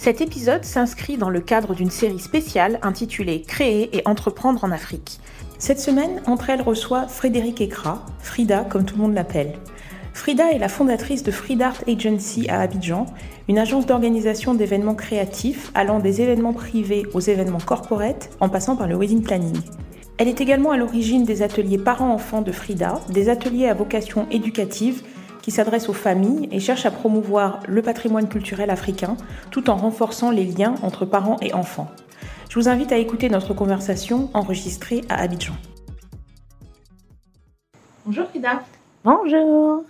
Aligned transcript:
Cet 0.00 0.20
épisode 0.20 0.64
s'inscrit 0.64 1.16
dans 1.16 1.28
le 1.28 1.40
cadre 1.40 1.74
d'une 1.74 1.90
série 1.90 2.20
spéciale 2.20 2.78
intitulée 2.82 3.42
Créer 3.42 3.90
et 3.96 4.02
entreprendre 4.04 4.62
en 4.62 4.70
Afrique. 4.70 5.18
Cette 5.58 5.80
semaine, 5.80 6.22
entre 6.26 6.50
elles 6.50 6.62
reçoit 6.62 7.08
Frédéric 7.08 7.60
Ekra, 7.60 8.06
Frida 8.20 8.60
comme 8.60 8.84
tout 8.84 8.94
le 8.94 9.02
monde 9.02 9.14
l'appelle. 9.14 9.54
Frida 10.14 10.52
est 10.52 10.60
la 10.60 10.68
fondatrice 10.68 11.24
de 11.24 11.32
Frida 11.32 11.66
Art 11.66 11.82
Agency 11.88 12.48
à 12.48 12.60
Abidjan, 12.60 13.06
une 13.48 13.58
agence 13.58 13.86
d'organisation 13.86 14.54
d'événements 14.54 14.94
créatifs 14.94 15.72
allant 15.74 15.98
des 15.98 16.22
événements 16.22 16.52
privés 16.52 17.04
aux 17.12 17.20
événements 17.20 17.58
corporate 17.58 18.30
en 18.38 18.48
passant 18.48 18.76
par 18.76 18.86
le 18.86 18.96
wedding 18.96 19.22
planning. 19.22 19.60
Elle 20.18 20.28
est 20.28 20.40
également 20.40 20.70
à 20.70 20.76
l'origine 20.76 21.24
des 21.24 21.42
ateliers 21.42 21.78
parents-enfants 21.78 22.42
de 22.42 22.52
Frida, 22.52 23.00
des 23.10 23.28
ateliers 23.28 23.66
à 23.66 23.74
vocation 23.74 24.28
éducative 24.30 25.02
qui 25.48 25.54
s'adressent 25.54 25.88
aux 25.88 25.94
familles 25.94 26.46
et 26.52 26.60
cherchent 26.60 26.84
à 26.84 26.90
promouvoir 26.90 27.60
le 27.66 27.80
patrimoine 27.80 28.28
culturel 28.28 28.68
africain 28.68 29.16
tout 29.50 29.70
en 29.70 29.76
renforçant 29.76 30.30
les 30.30 30.44
liens 30.44 30.74
entre 30.82 31.06
parents 31.06 31.38
et 31.40 31.54
enfants. 31.54 31.88
Je 32.50 32.58
vous 32.58 32.68
invite 32.68 32.92
à 32.92 32.98
écouter 32.98 33.30
notre 33.30 33.54
conversation 33.54 34.28
enregistrée 34.34 35.00
à 35.08 35.22
Abidjan. 35.22 35.54
Bonjour 38.04 38.26
Frida. 38.28 38.62
Bonjour. 39.02 39.84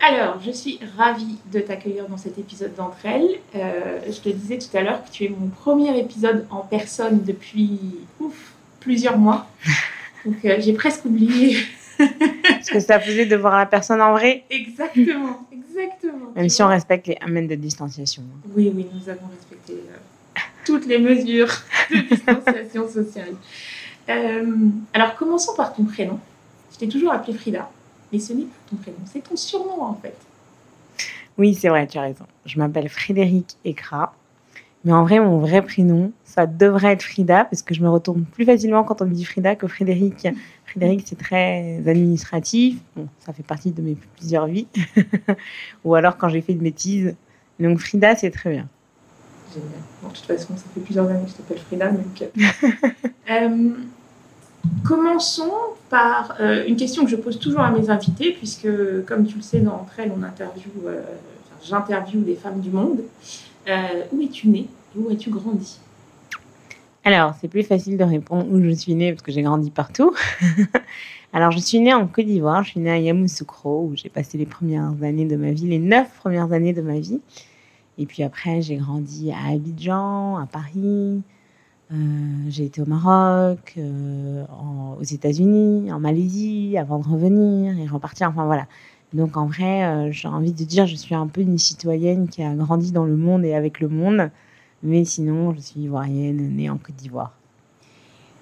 Alors, 0.00 0.40
je 0.40 0.50
suis 0.50 0.80
ravie 0.96 1.36
de 1.52 1.60
t'accueillir 1.60 2.08
dans 2.08 2.16
cet 2.16 2.38
épisode 2.38 2.74
d'entre 2.74 3.04
elles. 3.04 3.28
Euh, 3.54 4.00
je 4.06 4.20
te 4.20 4.30
disais 4.30 4.56
tout 4.56 4.74
à 4.74 4.80
l'heure 4.80 5.04
que 5.04 5.10
tu 5.10 5.26
es 5.26 5.28
mon 5.28 5.48
premier 5.48 5.98
épisode 5.98 6.46
en 6.48 6.60
personne 6.60 7.22
depuis 7.22 7.78
ouf, 8.20 8.54
plusieurs 8.80 9.18
mois. 9.18 9.46
Donc 10.24 10.42
euh, 10.46 10.56
j'ai 10.60 10.72
presque 10.72 11.04
oublié. 11.04 11.58
Parce 12.42 12.70
que 12.70 12.80
ça 12.80 13.00
faisait 13.00 13.26
de 13.26 13.36
voir 13.36 13.56
la 13.56 13.66
personne 13.66 14.00
en 14.00 14.12
vrai. 14.12 14.44
Exactement, 14.50 15.46
exactement. 15.52 16.32
Même 16.34 16.48
si 16.48 16.62
on 16.62 16.68
respecte 16.68 17.06
les 17.06 17.18
amènes 17.20 17.48
de 17.48 17.54
distanciation. 17.54 18.22
Oui, 18.54 18.72
oui, 18.74 18.86
nous 18.92 19.08
avons 19.08 19.28
respecté 19.28 19.74
euh, 19.74 20.40
toutes 20.64 20.86
les 20.86 20.98
mesures 20.98 21.52
de 21.90 22.00
distanciation 22.00 22.88
sociale. 22.88 23.34
Euh, 24.08 24.56
alors 24.92 25.14
commençons 25.14 25.54
par 25.54 25.74
ton 25.74 25.84
prénom. 25.84 26.18
Je 26.72 26.78
t'ai 26.78 26.88
toujours 26.88 27.12
appelé 27.12 27.36
Frida, 27.36 27.70
mais 28.12 28.18
ce 28.18 28.32
n'est 28.32 28.44
pas 28.44 28.58
ton 28.70 28.76
prénom, 28.76 28.98
c'est 29.10 29.22
ton 29.22 29.36
surnom 29.36 29.82
en 29.82 29.94
fait. 29.94 30.16
Oui, 31.38 31.54
c'est 31.54 31.68
vrai, 31.68 31.86
tu 31.86 31.98
as 31.98 32.02
raison. 32.02 32.26
Je 32.44 32.58
m'appelle 32.58 32.88
Frédéric 32.88 33.56
Ekra. 33.64 34.14
Mais 34.84 34.92
en 34.92 35.04
vrai, 35.04 35.20
mon 35.20 35.38
vrai 35.38 35.62
prénom, 35.62 36.12
ça 36.24 36.46
devrait 36.46 36.92
être 36.92 37.02
Frida, 37.02 37.44
parce 37.44 37.62
que 37.62 37.74
je 37.74 37.82
me 37.82 37.88
retourne 37.88 38.24
plus 38.24 38.44
facilement 38.44 38.82
quand 38.84 39.00
on 39.00 39.06
me 39.06 39.14
dit 39.14 39.24
Frida 39.24 39.54
que 39.54 39.66
Frédéric. 39.66 40.26
Frédéric, 40.66 41.04
c'est 41.06 41.18
très 41.18 41.76
administratif. 41.86 42.78
Bon, 42.96 43.06
ça 43.20 43.32
fait 43.32 43.42
partie 43.42 43.70
de 43.70 43.82
mes 43.82 43.96
plusieurs 44.16 44.46
vies. 44.46 44.66
Ou 45.84 45.94
alors 45.94 46.16
quand 46.16 46.28
j'ai 46.28 46.40
fait 46.40 46.52
une 46.52 46.58
bêtise. 46.58 47.14
Donc 47.60 47.78
Frida, 47.78 48.16
c'est 48.16 48.30
très 48.30 48.50
bien. 48.50 48.68
Génial. 49.52 49.70
de 50.02 50.08
toute 50.08 50.26
façon, 50.26 50.56
ça 50.56 50.64
fait 50.74 50.80
plusieurs 50.80 51.08
années 51.08 51.24
que 51.24 51.30
je 51.30 51.36
t'appelle 51.36 51.58
Frida. 51.58 51.90
Donc... 51.90 52.94
euh, 53.30 53.70
commençons 54.84 55.52
par 55.90 56.36
euh, 56.40 56.64
une 56.66 56.76
question 56.76 57.04
que 57.04 57.10
je 57.10 57.16
pose 57.16 57.38
toujours 57.38 57.60
à 57.60 57.70
mes 57.70 57.90
invités, 57.90 58.32
puisque, 58.32 58.68
comme 59.06 59.26
tu 59.26 59.36
le 59.36 59.42
sais, 59.42 59.60
dans 59.60 59.74
Entre 59.74 60.00
elles, 60.00 60.12
on 60.16 60.22
interview, 60.22 60.70
euh, 60.86 61.02
enfin, 61.44 61.60
j'interviewe 61.62 62.22
des 62.24 62.34
femmes 62.34 62.60
du 62.60 62.70
monde. 62.70 63.00
Euh, 63.68 64.04
où 64.12 64.20
es-tu 64.22 64.48
et 64.56 64.66
où 64.96 65.08
as-tu 65.10 65.30
grandi? 65.30 65.78
Alors, 67.04 67.34
c'est 67.40 67.48
plus 67.48 67.62
facile 67.62 67.96
de 67.96 68.04
répondre 68.04 68.46
où 68.50 68.60
je 68.62 68.70
suis 68.70 68.94
née 68.94 69.12
parce 69.12 69.22
que 69.22 69.32
j'ai 69.32 69.42
grandi 69.42 69.70
partout. 69.70 70.14
Alors, 71.32 71.50
je 71.50 71.58
suis 71.58 71.80
née 71.80 71.94
en 71.94 72.06
Côte 72.06 72.26
d'Ivoire, 72.26 72.62
je 72.62 72.70
suis 72.70 72.80
née 72.80 72.90
à 72.90 72.98
Yamoussoukro 72.98 73.88
où 73.90 73.96
j'ai 73.96 74.08
passé 74.08 74.38
les 74.38 74.46
premières 74.46 74.92
années 75.02 75.24
de 75.24 75.36
ma 75.36 75.50
vie, 75.50 75.66
les 75.66 75.78
neuf 75.78 76.14
premières 76.18 76.52
années 76.52 76.72
de 76.72 76.82
ma 76.82 76.98
vie. 76.98 77.20
Et 77.98 78.06
puis 78.06 78.22
après, 78.22 78.62
j'ai 78.62 78.76
grandi 78.76 79.32
à 79.32 79.52
Abidjan, 79.52 80.36
à 80.36 80.46
Paris. 80.46 81.22
Euh, 81.92 81.96
j'ai 82.48 82.64
été 82.64 82.80
au 82.80 82.86
Maroc, 82.86 83.74
euh, 83.76 84.44
aux 84.98 85.02
États-Unis, 85.02 85.92
en 85.92 86.00
Malaisie, 86.00 86.76
avant 86.78 86.98
de 86.98 87.08
revenir 87.08 87.78
et 87.78 87.86
repartir. 87.86 88.28
Enfin 88.28 88.46
voilà, 88.46 88.66
donc 89.12 89.36
en 89.36 89.46
vrai, 89.46 89.84
euh, 89.84 90.12
j'ai 90.12 90.28
envie 90.28 90.52
de 90.52 90.64
dire, 90.64 90.86
je 90.86 90.96
suis 90.96 91.14
un 91.14 91.26
peu 91.26 91.40
une 91.40 91.58
citoyenne 91.58 92.28
qui 92.28 92.42
a 92.42 92.54
grandi 92.54 92.92
dans 92.92 93.04
le 93.04 93.16
monde 93.16 93.44
et 93.44 93.54
avec 93.54 93.80
le 93.80 93.88
monde. 93.88 94.30
Mais 94.82 95.04
sinon, 95.04 95.54
je 95.54 95.60
suis 95.60 95.80
ivoirienne, 95.80 96.56
née 96.56 96.68
en 96.68 96.76
Côte 96.76 96.96
d'Ivoire. 96.96 97.32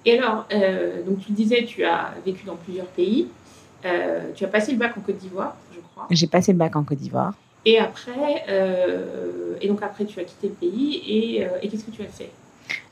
Et 0.05 0.17
alors, 0.17 0.47
euh, 0.53 1.03
donc 1.03 1.19
tu 1.19 1.31
disais, 1.33 1.65
tu 1.65 1.83
as 1.83 2.13
vécu 2.25 2.45
dans 2.45 2.55
plusieurs 2.55 2.87
pays. 2.87 3.27
Euh, 3.85 4.31
tu 4.33 4.45
as 4.45 4.47
passé 4.47 4.71
le 4.71 4.77
bac 4.77 4.97
en 4.97 5.01
Côte 5.01 5.17
d'Ivoire, 5.17 5.55
je 5.73 5.79
crois. 5.79 6.07
J'ai 6.09 6.27
passé 6.27 6.51
le 6.51 6.57
bac 6.57 6.75
en 6.75 6.83
Côte 6.83 6.97
d'Ivoire. 6.97 7.33
Et 7.65 7.77
après, 7.77 8.43
et 9.61 9.67
donc 9.67 9.83
après, 9.83 10.05
tu 10.05 10.19
as 10.19 10.23
quitté 10.23 10.47
le 10.47 10.53
pays. 10.53 10.95
Et, 11.07 11.47
et 11.61 11.67
qu'est-ce 11.67 11.83
que 11.83 11.91
tu 11.91 12.01
as 12.01 12.05
fait? 12.05 12.31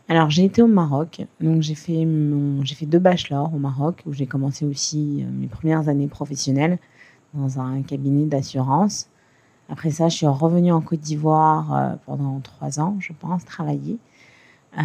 Alors 0.07 0.31
j'ai 0.31 0.43
été 0.43 0.63
au 0.63 0.67
Maroc, 0.67 1.21
donc 1.39 1.61
j'ai 1.61 1.75
fait 1.75 2.03
mon, 2.03 2.63
j'ai 2.65 2.73
fait 2.73 2.87
deux 2.87 2.97
bachelors 2.97 3.53
au 3.53 3.59
Maroc 3.59 4.01
où 4.07 4.13
j'ai 4.13 4.25
commencé 4.25 4.65
aussi 4.65 5.23
mes 5.39 5.45
premières 5.45 5.87
années 5.87 6.07
professionnelles 6.07 6.79
dans 7.33 7.59
un 7.59 7.81
cabinet 7.81 8.25
d'assurance. 8.25 9.07
Après 9.69 9.91
ça, 9.91 10.09
je 10.09 10.15
suis 10.15 10.25
revenue 10.25 10.71
en 10.71 10.81
Côte 10.81 10.99
d'Ivoire 10.99 11.73
euh, 11.73 11.95
pendant 12.05 12.39
trois 12.39 12.79
ans, 12.79 12.97
je 12.99 13.13
pense, 13.17 13.45
travailler. 13.45 13.97
Euh, 14.77 14.81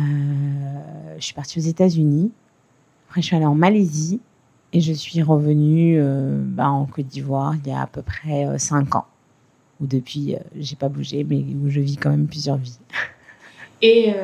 je 1.18 1.24
suis 1.24 1.34
partie 1.34 1.58
aux 1.58 1.62
États-Unis. 1.62 2.30
Après, 3.08 3.22
je 3.22 3.26
suis 3.26 3.36
allée 3.36 3.46
en 3.46 3.54
Malaisie 3.54 4.20
et 4.72 4.80
je 4.80 4.92
suis 4.92 5.22
revenue 5.22 5.96
euh, 5.98 6.42
bah, 6.44 6.68
en 6.68 6.84
Côte 6.84 7.06
d'Ivoire 7.06 7.54
il 7.64 7.70
y 7.70 7.72
a 7.72 7.82
à 7.82 7.86
peu 7.86 8.02
près 8.02 8.58
cinq 8.58 8.94
ans. 8.94 9.06
Où 9.80 9.86
depuis, 9.86 10.36
j'ai 10.56 10.76
pas 10.76 10.88
bougé, 10.88 11.24
mais 11.24 11.38
où 11.38 11.68
je 11.68 11.80
vis 11.80 11.96
quand 11.96 12.10
même 12.10 12.26
plusieurs 12.26 12.58
vies. 12.58 12.78
Et, 13.82 14.14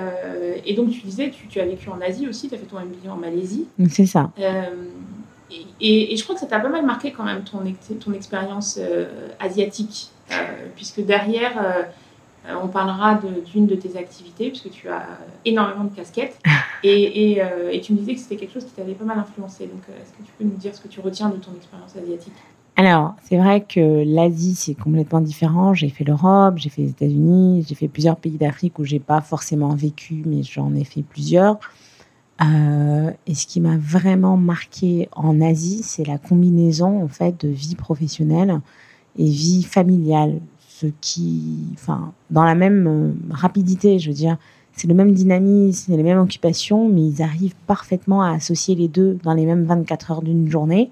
et 0.64 0.74
donc, 0.74 0.90
tu 0.90 1.00
disais, 1.00 1.30
tu, 1.30 1.46
tu, 1.48 1.60
as 1.60 1.66
vécu 1.66 1.90
en 1.90 2.00
Asie 2.00 2.26
aussi, 2.28 2.48
tu 2.48 2.54
as 2.54 2.58
fait 2.58 2.66
ton 2.66 2.76
MBA 2.76 3.12
en 3.12 3.16
Malaisie. 3.16 3.66
C'est 3.90 4.06
ça. 4.06 4.30
Et, 5.80 6.16
je 6.16 6.22
crois 6.22 6.34
que 6.34 6.40
ça 6.40 6.46
t'a 6.46 6.60
pas 6.60 6.68
mal 6.68 6.84
marqué 6.84 7.12
quand 7.12 7.24
même 7.24 7.42
ton, 7.42 7.58
ton 7.98 8.12
expérience 8.12 8.78
euh, 8.80 9.28
asiatique, 9.38 10.10
euh, 10.30 10.34
puisque 10.76 11.00
derrière, 11.00 11.52
euh, 11.62 11.82
on 12.62 12.68
parlera 12.68 13.20
d'une 13.52 13.66
de, 13.66 13.74
tes 13.74 13.98
activités, 13.98 14.48
puisque 14.48 14.70
tu 14.70 14.88
as 14.88 15.04
énormément 15.44 15.84
de 15.84 15.94
casquettes, 15.94 16.38
et, 16.82 17.38
et 17.72 17.80
tu 17.80 17.92
me 17.92 17.98
disais 17.98 18.14
que 18.14 18.20
c'était 18.20 18.36
quelque 18.36 18.54
chose 18.54 18.64
qui 18.64 18.72
t'avait 18.72 18.94
pas 18.94 19.04
mal 19.04 19.18
influencé. 19.18 19.66
Donc, 19.66 19.82
est-ce 19.88 20.12
que 20.12 20.22
tu 20.24 20.32
peux 20.38 20.44
nous 20.44 20.56
dire 20.56 20.74
ce 20.74 20.80
que 20.80 20.88
tu 20.88 21.00
retiens 21.00 21.28
de 21.28 21.36
ton 21.36 21.52
expérience 21.54 21.96
asiatique? 21.96 22.34
Alors, 22.76 23.14
c'est 23.22 23.36
vrai 23.36 23.62
que 23.62 24.04
l'Asie, 24.06 24.54
c'est 24.54 24.74
complètement 24.74 25.20
différent. 25.20 25.74
J'ai 25.74 25.90
fait 25.90 26.04
l'Europe, 26.04 26.54
j'ai 26.56 26.70
fait 26.70 26.82
les 26.82 26.90
États-Unis, 26.90 27.66
j'ai 27.68 27.74
fait 27.74 27.88
plusieurs 27.88 28.16
pays 28.16 28.38
d'Afrique 28.38 28.78
où 28.78 28.84
j'ai 28.84 29.00
pas 29.00 29.20
forcément 29.20 29.74
vécu, 29.74 30.22
mais 30.24 30.42
j'en 30.42 30.74
ai 30.74 30.84
fait 30.84 31.02
plusieurs. 31.02 31.58
Euh, 32.42 33.10
et 33.26 33.34
ce 33.34 33.46
qui 33.46 33.60
m'a 33.60 33.76
vraiment 33.76 34.36
marqué 34.36 35.08
en 35.12 35.40
Asie, 35.40 35.82
c'est 35.82 36.06
la 36.06 36.18
combinaison 36.18 37.02
en 37.02 37.08
fait 37.08 37.44
de 37.44 37.48
vie 37.48 37.74
professionnelle 37.74 38.60
et 39.18 39.28
vie 39.28 39.62
familiale. 39.62 40.40
Ce 40.68 40.86
qui, 41.00 41.66
enfin, 41.74 42.12
dans 42.30 42.44
la 42.44 42.54
même 42.54 42.86
euh, 42.86 43.34
rapidité, 43.34 43.98
je 43.98 44.08
veux 44.08 44.14
dire, 44.14 44.38
c'est 44.72 44.88
le 44.88 44.94
même 44.94 45.12
dynamisme, 45.12 45.84
c'est 45.90 45.96
les 45.96 46.02
mêmes 46.02 46.20
occupations, 46.20 46.88
mais 46.88 47.02
ils 47.02 47.22
arrivent 47.22 47.56
parfaitement 47.66 48.22
à 48.22 48.30
associer 48.30 48.74
les 48.74 48.88
deux 48.88 49.18
dans 49.22 49.34
les 49.34 49.44
mêmes 49.44 49.64
24 49.64 50.10
heures 50.10 50.22
d'une 50.22 50.48
journée. 50.48 50.90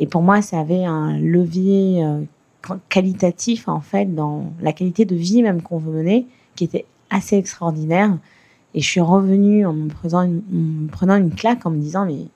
Et 0.00 0.06
pour 0.06 0.22
moi, 0.22 0.42
ça 0.42 0.58
avait 0.58 0.84
un 0.84 1.16
levier 1.18 2.02
euh, 2.02 2.22
qualitatif 2.88 3.68
en 3.68 3.80
fait 3.80 4.12
dans 4.14 4.52
la 4.60 4.72
qualité 4.72 5.04
de 5.04 5.14
vie 5.14 5.42
même 5.42 5.62
qu'on 5.62 5.78
veut 5.78 5.92
mener, 5.92 6.26
qui 6.56 6.64
était 6.64 6.86
assez 7.10 7.36
extraordinaire. 7.36 8.16
Et 8.74 8.80
je 8.80 8.86
suis 8.88 9.00
revenue 9.00 9.66
en 9.66 9.72
me, 9.72 9.88
prenant 9.88 11.16
une, 11.16 11.34
claque 11.34 11.66
en 11.66 11.70
me 11.70 11.78
disant, 11.78 12.06
mais 12.06 12.26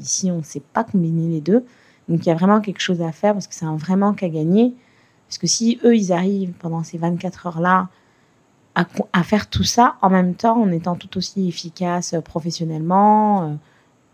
ici, 0.00 0.30
on 0.30 0.38
ne 0.38 0.42
sait 0.42 0.62
pas 0.72 0.84
combiner 0.84 1.28
les 1.28 1.40
deux. 1.40 1.64
Donc 2.08 2.24
il 2.24 2.28
y 2.28 2.32
a 2.32 2.34
vraiment 2.34 2.60
quelque 2.60 2.80
chose 2.80 3.02
à 3.02 3.12
faire 3.12 3.34
parce 3.34 3.46
que 3.46 3.54
c'est 3.54 3.64
un 3.64 3.76
vrai 3.76 3.96
manque 3.96 4.24
gagner. 4.24 4.74
Parce 5.28 5.38
que 5.38 5.46
si 5.46 5.78
eux, 5.84 5.96
ils 5.96 6.12
arrivent 6.12 6.52
pendant 6.58 6.82
ces 6.82 6.98
24 6.98 7.46
heures-là 7.46 7.88
à, 8.74 9.22
faire 9.22 9.50
tout 9.50 9.64
ça 9.64 9.96
en 10.00 10.08
même 10.08 10.34
temps, 10.34 10.60
en 10.60 10.72
étant 10.72 10.94
tout 10.94 11.18
aussi 11.18 11.46
efficace 11.46 12.14
professionnellement, 12.24 13.42
euh, 13.42 13.54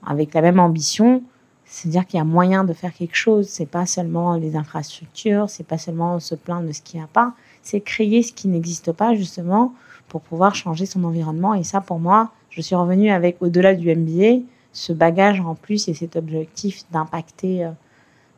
avec 0.05 0.35
la 0.35 0.43
même 0.43 0.59
ambition, 0.59 1.23
c'est-à-dire 1.65 2.07
qu'il 2.07 2.19
y 2.19 2.21
a 2.21 2.25
moyen 2.25 2.65
de 2.65 2.73
faire 2.73 2.93
quelque 2.93 3.15
chose. 3.15 3.49
C'est 3.49 3.67
pas 3.67 3.87
seulement 3.87 4.35
les 4.35 4.57
infrastructures, 4.57 5.49
c'est 5.49 5.67
pas 5.67 5.79
seulement 5.79 6.19
se 6.19 6.35
plaindre 6.35 6.67
de 6.67 6.73
ce 6.73 6.83
qu'il 6.83 6.99
n'y 6.99 7.05
a 7.05 7.09
pas, 7.09 7.35
c'est 7.63 7.81
créer 7.81 8.23
ce 8.23 8.33
qui 8.33 8.49
n'existe 8.49 8.93
pas 8.93 9.15
justement 9.15 9.75
pour 10.09 10.21
pouvoir 10.23 10.55
changer 10.55 10.87
son 10.87 11.05
environnement. 11.05 11.55
Et 11.55 11.65
ça, 11.65 11.81
pour 11.81 11.99
moi, 11.99 12.31
je 12.51 12.61
suis 12.61 12.75
revenue 12.75 13.11
avec, 13.11 13.37
au-delà 13.41 13.75
du 13.75 13.95
MBA, 13.95 14.45
ce 14.73 14.93
bagage 14.93 15.41
en 15.41 15.55
plus 15.55 15.89
et 15.89 15.95
cet 15.95 16.17
objectif 16.17 16.85
d'impacter 16.91 17.65
euh, 17.65 17.71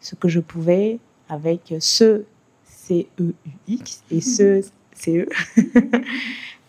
ce 0.01 0.15
que 0.15 0.29
je 0.29 0.41
pouvais 0.41 0.99
avec 1.29 1.75
ce 1.81 2.25
C-E-U-X 2.65 4.03
et 4.11 4.21
ce 4.21 4.65
C-E, 4.95 5.29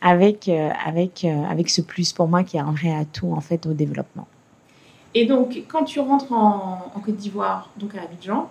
avec, 0.02 0.48
euh, 0.48 0.70
avec, 0.86 1.26
euh, 1.26 1.44
avec 1.46 1.70
ce 1.70 1.82
plus 1.82 2.14
pour 2.14 2.28
moi 2.28 2.44
qui 2.44 2.58
est 2.58 2.62
un 2.62 2.72
vrai 2.72 2.94
atout 2.94 3.34
en 3.34 3.42
fait 3.42 3.66
au 3.66 3.74
développement. 3.74 4.28
Et 5.14 5.26
donc, 5.26 5.64
quand 5.68 5.84
tu 5.84 6.00
rentres 6.00 6.32
en, 6.32 6.92
Côte 7.04 7.18
d'Ivoire, 7.18 7.70
donc 7.76 7.96
à 7.96 8.04
Abidjan, 8.04 8.50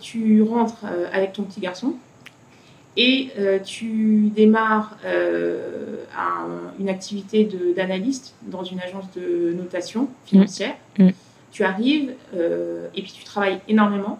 tu 0.00 0.42
rentres 0.42 0.86
avec 1.12 1.34
ton 1.34 1.42
petit 1.42 1.60
garçon? 1.60 1.94
Et 2.96 3.30
tu 3.64 4.30
démarres 4.34 4.98
une 6.78 6.88
activité 6.88 7.48
d'analyste 7.76 8.34
dans 8.42 8.64
une 8.64 8.80
agence 8.80 9.04
de 9.14 9.52
notation 9.52 10.08
financière. 10.24 10.74
Mm. 10.98 11.04
Mm. 11.04 11.12
Tu 11.52 11.64
arrives 11.64 12.12
euh, 12.34 12.88
et 12.94 13.02
puis 13.02 13.12
tu 13.12 13.24
travailles 13.24 13.60
énormément. 13.68 14.18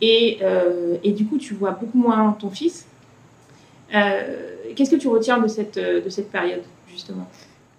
Et, 0.00 0.38
euh, 0.42 0.96
et, 1.04 1.12
du 1.12 1.26
coup, 1.26 1.38
tu 1.38 1.54
vois 1.54 1.70
beaucoup 1.72 1.98
moins 1.98 2.32
ton 2.32 2.50
fils. 2.50 2.86
Euh, 3.94 4.56
qu'est-ce 4.74 4.90
que 4.90 4.96
tu 4.96 5.08
retiens 5.08 5.38
de 5.38 5.46
cette, 5.46 5.78
de 5.78 6.08
cette 6.08 6.30
période, 6.30 6.62
justement? 6.90 7.28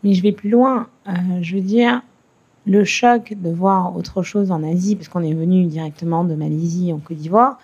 Mais 0.04 0.14
je 0.14 0.24
vais 0.24 0.32
plus 0.32 0.50
loin. 0.50 0.88
je 1.42 1.56
veux 1.56 1.62
dire, 1.62 2.02
le 2.66 2.86
choc 2.86 3.34
de 3.36 3.50
voir 3.50 3.96
autre 3.98 4.24
chose 4.24 4.52
en 4.52 4.64
Asie, 4.64 4.96
parce 4.96 5.10
qu'on 5.10 5.24
est 5.24 5.34
venu 5.34 5.66
directement 5.66 6.24
de 6.24 6.34
Malaisie 6.34 6.94
en 6.94 7.00
Côte 7.00 7.18
d'Ivoire, 7.18 7.60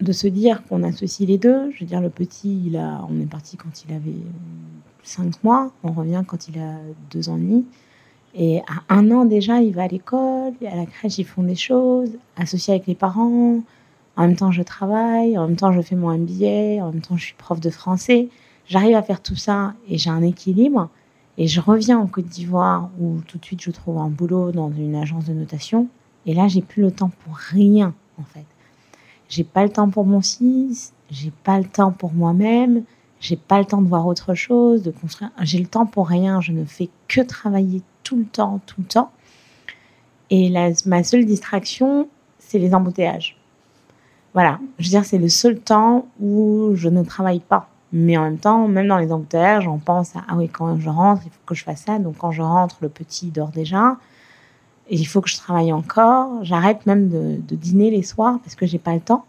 de 0.00 0.12
se 0.12 0.28
dire 0.28 0.62
qu'on 0.66 0.82
associe 0.82 1.28
les 1.28 1.38
deux. 1.38 1.70
Je 1.72 1.80
veux 1.80 1.86
dire, 1.86 2.00
le 2.00 2.10
petit, 2.10 2.62
il 2.66 2.76
a, 2.76 3.04
on 3.10 3.20
est 3.20 3.26
parti 3.26 3.56
quand 3.56 3.84
il 3.84 3.94
avait 3.94 4.12
cinq 5.02 5.42
mois, 5.42 5.72
on 5.82 5.92
revient 5.92 6.22
quand 6.26 6.48
il 6.48 6.58
a 6.58 6.76
deux 7.10 7.28
ans 7.28 7.36
et 7.36 7.40
demi. 7.40 7.64
Et 8.34 8.60
à 8.60 8.94
un 8.94 9.10
an 9.10 9.24
déjà, 9.24 9.60
il 9.60 9.74
va 9.74 9.84
à 9.84 9.88
l'école, 9.88 10.52
à 10.66 10.76
la 10.76 10.86
crèche, 10.86 11.18
ils 11.18 11.24
font 11.24 11.42
des 11.42 11.54
choses, 11.54 12.10
associés 12.36 12.74
avec 12.74 12.86
les 12.86 12.94
parents. 12.94 13.60
En 14.16 14.22
même 14.22 14.36
temps, 14.36 14.52
je 14.52 14.62
travaille, 14.62 15.38
en 15.38 15.48
même 15.48 15.56
temps, 15.56 15.72
je 15.72 15.80
fais 15.80 15.96
mon 15.96 16.16
MBA, 16.16 16.84
en 16.84 16.92
même 16.92 17.00
temps, 17.00 17.16
je 17.16 17.24
suis 17.24 17.34
prof 17.34 17.60
de 17.60 17.70
français. 17.70 18.28
J'arrive 18.66 18.96
à 18.96 19.02
faire 19.02 19.22
tout 19.22 19.36
ça 19.36 19.74
et 19.88 19.96
j'ai 19.96 20.10
un 20.10 20.22
équilibre. 20.22 20.90
Et 21.38 21.46
je 21.46 21.60
reviens 21.60 21.98
en 21.98 22.06
Côte 22.06 22.26
d'Ivoire 22.26 22.90
où 23.00 23.20
tout 23.26 23.38
de 23.38 23.44
suite 23.44 23.62
je 23.62 23.70
trouve 23.70 23.98
un 23.98 24.08
boulot 24.08 24.50
dans 24.50 24.70
une 24.72 24.96
agence 24.96 25.24
de 25.24 25.32
notation. 25.32 25.88
Et 26.26 26.34
là, 26.34 26.48
j'ai 26.48 26.62
plus 26.62 26.82
le 26.82 26.90
temps 26.90 27.10
pour 27.24 27.36
rien, 27.36 27.94
en 28.18 28.24
fait. 28.24 28.44
J'ai 29.28 29.44
pas 29.44 29.62
le 29.62 29.68
temps 29.68 29.90
pour 29.90 30.06
mon 30.06 30.20
fils, 30.20 30.92
j'ai 31.10 31.32
pas 31.44 31.58
le 31.58 31.66
temps 31.66 31.92
pour 31.92 32.12
moi-même, 32.12 32.84
j'ai 33.20 33.36
pas 33.36 33.58
le 33.58 33.64
temps 33.64 33.82
de 33.82 33.88
voir 33.88 34.06
autre 34.06 34.34
chose, 34.34 34.82
de 34.82 34.90
construire. 34.90 35.30
J'ai 35.42 35.58
le 35.58 35.66
temps 35.66 35.86
pour 35.86 36.08
rien, 36.08 36.40
je 36.40 36.52
ne 36.52 36.64
fais 36.64 36.88
que 37.08 37.20
travailler 37.20 37.82
tout 38.04 38.16
le 38.16 38.24
temps, 38.24 38.60
tout 38.66 38.80
le 38.80 38.86
temps. 38.86 39.10
Et 40.30 40.52
ma 40.86 41.04
seule 41.04 41.24
distraction, 41.24 42.08
c'est 42.38 42.58
les 42.58 42.74
embouteillages. 42.74 43.36
Voilà, 44.34 44.60
je 44.78 44.84
veux 44.84 44.90
dire, 44.90 45.04
c'est 45.04 45.18
le 45.18 45.28
seul 45.28 45.58
temps 45.58 46.06
où 46.20 46.72
je 46.74 46.88
ne 46.88 47.02
travaille 47.02 47.40
pas. 47.40 47.68
Mais 47.92 48.18
en 48.18 48.22
même 48.22 48.38
temps, 48.38 48.68
même 48.68 48.86
dans 48.88 48.98
les 48.98 49.10
embouteillages, 49.10 49.66
on 49.66 49.78
pense 49.78 50.14
à 50.14 50.20
ah 50.28 50.36
oui, 50.36 50.48
quand 50.48 50.78
je 50.78 50.90
rentre, 50.90 51.22
il 51.24 51.30
faut 51.30 51.40
que 51.46 51.54
je 51.54 51.64
fasse 51.64 51.84
ça. 51.86 51.98
Donc 51.98 52.18
quand 52.18 52.30
je 52.30 52.42
rentre, 52.42 52.76
le 52.82 52.88
petit 52.88 53.30
dort 53.30 53.48
déjà. 53.48 53.96
Et 54.90 54.96
il 54.96 55.04
faut 55.04 55.20
que 55.20 55.28
je 55.28 55.36
travaille 55.36 55.72
encore. 55.72 56.44
J'arrête 56.44 56.86
même 56.86 57.08
de, 57.08 57.54
dîner 57.54 57.90
les 57.90 58.02
soirs 58.02 58.38
parce 58.42 58.54
que 58.54 58.66
j'ai 58.66 58.78
pas 58.78 58.94
le 58.94 59.00
temps. 59.00 59.24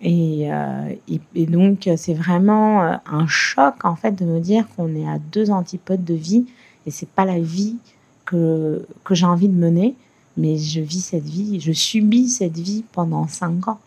Et, 0.00 0.52
euh, 0.52 0.94
donc, 1.34 1.88
c'est 1.96 2.14
vraiment 2.14 2.82
euh, 2.82 2.96
un 3.06 3.26
choc, 3.26 3.84
en 3.84 3.96
fait, 3.96 4.12
de 4.12 4.24
me 4.24 4.40
dire 4.40 4.66
qu'on 4.76 4.94
est 4.94 5.08
à 5.08 5.18
deux 5.18 5.50
antipodes 5.50 6.04
de 6.04 6.14
vie 6.14 6.46
et 6.86 6.90
c'est 6.90 7.08
pas 7.08 7.24
la 7.24 7.40
vie 7.40 7.76
que, 8.24 8.86
que 9.04 9.14
j'ai 9.14 9.26
envie 9.26 9.48
de 9.48 9.56
mener, 9.56 9.94
mais 10.36 10.58
je 10.58 10.80
vis 10.80 11.00
cette 11.00 11.24
vie, 11.24 11.60
je 11.60 11.72
subis 11.72 12.28
cette 12.28 12.58
vie 12.58 12.84
pendant 12.92 13.26
cinq 13.26 13.68
ans. 13.68 13.78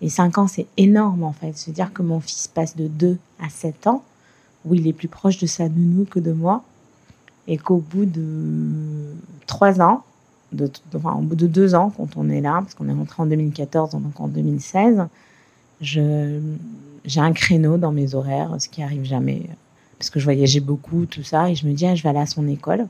Et 0.00 0.08
cinq 0.08 0.38
ans, 0.38 0.46
c'est 0.46 0.66
énorme 0.76 1.24
en 1.24 1.32
fait. 1.32 1.56
Se 1.56 1.70
dire 1.70 1.92
que 1.92 2.02
mon 2.02 2.20
fils 2.20 2.48
passe 2.48 2.76
de 2.76 2.86
2 2.86 3.18
à 3.40 3.48
7 3.48 3.86
ans, 3.86 4.04
où 4.64 4.74
il 4.74 4.86
est 4.86 4.92
plus 4.92 5.08
proche 5.08 5.38
de 5.38 5.46
sa 5.46 5.68
nounou 5.68 6.04
que 6.04 6.20
de 6.20 6.32
moi, 6.32 6.62
et 7.46 7.56
qu'au 7.56 7.78
bout 7.78 8.04
de 8.04 9.14
trois 9.46 9.80
ans, 9.80 10.04
de, 10.52 10.70
enfin, 10.94 11.14
au 11.14 11.22
bout 11.22 11.36
de 11.36 11.46
deux 11.46 11.74
ans, 11.74 11.92
quand 11.96 12.16
on 12.16 12.28
est 12.30 12.40
là, 12.40 12.60
parce 12.62 12.74
qu'on 12.74 12.88
est 12.88 12.92
rentré 12.92 13.22
en 13.22 13.26
2014, 13.26 13.92
donc 13.92 14.20
en 14.20 14.28
2016, 14.28 15.06
j'ai 15.80 16.40
un 17.16 17.32
créneau 17.32 17.76
dans 17.76 17.92
mes 17.92 18.14
horaires, 18.14 18.56
ce 18.58 18.68
qui 18.68 18.82
arrive 18.82 19.04
jamais, 19.04 19.48
parce 19.98 20.10
que 20.10 20.20
je 20.20 20.24
voyageais 20.24 20.60
beaucoup, 20.60 21.06
tout 21.06 21.22
ça, 21.22 21.50
et 21.50 21.54
je 21.54 21.66
me 21.66 21.72
dis, 21.72 21.86
ah, 21.86 21.94
je 21.94 22.02
vais 22.02 22.08
aller 22.08 22.18
à 22.18 22.26
son 22.26 22.48
école 22.48 22.88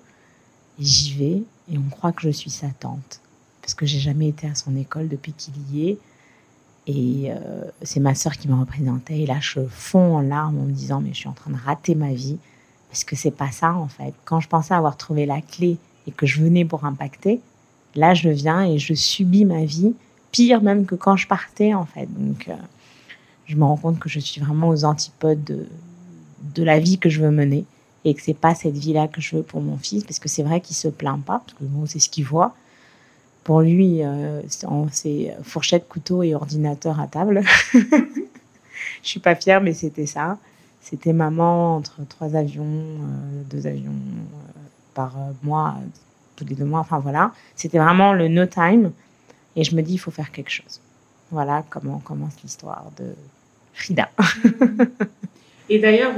j'y 0.78 1.14
vais 1.14 1.43
et 1.72 1.78
on 1.78 1.88
croit 1.90 2.12
que 2.12 2.22
je 2.22 2.31
suis 2.31 2.50
sa 2.50 2.69
tante. 2.69 3.20
Parce 3.60 3.75
que 3.75 3.87
j'ai 3.87 3.99
jamais 3.99 4.28
été 4.28 4.46
à 4.46 4.55
son 4.55 4.76
école 4.76 5.08
depuis 5.08 5.32
qu'il 5.32 5.55
y 5.72 5.90
est. 5.90 5.99
Et 6.87 7.31
euh, 7.31 7.64
c'est 7.82 8.00
ma 8.00 8.14
sœur 8.14 8.32
qui 8.32 8.49
me 8.49 8.58
représentait. 8.58 9.20
Et 9.20 9.26
là, 9.26 9.38
je 9.40 9.60
fonds 9.69 10.16
en 10.16 10.20
larmes 10.22 10.58
en 10.58 10.64
me 10.64 10.72
disant, 10.72 11.00
mais 11.00 11.10
je 11.10 11.19
suis 11.19 11.28
en 11.28 11.32
train 11.32 11.50
de 11.50 11.58
rater 11.58 11.94
ma 11.94 12.12
vie. 12.12 12.38
Parce 12.88 13.05
que 13.05 13.14
c'est 13.14 13.31
pas 13.31 13.50
ça, 13.50 13.75
en 13.75 13.88
fait. 13.88 14.14
Quand 14.25 14.40
je 14.40 14.49
pensais 14.49 14.72
avoir 14.72 14.96
trouvé 14.96 15.26
la 15.26 15.43
clé 15.43 15.76
et 16.08 16.10
que 16.10 16.26
je 16.26 16.40
venais 16.40 16.64
pour 16.64 16.87
impacter, 16.87 17.40
là, 17.94 18.14
je 18.14 18.31
viens 18.31 18.64
et 18.64 18.78
je 18.78 18.94
subis 18.94 19.44
ma 19.44 19.64
vie. 19.64 19.94
Pire 20.32 20.62
même 20.62 20.87
que 20.87 20.94
quand 20.94 21.16
je 21.16 21.28
partais, 21.28 21.75
en 21.75 21.84
fait. 21.84 22.06
Donc, 22.06 22.49
euh, 22.49 22.55
je 23.46 23.56
me 23.56 23.64
rends 23.64 23.76
compte 23.76 23.99
que 23.99 24.08
je 24.08 24.19
suis 24.19 24.40
vraiment 24.40 24.69
aux 24.69 24.84
antipodes 24.84 25.44
de, 25.44 26.62
la 26.62 26.78
vie 26.81 26.99
que 26.99 27.08
je 27.08 27.20
veux 27.20 27.31
mener 27.31 27.64
et 28.05 28.14
que 28.14 28.22
c'est 28.22 28.34
pas 28.34 28.55
cette 28.55 28.76
vie-là 28.76 29.06
que 29.06 29.20
je 29.20 29.37
veux 29.37 29.43
pour 29.43 29.60
mon 29.60 29.76
fils, 29.76 30.02
parce 30.05 30.19
que 30.19 30.28
c'est 30.28 30.43
vrai 30.43 30.60
qu'il 30.60 30.75
se 30.75 30.88
plaint 30.88 31.22
pas, 31.22 31.43
parce 31.44 31.58
que 31.58 31.64
bon, 31.64 31.87
c'est 31.87 31.99
ce 31.99 32.08
qu'il 32.08 32.25
voit. 32.25 32.55
Pour 33.44 33.60
lui, 33.60 34.02
euh, 34.02 34.43
c'est 34.90 35.34
fourchette, 35.43 35.88
couteau 35.88 36.22
et 36.22 36.34
ordinateur 36.34 37.00
à 37.00 37.06
table. 37.06 37.43
je 37.72 37.88
suis 39.02 39.20
pas 39.20 39.34
fière, 39.34 39.60
mais 39.60 39.72
c'était 39.72 40.06
ça. 40.06 40.38
C'était 40.81 41.12
maman 41.12 41.76
entre 41.76 42.00
trois 42.08 42.34
avions, 42.34 42.64
euh, 42.64 43.43
deux 43.50 43.66
avions 43.66 43.93
par 44.99 45.15
mois, 45.43 45.77
tous 46.37 46.45
les 46.45 46.56
deux 46.56 46.65
mois. 46.65 46.81
Enfin 46.81 46.99
voilà, 46.99 47.33
c'était 47.55 47.79
vraiment 47.79 48.12
le 48.12 48.27
no 48.29 48.47
time. 48.47 48.91
Et 49.55 49.62
je 49.62 49.77
me 49.77 49.83
dis, 49.83 49.95
il 49.95 49.99
faut 49.99 50.11
faire 50.11 50.33
quelque 50.33 50.50
chose. 50.50 50.81
Voilà 51.31 51.65
comment 51.71 51.99
commence 51.99 52.35
l'histoire 52.43 52.87
de 52.99 53.15
Frida. 53.75 54.09
et 55.69 55.79
d'ailleurs, 55.79 56.15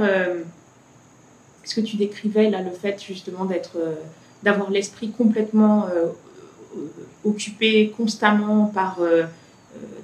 ce 1.63 1.75
que 1.75 1.81
tu 1.81 1.97
décrivais 1.97 2.49
là, 2.49 2.61
le 2.61 2.71
fait 2.71 3.01
justement 3.01 3.45
d'être, 3.45 3.77
euh, 3.77 3.95
d'avoir 4.43 4.69
l'esprit 4.69 5.11
complètement 5.11 5.85
euh, 5.85 6.07
euh, 6.75 6.87
occupé 7.23 7.93
constamment 7.95 8.65
par 8.65 8.99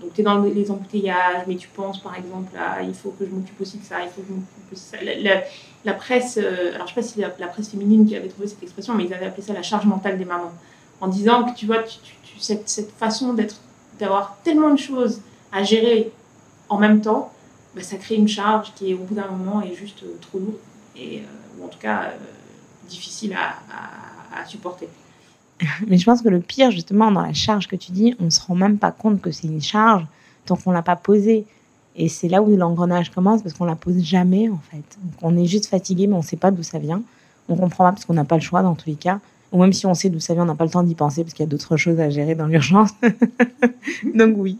donc 0.02 0.14
tu 0.14 0.22
es 0.22 0.24
dans 0.24 0.42
les 0.42 0.72
embouteillages, 0.72 1.44
mais 1.48 1.56
tu 1.56 1.68
penses 1.68 2.02
par 2.02 2.16
exemple 2.16 2.56
à 2.58 2.82
il 2.82 2.94
faut 2.94 3.12
que 3.12 3.26
je 3.26 3.32
m'occupe 3.32 3.60
aussi 3.62 3.78
de 3.78 3.84
ça, 3.84 3.98
il 4.04 4.10
faut 4.10 4.22
que 4.22 4.28
je 4.28 4.34
m'occupe 4.34 4.72
aussi 4.72 4.92
de 4.92 4.98
ça. 4.98 5.44
La, 5.86 5.94
presse, 5.94 6.38
alors 6.38 6.54
je 6.54 6.82
ne 6.82 6.88
sais 6.88 6.94
pas 6.96 7.02
si 7.02 7.20
la, 7.20 7.34
la, 7.40 7.48
presse 7.48 7.70
féminine 7.70 8.06
qui 8.06 8.16
avait 8.16 8.28
trouvé 8.28 8.48
cette 8.48 8.62
expression, 8.64 8.94
mais 8.94 9.06
ils 9.06 9.14
avaient 9.14 9.28
appelé 9.28 9.44
ça 9.44 9.54
la 9.54 9.64
charge 9.64 9.86
mentale 9.86 10.18
des 10.18 10.26
mamans. 10.26 10.52
En 11.00 11.08
disant 11.08 11.44
que 11.44 11.56
tu 11.56 11.66
vois, 11.66 11.84
cette, 12.40 12.92
façon 12.98 13.36
d'avoir 14.00 14.38
tellement 14.44 14.72
de 14.72 14.80
choses 14.80 15.22
à 15.52 15.64
gérer 15.64 16.12
en 16.70 16.78
même 16.78 17.02
temps, 17.02 17.32
bah, 17.76 17.84
ça 17.84 17.98
crée 17.98 18.16
une 18.16 18.28
charge 18.28 18.74
qui 18.76 18.94
au 18.94 19.00
bout 19.00 19.16
d'un 19.16 19.28
moment 19.28 19.62
est 19.62 19.76
juste 19.76 20.04
trop 20.22 20.40
lourde. 20.40 20.58
Et, 20.96 21.22
ou 21.58 21.66
en 21.66 21.68
tout 21.68 21.80
cas 21.80 22.04
euh, 22.06 22.18
difficile 22.88 23.36
à, 23.36 24.46
supporter. 24.46 24.88
Mais 25.88 25.98
je 25.98 26.06
pense 26.06 26.22
que 26.22 26.30
le 26.30 26.40
pire, 26.40 26.72
justement, 26.72 27.12
dans 27.12 27.22
la 27.22 27.34
charge 27.34 27.68
que 27.68 27.76
tu 27.76 27.92
dis, 27.92 28.16
on 28.20 28.26
ne 28.26 28.30
se 28.30 28.42
rend 28.42 28.56
même 28.56 28.78
pas 28.78 28.92
compte 28.92 29.22
que 29.22 29.32
c'est 29.32 29.48
une 29.48 29.62
charge 29.62 30.06
tant 30.46 30.56
qu'on 30.56 30.72
ne 30.72 30.76
l'a 30.76 30.84
pas 30.84 30.96
posée. 30.96 31.46
Et 31.96 32.10
c'est 32.10 32.28
là 32.28 32.42
où 32.42 32.56
l'engrenage 32.56 33.10
commence 33.12 33.42
parce 33.42 33.56
qu'on 33.56 33.66
ne 33.66 33.70
la 33.70 33.76
pose 33.76 34.04
jamais, 34.04 34.50
en 34.50 34.60
fait. 34.72 34.84
on 35.22 35.36
est 35.36 35.46
juste 35.46 35.66
fatigué, 35.66 36.08
mais 36.08 36.14
on 36.14 36.20
ne 36.20 36.24
sait 36.24 36.38
pas 36.38 36.52
d'où 36.52 36.64
ça 36.64 36.78
vient. 36.78 37.02
On 37.50 37.56
ne 37.56 37.60
comprend 37.60 37.86
pas 37.86 37.92
parce 37.92 38.06
qu'on 38.06 38.14
n'a 38.14 38.26
pas 38.26 38.36
le 38.36 38.42
choix 38.42 38.62
dans 38.62 38.76
tous 38.76 38.90
les 38.90 38.96
cas. 38.96 39.20
Ou 39.52 39.62
même 39.62 39.74
si 39.74 39.86
on 39.86 39.94
sait 39.94 40.10
d'où 40.10 40.20
ça 40.20 40.34
vient, 40.34 40.44
on 40.44 40.48
n'a 40.48 40.56
pas 40.56 40.66
le 40.66 40.70
temps 40.70 40.84
d'y 40.84 40.96
penser 40.96 41.24
parce 41.24 41.34
qu'il 41.34 41.44
y 41.44 41.48
a 41.48 41.50
d'autres 41.50 41.78
choses 41.78 42.00
à 42.00 42.10
gérer 42.10 42.36
dans 42.36 42.48
l'urgence. 42.48 42.92
Donc 44.16 44.36
oui. 44.38 44.60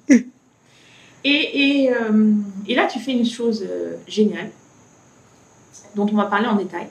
Et, 1.24 1.84
et, 1.84 1.94
euh, 1.94 2.32
et, 2.68 2.76
là, 2.76 2.88
tu 2.88 3.00
fais 3.00 3.12
une 3.12 3.26
chose 3.26 3.66
euh, 3.70 3.98
géniale 4.08 4.50
dont 5.96 6.08
on 6.10 6.16
va 6.16 6.26
parler 6.26 6.48
en 6.48 6.56
détail. 6.56 6.88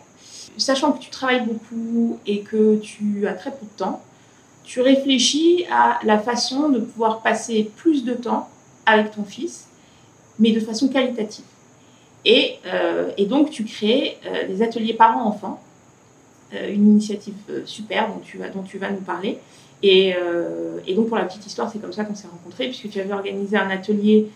Sachant 0.59 0.93
que 0.93 0.99
tu 1.01 1.11
travailles 1.11 1.45
beaucoup 1.45 2.19
et 2.27 2.41
que 2.41 2.77
tu 2.77 3.27
as 3.27 3.35
très 3.35 3.51
peu 3.51 3.65
de 3.65 3.77
temps, 3.77 4.03
tu 4.65 4.81
réfléchis 4.81 5.65
à 5.71 6.01
la 6.03 6.19
façon 6.19 6.69
de 6.69 6.81
pouvoir 6.81 7.23
passer 7.23 7.71
plus 7.77 8.05
de 8.05 8.15
temps 8.15 8.49
avec 8.85 9.13
ton 9.13 9.25
fils, 9.25 9.69
mais 10.39 10.53
de 10.53 10.61
façon 10.61 10.89
qualitative. 10.89 11.45
Et, 12.25 12.59
euh, 12.67 13.13
donc, 13.27 13.51
tu 13.51 13.65
crées 13.65 14.19
euh, 14.27 14.49
des 14.49 14.63
ateliers 14.63 14.95
parents-enfants, 14.95 15.63
euh, 16.55 16.73
une 16.73 16.89
initiative 16.89 17.35
super 17.65 18.09
dont 18.09 18.21
tu, 18.25 18.39
vas, 18.39 18.49
dont 18.49 18.63
tu 18.63 18.79
vas 18.79 18.91
nous 18.91 19.01
parler. 19.01 19.39
Et, 19.83 20.15
et, 20.87 20.95
donc, 20.95 21.09
pour 21.09 21.19
la 21.19 21.25
petite 21.27 21.47
histoire, 21.47 21.71
c'est 21.71 21.79
comme 21.79 21.93
ça 21.93 22.05
qu'on 22.05 22.15
s'est 22.15 22.27
rencontrés, 22.27 22.69
puisque 22.69 22.89
tu 22.89 22.99
avais 22.99 23.13
organisé 23.13 23.57
un 23.57 23.71
atelier 23.71 24.31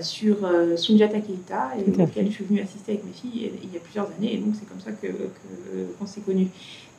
sur 0.00 0.36
Sunjata 0.76 1.20
Keita, 1.20 1.72
et 1.78 2.02
auquel 2.02 2.26
je 2.26 2.32
suis 2.32 2.44
venue 2.44 2.60
assister 2.60 2.92
avec 2.92 3.04
mes 3.04 3.12
filles 3.12 3.52
il 3.62 3.72
y 3.72 3.76
a 3.76 3.80
plusieurs 3.80 4.06
années, 4.18 4.34
et 4.34 4.38
donc 4.38 4.54
c'est 4.58 4.68
comme 4.68 4.80
ça 4.80 4.90
qu'on 4.92 5.06
que, 5.06 5.98
qu'on 5.98 6.06
s'est 6.06 6.20
connus. 6.20 6.48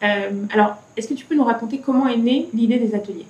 alors, 0.01 0.77
est-ce 0.95 1.07
que 1.07 1.13
tu 1.13 1.25
peux 1.25 1.35
nous 1.35 1.43
raconter 1.43 1.79
comment 1.79 2.07
est 2.07 2.17
née 2.17 2.47
l'idée 2.53 2.79
des 2.79 2.93
ateliers? 2.93 3.25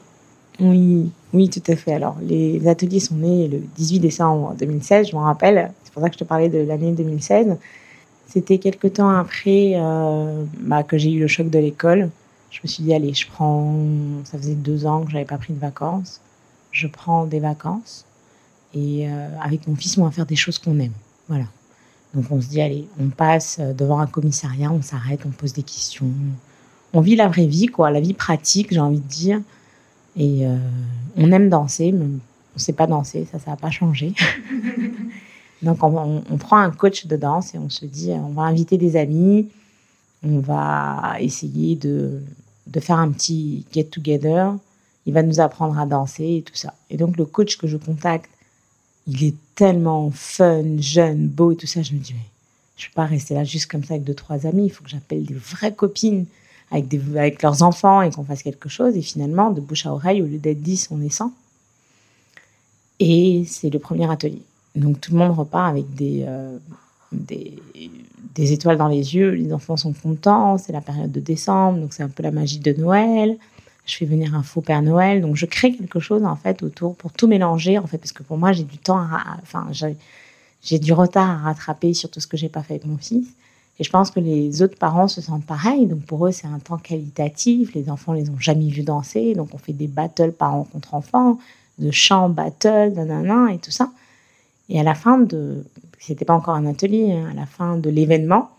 Oui, 0.59 1.11
oui, 1.33 1.49
tout 1.49 1.63
à 1.67 1.75
fait. 1.75 1.93
Alors, 1.93 2.17
les 2.21 2.67
ateliers 2.67 2.99
sont 2.99 3.15
nés 3.15 3.47
le 3.47 3.59
18 3.75 3.99
décembre 3.99 4.55
2016, 4.57 5.09
je 5.09 5.15
m'en 5.15 5.23
rappelle. 5.23 5.71
C'est 5.83 5.93
pour 5.93 6.01
ça 6.01 6.09
que 6.09 6.15
je 6.15 6.19
te 6.19 6.23
parlais 6.23 6.49
de 6.49 6.59
l'année 6.59 6.91
2016. 6.91 7.57
C'était 8.27 8.57
quelque 8.57 8.87
temps 8.87 9.09
après 9.09 9.73
euh, 9.75 10.43
bah, 10.59 10.83
que 10.83 10.97
j'ai 10.97 11.11
eu 11.11 11.19
le 11.19 11.27
choc 11.27 11.49
de 11.49 11.59
l'école. 11.59 12.09
Je 12.51 12.59
me 12.63 12.67
suis 12.67 12.83
dit, 12.83 12.93
allez, 12.93 13.13
je 13.13 13.27
prends. 13.27 13.75
Ça 14.23 14.37
faisait 14.37 14.55
deux 14.55 14.85
ans 14.85 15.03
que 15.03 15.11
j'avais 15.11 15.25
pas 15.25 15.37
pris 15.37 15.53
de 15.53 15.59
vacances. 15.59 16.21
Je 16.71 16.87
prends 16.87 17.25
des 17.25 17.39
vacances. 17.39 18.05
Et 18.75 19.07
euh, 19.07 19.27
avec 19.41 19.67
mon 19.67 19.75
fils, 19.75 19.97
on 19.97 20.03
va 20.03 20.11
faire 20.11 20.25
des 20.25 20.35
choses 20.35 20.59
qu'on 20.59 20.77
aime. 20.79 20.91
Voilà. 21.29 21.45
Donc, 22.13 22.25
on 22.29 22.41
se 22.41 22.47
dit, 22.47 22.61
allez, 22.61 22.87
on 22.99 23.09
passe 23.09 23.59
devant 23.59 23.99
un 23.99 24.07
commissariat, 24.07 24.71
on 24.71 24.81
s'arrête, 24.81 25.21
on 25.25 25.29
pose 25.29 25.53
des 25.53 25.63
questions. 25.63 26.07
On 26.93 27.01
vit 27.01 27.15
la 27.15 27.27
vraie 27.27 27.47
vie, 27.47 27.67
quoi, 27.67 27.89
la 27.89 27.99
vie 27.99 28.13
pratique, 28.13 28.67
j'ai 28.71 28.79
envie 28.79 28.99
de 28.99 29.07
dire. 29.07 29.41
Et 30.17 30.45
euh, 30.45 30.57
on 31.17 31.31
aime 31.31 31.49
danser, 31.49 31.91
mais 31.91 32.05
on 32.05 32.19
ne 32.55 32.59
sait 32.59 32.73
pas 32.73 32.87
danser, 32.87 33.27
ça, 33.31 33.39
ça 33.39 33.51
n'a 33.51 33.57
pas 33.57 33.71
changé. 33.71 34.13
Donc, 35.61 35.83
on, 35.83 36.21
prend 36.37 36.57
un 36.57 36.71
coach 36.71 37.07
de 37.07 37.15
danse 37.15 37.55
et 37.55 37.57
on 37.57 37.69
se 37.69 37.85
dit, 37.85 38.11
on 38.11 38.29
va 38.29 38.43
inviter 38.43 38.77
des 38.77 38.97
amis, 38.97 39.49
on 40.23 40.39
va 40.39 41.15
essayer 41.19 41.75
de 41.75 42.21
faire 42.79 42.99
un 42.99 43.11
petit 43.11 43.65
get-together. 43.73 44.53
Il 45.05 45.13
va 45.13 45.23
nous 45.23 45.39
apprendre 45.39 45.77
à 45.79 45.85
danser 45.85 46.37
et 46.37 46.41
tout 46.41 46.55
ça. 46.55 46.73
Et 46.89 46.97
donc, 46.97 47.17
le 47.17 47.25
coach 47.25 47.57
que 47.57 47.67
je 47.67 47.77
contacte, 47.77 48.29
il 49.07 49.23
est 49.23 49.35
tellement 49.55 50.11
fun, 50.11 50.77
jeune, 50.79 51.27
beau 51.27 51.51
et 51.51 51.55
tout 51.55 51.67
ça. 51.67 51.81
Je 51.81 51.93
me 51.93 51.99
dis, 51.99 52.13
mais 52.13 52.25
je 52.77 52.85
ne 52.85 52.89
peux 52.89 52.95
pas 52.95 53.05
rester 53.05 53.33
là 53.33 53.43
juste 53.43 53.69
comme 53.69 53.83
ça 53.83 53.93
avec 53.93 54.03
deux, 54.03 54.13
trois 54.13 54.45
amis. 54.45 54.65
Il 54.65 54.69
faut 54.69 54.83
que 54.83 54.89
j'appelle 54.89 55.25
des 55.25 55.33
vraies 55.33 55.73
copines 55.73 56.25
avec, 56.71 56.87
des, 56.87 56.99
avec 57.17 57.41
leurs 57.41 57.63
enfants 57.63 58.01
et 58.01 58.11
qu'on 58.11 58.23
fasse 58.23 58.43
quelque 58.43 58.69
chose. 58.69 58.95
Et 58.97 59.01
finalement, 59.01 59.51
de 59.51 59.61
bouche 59.61 59.85
à 59.85 59.93
oreille, 59.93 60.21
au 60.21 60.25
lieu 60.25 60.37
d'être 60.37 60.61
10, 60.61 60.89
on 60.91 61.01
est 61.01 61.09
100. 61.09 61.31
Et 62.99 63.43
c'est 63.47 63.69
le 63.69 63.79
premier 63.79 64.09
atelier. 64.09 64.41
Donc 64.75 64.99
tout 64.99 65.11
le 65.11 65.17
monde 65.17 65.37
repart 65.37 65.69
avec 65.69 65.93
des, 65.95 66.23
euh, 66.27 66.57
des, 67.11 67.57
des, 68.35 68.51
étoiles 68.51 68.77
dans 68.77 68.87
les 68.87 69.15
yeux. 69.15 69.31
Les 69.31 69.53
enfants 69.53 69.77
sont 69.77 69.93
contents. 69.93 70.57
C'est 70.57 70.73
la 70.73 70.81
période 70.81 71.11
de 71.11 71.19
décembre, 71.19 71.79
donc 71.79 71.93
c'est 71.93 72.03
un 72.03 72.09
peu 72.09 72.23
la 72.23 72.31
magie 72.31 72.59
de 72.59 72.73
Noël. 72.73 73.37
Je 73.85 73.95
fais 73.97 74.05
venir 74.05 74.35
un 74.35 74.43
faux 74.43 74.61
Père 74.61 74.81
Noël. 74.81 75.21
Donc 75.21 75.35
je 75.35 75.45
crée 75.45 75.73
quelque 75.73 75.99
chose 75.99 76.23
en 76.23 76.35
fait 76.35 76.63
autour 76.63 76.95
pour 76.95 77.11
tout 77.11 77.27
mélanger 77.27 77.77
en 77.77 77.87
fait 77.87 77.97
parce 77.97 78.13
que 78.13 78.23
pour 78.23 78.37
moi 78.37 78.51
j'ai 78.51 78.63
du 78.63 78.77
temps, 78.77 78.97
à, 78.97 79.37
enfin 79.41 79.67
j'ai 80.61 80.79
du 80.79 80.93
retard 80.93 81.29
à 81.29 81.37
rattraper 81.49 81.93
sur 81.93 82.09
tout 82.09 82.19
ce 82.19 82.27
que 82.27 82.37
j'ai 82.37 82.49
pas 82.49 82.63
fait 82.63 82.75
avec 82.75 82.85
mon 82.85 82.97
fils. 82.97 83.27
Et 83.77 83.83
je 83.83 83.89
pense 83.89 84.09
que 84.09 84.21
les 84.21 84.61
autres 84.61 84.77
parents 84.77 85.07
se 85.07 85.21
sentent 85.21 85.45
pareil. 85.45 85.85
Donc 85.85 86.01
pour 86.05 86.25
eux, 86.25 86.31
c'est 86.31 86.47
un 86.47 86.59
temps 86.59 86.77
qualitatif. 86.77 87.73
Les 87.73 87.89
enfants 87.89 88.13
les 88.13 88.29
ont 88.29 88.39
jamais 88.39 88.69
vus 88.69 88.83
danser. 88.83 89.35
Donc 89.35 89.49
on 89.53 89.57
fait 89.57 89.73
des 89.73 89.87
battles 89.87 90.31
parents 90.31 90.63
contre 90.63 90.93
enfants, 90.93 91.39
de 91.77 91.91
chants 91.91 92.29
battle, 92.29 92.93
nanana, 92.95 93.53
et 93.53 93.57
tout 93.57 93.71
ça. 93.71 93.91
Et 94.69 94.79
à 94.79 94.83
la 94.83 94.95
fin 94.95 95.19
de, 95.19 95.63
c'était 95.99 96.25
pas 96.25 96.33
encore 96.33 96.55
un 96.55 96.65
atelier, 96.65 97.11
hein, 97.11 97.29
à 97.31 97.33
la 97.33 97.45
fin 97.45 97.77
de 97.77 97.89
l'événement 97.89 98.49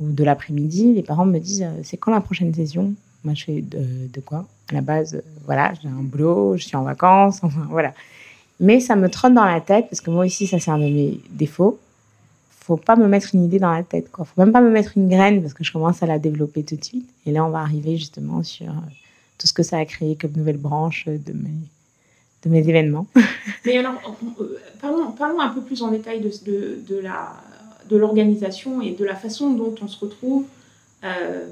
ou 0.00 0.10
de 0.10 0.24
l'après-midi, 0.24 0.94
les 0.94 1.02
parents 1.02 1.26
me 1.26 1.38
disent 1.38 1.62
euh, 1.62 1.80
c'est 1.82 1.96
quand 1.96 2.12
la 2.12 2.20
prochaine 2.20 2.54
session? 2.54 2.94
Moi 3.24 3.34
je 3.34 3.44
fais 3.44 3.60
de, 3.60 4.20
quoi? 4.20 4.46
À 4.70 4.74
la 4.74 4.80
base, 4.80 5.22
voilà, 5.44 5.72
j'ai 5.80 5.88
un 5.88 6.02
boulot, 6.02 6.56
je 6.56 6.64
suis 6.64 6.76
en 6.76 6.82
vacances, 6.82 7.40
enfin 7.42 7.66
voilà. 7.70 7.92
Mais 8.60 8.80
ça 8.80 8.96
me 8.96 9.08
trotte 9.08 9.34
dans 9.34 9.44
la 9.44 9.60
tête 9.60 9.86
parce 9.90 10.00
que 10.00 10.10
moi 10.10 10.24
aussi, 10.24 10.46
ça 10.46 10.58
c'est 10.60 10.70
un 10.70 10.78
de 10.78 10.84
mes 10.84 11.20
défauts 11.30 11.78
faut 12.62 12.76
pas 12.76 12.96
me 12.96 13.08
mettre 13.08 13.34
une 13.34 13.44
idée 13.44 13.58
dans 13.58 13.72
la 13.72 13.82
tête. 13.82 14.10
Quoi. 14.10 14.24
faut 14.24 14.40
même 14.40 14.52
pas 14.52 14.60
me 14.60 14.70
mettre 14.70 14.96
une 14.96 15.08
graine 15.08 15.42
parce 15.42 15.52
que 15.52 15.64
je 15.64 15.72
commence 15.72 16.02
à 16.02 16.06
la 16.06 16.18
développer 16.18 16.62
tout 16.62 16.76
de 16.76 16.84
suite. 16.84 17.08
Et 17.26 17.32
là, 17.32 17.44
on 17.44 17.50
va 17.50 17.58
arriver 17.58 17.96
justement 17.98 18.42
sur 18.42 18.68
euh, 18.68 18.90
tout 19.38 19.46
ce 19.46 19.52
que 19.52 19.62
ça 19.62 19.78
a 19.78 19.84
créé 19.84 20.14
comme 20.14 20.32
nouvelle 20.36 20.58
branche 20.58 21.06
de 21.06 21.32
mes, 22.48 22.58
événements. 22.68 23.06
Mais 23.66 23.78
alors, 23.78 23.94
euh, 24.40 24.58
parlons, 24.80 25.10
parlons, 25.12 25.40
un 25.40 25.48
peu 25.48 25.60
plus 25.60 25.82
en 25.82 25.90
détail 25.90 26.20
de, 26.20 26.82
de 26.88 26.98
la 26.98 27.34
de 27.90 27.96
l'organisation 27.96 28.80
et 28.80 28.92
de 28.92 29.04
la 29.04 29.16
façon 29.16 29.50
dont 29.50 29.74
on 29.82 29.88
se 29.88 29.98
retrouve, 29.98 30.44
euh, 31.04 31.46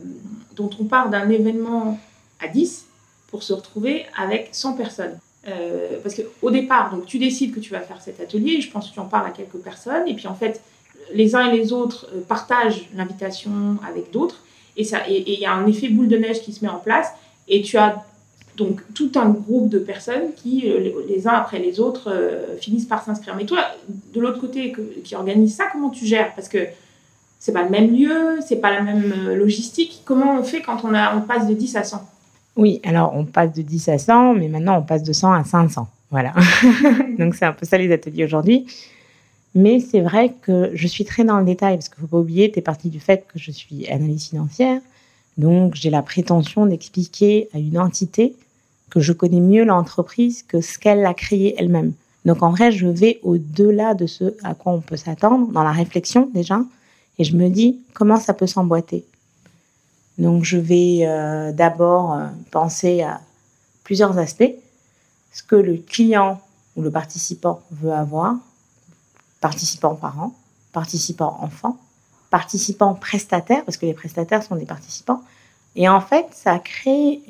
dont 0.56 0.70
on 0.78 0.84
part 0.84 1.10
d'un 1.10 1.28
événement 1.28 1.98
à 2.40 2.48
10 2.48 2.86
pour 3.28 3.42
se 3.42 3.52
retrouver 3.52 4.06
avec 4.16 4.48
100 4.52 4.74
personnes. 4.74 5.18
Euh, 5.48 5.98
parce 6.02 6.14
qu'au 6.14 6.50
départ, 6.50 6.94
donc, 6.94 7.06
tu 7.06 7.18
décides 7.18 7.54
que 7.54 7.60
tu 7.60 7.70
vas 7.70 7.80
faire 7.80 8.00
cet 8.02 8.20
atelier, 8.20 8.60
je 8.60 8.70
pense 8.70 8.88
que 8.88 8.94
tu 8.94 9.00
en 9.00 9.06
parles 9.06 9.26
à 9.26 9.30
quelques 9.30 9.62
personnes, 9.62 10.06
et 10.06 10.14
puis 10.14 10.26
en 10.26 10.34
fait, 10.34 10.60
les 11.14 11.34
uns 11.34 11.50
et 11.50 11.56
les 11.56 11.72
autres 11.72 12.08
euh, 12.14 12.20
partagent 12.20 12.88
l'invitation 12.94 13.78
avec 13.88 14.10
d'autres 14.10 14.44
et 14.76 14.84
ça 14.84 15.08
et 15.08 15.32
il 15.32 15.40
y 15.40 15.46
a 15.46 15.52
un 15.52 15.66
effet 15.66 15.88
boule 15.88 16.06
de 16.06 16.16
neige 16.16 16.40
qui 16.42 16.52
se 16.52 16.64
met 16.64 16.70
en 16.70 16.78
place 16.78 17.08
et 17.48 17.62
tu 17.62 17.76
as 17.78 18.04
donc 18.56 18.80
tout 18.94 19.10
un 19.16 19.30
groupe 19.30 19.68
de 19.68 19.80
personnes 19.80 20.32
qui 20.36 20.70
euh, 20.70 20.92
les 21.08 21.26
uns 21.26 21.32
après 21.32 21.58
les 21.58 21.80
autres 21.80 22.14
finissent 22.60 22.84
par 22.84 23.02
s'inscrire. 23.02 23.34
Mais 23.34 23.46
toi, 23.46 23.64
de 23.88 24.20
l'autre 24.20 24.40
côté 24.40 24.72
qui 25.02 25.16
organise 25.16 25.56
ça, 25.56 25.64
comment 25.72 25.90
tu 25.90 26.06
gères? 26.06 26.32
Parce 26.36 26.48
que 26.48 26.58
c'est 27.40 27.52
pas 27.52 27.64
le 27.64 27.70
même 27.70 27.92
lieu, 27.92 28.38
c'est 28.46 28.60
pas 28.60 28.70
la 28.70 28.82
même 28.82 29.34
logistique. 29.34 30.02
Comment 30.04 30.38
on 30.38 30.44
fait 30.44 30.60
quand 30.60 30.84
on, 30.84 30.94
a, 30.94 31.16
on 31.16 31.22
passe 31.22 31.48
de 31.48 31.54
10 31.54 31.76
à 31.76 31.84
100 31.84 32.08
Oui, 32.56 32.80
alors 32.84 33.12
on 33.16 33.24
passe 33.24 33.52
de 33.52 33.62
10 33.62 33.88
à 33.88 33.98
100, 33.98 34.34
mais 34.34 34.48
maintenant 34.48 34.78
on 34.78 34.82
passe 34.82 35.02
de 35.02 35.12
100 35.12 35.32
à 35.32 35.42
500. 35.42 35.88
Voilà. 36.10 36.34
donc 37.18 37.34
c'est 37.34 37.46
un 37.46 37.52
peu 37.52 37.66
ça 37.66 37.78
les 37.78 37.90
ateliers 37.90 38.24
aujourd'hui. 38.24 38.66
Mais 39.54 39.80
c'est 39.80 40.00
vrai 40.00 40.34
que 40.42 40.70
je 40.74 40.86
suis 40.86 41.04
très 41.04 41.24
dans 41.24 41.38
le 41.38 41.44
détail, 41.44 41.76
parce 41.76 41.88
qu'il 41.88 42.02
ne 42.02 42.06
faut 42.06 42.16
pas 42.16 42.20
oublier, 42.20 42.52
tu 42.52 42.58
es 42.60 42.62
partie 42.62 42.88
du 42.88 43.00
fait 43.00 43.26
que 43.32 43.38
je 43.38 43.50
suis 43.50 43.88
analyste 43.88 44.30
financière. 44.30 44.80
Donc, 45.38 45.74
j'ai 45.74 45.90
la 45.90 46.02
prétention 46.02 46.66
d'expliquer 46.66 47.48
à 47.52 47.58
une 47.58 47.78
entité 47.78 48.36
que 48.90 49.00
je 49.00 49.12
connais 49.12 49.40
mieux 49.40 49.64
l'entreprise 49.64 50.42
que 50.42 50.60
ce 50.60 50.78
qu'elle 50.78 51.04
a 51.04 51.14
créé 51.14 51.54
elle-même. 51.58 51.92
Donc, 52.24 52.42
en 52.42 52.50
vrai, 52.50 52.70
je 52.70 52.86
vais 52.86 53.18
au-delà 53.22 53.94
de 53.94 54.06
ce 54.06 54.34
à 54.44 54.54
quoi 54.54 54.72
on 54.72 54.80
peut 54.80 54.96
s'attendre, 54.96 55.48
dans 55.48 55.64
la 55.64 55.72
réflexion 55.72 56.28
déjà, 56.32 56.60
et 57.20 57.24
je 57.24 57.36
me 57.36 57.50
dis 57.50 57.78
comment 57.92 58.18
ça 58.18 58.32
peut 58.32 58.46
s'emboîter? 58.46 59.04
Donc, 60.16 60.42
je 60.42 60.56
vais 60.56 61.00
euh, 61.02 61.52
d'abord 61.52 62.14
euh, 62.14 62.26
penser 62.50 63.02
à 63.02 63.20
plusieurs 63.84 64.16
aspects. 64.16 64.54
Ce 65.30 65.42
que 65.42 65.54
le 65.54 65.76
client 65.76 66.40
ou 66.76 66.82
le 66.82 66.90
participant 66.90 67.60
veut 67.72 67.92
avoir, 67.92 68.36
participants 69.42 69.94
parents, 69.94 70.34
participants 70.72 71.36
enfants, 71.42 71.76
participants 72.30 72.94
prestataires, 72.94 73.66
parce 73.66 73.76
que 73.76 73.84
les 73.84 73.94
prestataires 73.94 74.42
sont 74.42 74.56
des 74.56 74.64
participants. 74.64 75.22
Et 75.76 75.90
en 75.90 76.00
fait, 76.00 76.26
ça 76.32 76.58
crée 76.58 77.20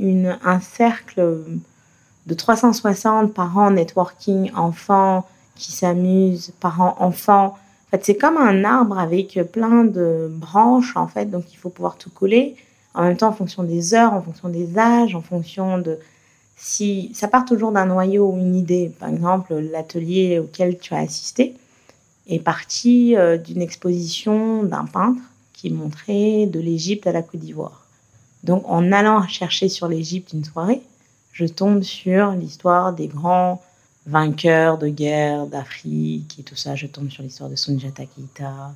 un 0.45 0.61
cercle 0.61 1.45
de 2.27 2.35
360 2.35 3.35
parents, 3.35 3.73
networking, 3.73 4.53
enfants 4.55 5.27
qui 5.57 5.73
s'amusent, 5.73 6.53
parents, 6.61 6.95
enfants. 7.01 7.59
Fait, 7.91 8.05
c'est 8.05 8.17
comme 8.17 8.37
un 8.37 8.65
arbre 8.65 8.99
avec 8.99 9.39
plein 9.53 9.85
de 9.85 10.29
branches, 10.31 10.97
en 10.97 11.09
fait, 11.09 11.27
donc 11.27 11.53
il 11.53 11.57
faut 11.57 11.71
pouvoir 11.71 11.97
tout 11.97 12.11
coller. 12.11 12.57
En 12.95 13.03
même 13.03 13.17
temps, 13.17 13.29
en 13.29 13.33
fonction 13.33 13.63
des 13.63 13.95
heures, 13.95 14.13
en 14.13 14.23
fonction 14.23 14.49
des 14.49 14.79
âges, 14.79 15.15
en 15.15 15.23
fonction 15.23 15.79
de 15.79 15.99
si 16.57 17.11
ça 17.15 17.27
part 17.27 17.45
toujours 17.45 17.73
d'un 17.73 17.87
noyau 17.87 18.31
ou 18.31 18.39
une 18.39 18.55
idée. 18.55 18.93
Par 18.99 19.09
exemple, 19.09 19.55
l'atelier 19.55 20.39
auquel 20.39 20.79
tu 20.79 20.95
as 20.95 20.99
assisté, 20.99 21.55
est 22.29 22.39
parti 22.39 23.17
euh, 23.17 23.37
d'une 23.37 23.63
exposition 23.63 24.63
d'un 24.63 24.85
peintre 24.85 25.21
qui 25.53 25.71
montrait 25.71 26.47
de 26.47 26.61
l'Égypte 26.61 27.07
à 27.07 27.13
la 27.13 27.23
Côte 27.23 27.41
d'Ivoire. 27.41 27.87
Donc 28.45 28.63
en 28.67 28.93
allant 28.93 29.27
chercher 29.27 29.69
sur 29.69 29.89
l'Égypte 29.89 30.33
une 30.33 30.45
soirée, 30.45 30.81
je 31.33 31.45
tombe 31.45 31.83
sur 31.83 32.33
l'histoire 32.33 32.93
des 32.93 33.09
grands 33.09 33.61
vainqueurs 34.07 34.79
de 34.79 34.89
guerre 34.89 35.47
d'Afrique 35.47 36.39
et 36.39 36.43
tout 36.43 36.57
ça. 36.57 36.75
Je 36.75 36.87
tombe 36.87 37.11
sur 37.11 37.23
l'histoire 37.23 37.51
de 37.51 37.57
Sunjata 37.57 38.05
Keita. 38.07 38.73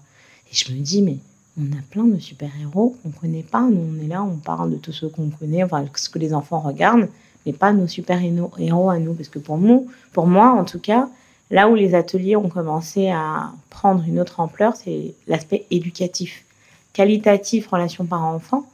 Et 0.51 0.55
je 0.55 0.73
me 0.73 0.79
dis, 0.79 1.03
mais 1.03 1.19
on 1.59 1.67
a 1.73 1.83
plein 1.91 2.05
de 2.05 2.19
super-héros 2.19 2.97
qu'on 3.03 3.09
ne 3.09 3.15
connaît 3.15 3.43
pas. 3.43 3.63
Nous, 3.63 3.97
on 3.97 4.05
est 4.05 4.09
là, 4.09 4.23
on 4.23 4.37
parle 4.37 4.71
de 4.71 4.77
tout 4.77 4.93
ce 4.93 5.07
qu'on 5.07 5.31
connaît, 5.31 5.65
enfin, 5.65 5.85
ce 5.95 6.09
que 6.09 6.19
les 6.19 6.35
enfants 6.35 6.61
regardent, 6.61 7.09
mais 7.47 7.53
pas 7.53 7.73
nos 7.73 7.87
super-héros 7.87 8.91
à 8.91 8.99
nous. 8.99 9.15
Parce 9.15 9.29
que 9.29 9.39
pour 9.39 9.59
nous, 9.59 9.89
pour 10.13 10.27
moi, 10.27 10.53
en 10.53 10.65
tout 10.65 10.81
cas, 10.81 11.09
Là 11.51 11.69
où 11.69 11.77
les 11.77 11.95
ateliers 11.95 12.37
ont 12.37 12.49
commencé 12.49 13.11
à 13.11 13.53
prendre 13.71 14.03
une 14.07 14.19
autre 14.19 14.41
ampleur, 14.41 14.75
c'est 14.75 15.15
l'aspect 15.29 15.67
éducatif. 15.71 16.45
Qualitatif, 16.93 17.69
relation 17.69 18.07
parent-enfant, 18.07 18.67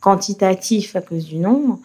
quantitatif 0.00 0.96
à 0.96 1.00
cause 1.00 1.26
du 1.26 1.36
nombre 1.36 1.78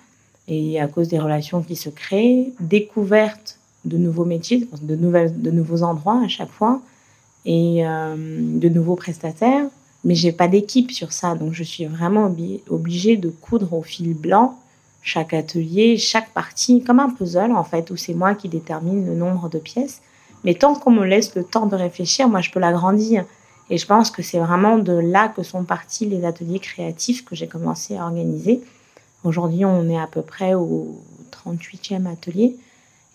et 0.47 0.79
à 0.79 0.87
cause 0.87 1.09
des 1.09 1.19
relations 1.19 1.61
qui 1.61 1.75
se 1.75 1.89
créent, 1.89 2.53
découverte 2.61 3.58
de 3.85 3.97
nouveaux 3.97 4.25
métiers, 4.25 4.67
de, 4.81 4.95
nouvelles, 4.95 5.41
de 5.41 5.51
nouveaux 5.51 5.83
endroits 5.83 6.21
à 6.23 6.27
chaque 6.27 6.51
fois 6.51 6.81
et 7.45 7.85
euh, 7.85 8.15
de 8.17 8.69
nouveaux 8.69 8.95
prestataires. 8.95 9.65
Mais 10.05 10.15
j'ai 10.15 10.31
pas 10.31 10.47
d'équipe 10.47 10.91
sur 10.91 11.11
ça, 11.11 11.35
donc 11.35 11.53
je 11.53 11.63
suis 11.63 11.85
vraiment 11.85 12.33
obligée 12.69 13.17
de 13.17 13.29
coudre 13.29 13.73
au 13.73 13.81
fil 13.81 14.13
blanc 14.13 14.57
chaque 15.01 15.33
atelier, 15.33 15.97
chaque 15.97 16.31
partie, 16.33 16.83
comme 16.83 16.99
un 16.99 17.09
puzzle 17.09 17.51
en 17.51 17.63
fait, 17.63 17.89
où 17.91 17.97
c'est 17.97 18.13
moi 18.13 18.35
qui 18.35 18.49
détermine 18.49 19.05
le 19.05 19.15
nombre 19.15 19.49
de 19.49 19.59
pièces 19.59 20.01
Mais 20.43 20.53
tant 20.53 20.75
qu'on 20.75 20.91
me 20.91 21.05
laisse 21.05 21.35
le 21.35 21.43
temps 21.43 21.65
de 21.65 21.75
réfléchir, 21.75 22.29
moi, 22.29 22.41
je 22.41 22.51
peux 22.51 22.59
l'agrandir. 22.59 23.25
Et 23.69 23.77
je 23.77 23.85
pense 23.85 24.09
que 24.09 24.23
c'est 24.23 24.39
vraiment 24.39 24.77
de 24.77 24.93
là 24.93 25.27
que 25.27 25.43
sont 25.43 25.63
partis 25.63 26.05
les 26.05 26.25
ateliers 26.25 26.59
créatifs 26.59 27.23
que 27.23 27.35
j'ai 27.35 27.47
commencé 27.47 27.97
à 27.97 28.03
organiser. 28.03 28.61
Aujourd'hui, 29.23 29.63
on 29.65 29.89
est 29.89 29.99
à 29.99 30.07
peu 30.07 30.21
près 30.21 30.53
au 30.55 30.99
38e 31.31 32.05
atelier. 32.07 32.55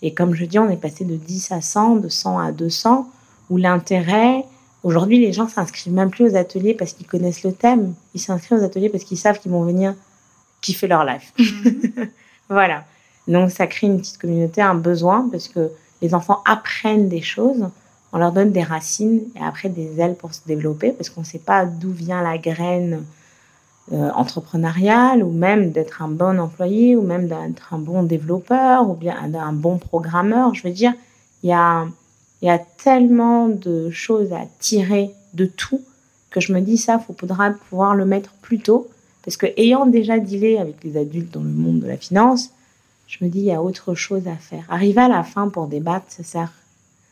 Et 0.05 0.13
comme 0.13 0.35
je 0.35 0.45
dis, 0.45 0.59
on 0.59 0.69
est 0.69 0.77
passé 0.77 1.03
de 1.03 1.15
10 1.15 1.51
à 1.51 1.61
100, 1.61 1.95
de 1.95 2.09
100 2.09 2.37
à 2.37 2.51
200, 2.51 3.09
où 3.49 3.57
l'intérêt, 3.57 4.45
aujourd'hui, 4.83 5.19
les 5.19 5.33
gens 5.33 5.47
s'inscrivent 5.47 5.93
même 5.93 6.11
plus 6.11 6.25
aux 6.25 6.35
ateliers 6.35 6.75
parce 6.75 6.93
qu'ils 6.93 7.07
connaissent 7.07 7.43
le 7.43 7.53
thème. 7.53 7.95
Ils 8.13 8.21
s'inscrivent 8.21 8.59
aux 8.59 8.63
ateliers 8.63 8.89
parce 8.89 9.03
qu'ils 9.03 9.17
savent 9.17 9.39
qu'ils 9.39 9.51
vont 9.51 9.63
venir 9.63 9.95
kiffer 10.61 10.85
leur 10.85 11.05
life. 11.05 11.33
Mhm. 11.39 12.09
voilà. 12.49 12.85
Donc, 13.27 13.49
ça 13.49 13.65
crée 13.65 13.87
une 13.87 13.97
petite 13.97 14.19
communauté, 14.19 14.61
un 14.61 14.75
besoin, 14.75 15.27
parce 15.31 15.47
que 15.47 15.71
les 16.03 16.13
enfants 16.13 16.43
apprennent 16.45 17.09
des 17.09 17.23
choses, 17.23 17.67
on 18.13 18.19
leur 18.19 18.31
donne 18.31 18.51
des 18.51 18.61
racines 18.61 19.21
et 19.35 19.43
après 19.43 19.69
des 19.69 19.99
ailes 19.99 20.13
pour 20.13 20.35
se 20.35 20.41
développer, 20.45 20.91
parce 20.91 21.09
qu'on 21.09 21.21
ne 21.21 21.25
sait 21.25 21.39
pas 21.39 21.65
d'où 21.65 21.89
vient 21.89 22.21
la 22.21 22.37
graine 22.37 23.03
euh, 23.91 24.09
entrepreneuriale, 24.11 25.23
ou 25.23 25.31
même 25.31 25.71
d'être 25.71 26.01
un 26.01 26.07
bon 26.07 26.39
employé, 26.39 26.95
ou 26.95 27.01
même 27.01 27.27
d'être 27.27 27.73
un 27.73 27.79
bon 27.79 28.03
développeur, 28.03 28.89
ou 28.89 28.93
bien 28.93 29.15
un 29.33 29.53
bon 29.53 29.77
programmeur. 29.77 30.53
Je 30.53 30.63
veux 30.63 30.73
dire, 30.73 30.93
il 31.43 31.49
y 31.49 31.53
a, 31.53 31.85
y 32.41 32.49
a 32.49 32.57
tellement 32.57 33.47
de 33.47 33.89
choses 33.91 34.33
à 34.33 34.41
tirer 34.59 35.11
de 35.33 35.45
tout 35.45 35.81
que 36.35 36.41
je 36.41 36.51
me 36.51 36.59
dis 36.59 36.77
ça, 36.77 37.01
il 37.09 37.15
faudra 37.15 37.51
pouvoir 37.51 37.95
le 37.95 38.05
mettre 38.05 38.31
plus 38.41 38.59
tôt. 38.59 38.89
Parce 39.23 39.37
que 39.37 39.47
ayant 39.57 39.85
déjà 39.85 40.19
dealé 40.19 40.57
avec 40.57 40.83
les 40.83 40.97
adultes 40.97 41.33
dans 41.33 41.41
le 41.41 41.49
monde 41.49 41.79
de 41.79 41.87
la 41.87 41.97
finance, 41.97 42.51
je 43.07 43.23
me 43.23 43.29
dis, 43.29 43.39
il 43.39 43.45
y 43.45 43.53
a 43.53 43.63
autre 43.63 43.95
chose 43.95 44.27
à 44.27 44.35
faire. 44.35 44.65
Arriver 44.69 45.01
à 45.01 45.07
la 45.07 45.23
fin 45.23 45.47
pour 45.47 45.67
débattre, 45.67 46.07
ça 46.09 46.23
sert, 46.23 46.51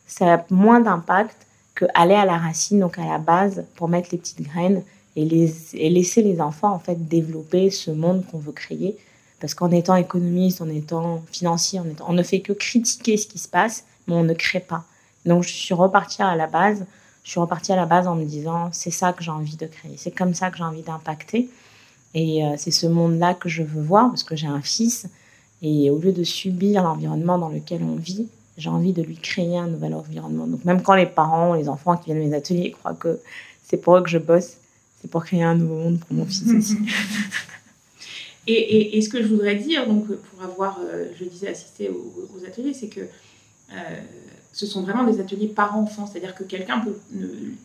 ça 0.07 0.33
a 0.33 0.45
moins 0.49 0.81
d'impact 0.81 1.47
que 1.73 1.85
aller 1.95 2.13
à 2.13 2.25
la 2.25 2.37
racine, 2.37 2.81
donc 2.81 2.99
à 2.99 3.05
la 3.05 3.17
base, 3.17 3.63
pour 3.75 3.87
mettre 3.87 4.09
les 4.11 4.17
petites 4.17 4.41
graines 4.41 4.83
et, 5.15 5.25
laisser 5.25 6.21
les 6.21 6.41
enfants 6.41 6.73
en 6.73 6.79
fait 6.79 7.07
développer 7.07 7.69
ce 7.69 7.91
monde 7.91 8.23
qu'on 8.29 8.39
veut 8.39 8.51
créer. 8.51 8.97
Parce 9.39 9.53
qu'en 9.53 9.71
étant 9.71 9.95
économiste, 9.95 10.61
en 10.61 10.69
étant 10.69 11.21
financier, 11.31 11.81
on 12.07 12.13
ne 12.13 12.23
fait 12.23 12.39
que 12.39 12.53
critiquer 12.53 13.17
ce 13.17 13.27
qui 13.27 13.39
se 13.39 13.49
passe, 13.49 13.83
mais 14.07 14.15
on 14.15 14.23
ne 14.23 14.33
crée 14.33 14.61
pas. 14.61 14.85
Donc 15.25 15.43
je 15.43 15.49
suis 15.49 15.73
repartie 15.73 16.21
à 16.21 16.35
la 16.35 16.47
base. 16.47 16.85
Je 17.23 17.31
suis 17.31 17.39
repartie 17.39 17.71
à 17.71 17.75
la 17.75 17.85
base 17.85 18.07
en 18.07 18.15
me 18.15 18.25
disant, 18.25 18.69
c'est 18.73 18.91
ça 18.91 19.13
que 19.13 19.23
j'ai 19.23 19.31
envie 19.31 19.55
de 19.55 19.65
créer, 19.65 19.93
c'est 19.95 20.11
comme 20.11 20.33
ça 20.33 20.51
que 20.51 20.57
j'ai 20.57 20.63
envie 20.63 20.81
d'impacter. 20.81 21.49
Et 22.13 22.45
euh, 22.45 22.55
c'est 22.57 22.71
ce 22.71 22.85
monde-là 22.85 23.33
que 23.33 23.49
je 23.49 23.63
veux 23.63 23.81
voir 23.81 24.09
parce 24.09 24.23
que 24.23 24.35
j'ai 24.35 24.47
un 24.47 24.61
fils 24.61 25.07
et 25.61 25.89
au 25.89 25.97
lieu 25.97 26.11
de 26.11 26.23
subir 26.23 26.83
l'environnement 26.83 27.37
dans 27.37 27.49
lequel 27.49 27.81
on 27.83 27.95
vit, 27.95 28.27
j'ai 28.57 28.69
envie 28.69 28.93
de 28.93 29.01
lui 29.01 29.15
créer 29.15 29.57
un 29.57 29.67
nouvel 29.67 29.95
environnement. 29.95 30.45
Donc 30.45 30.65
même 30.65 30.81
quand 30.81 30.93
les 30.93 31.05
parents, 31.05 31.53
les 31.53 31.69
enfants 31.69 31.97
qui 31.97 32.05
viennent 32.13 32.21
à 32.21 32.27
mes 32.27 32.35
ateliers 32.35 32.71
croient 32.71 32.93
que 32.93 33.19
c'est 33.63 33.77
pour 33.77 33.95
eux 33.95 34.03
que 34.03 34.09
je 34.09 34.17
bosse, 34.17 34.57
c'est 35.03 35.11
pour 35.11 35.25
créer 35.25 35.43
un 35.43 35.55
nouveau 35.55 35.75
monde 35.75 35.99
pour 35.99 36.15
mon 36.15 36.25
fils 36.25 36.47
aussi. 36.47 36.77
et, 38.47 38.97
et, 38.97 39.01
ce 39.01 39.09
que 39.09 39.21
je 39.21 39.27
voudrais 39.27 39.55
dire, 39.55 39.85
donc 39.85 40.05
pour 40.07 40.41
avoir, 40.41 40.79
euh, 40.79 41.07
je 41.19 41.25
disais, 41.25 41.49
assisté 41.49 41.89
aux, 41.89 42.45
ateliers, 42.47 42.73
c'est 42.73 42.87
que 42.87 43.01
euh, 43.01 43.73
ce 44.53 44.65
sont 44.65 44.81
vraiment 44.83 45.03
des 45.03 45.19
ateliers 45.19 45.47
parents-enfants. 45.47 46.07
C'est-à-dire 46.07 46.35
que 46.35 46.45
quelqu'un 46.45 46.79
peut. 46.79 46.97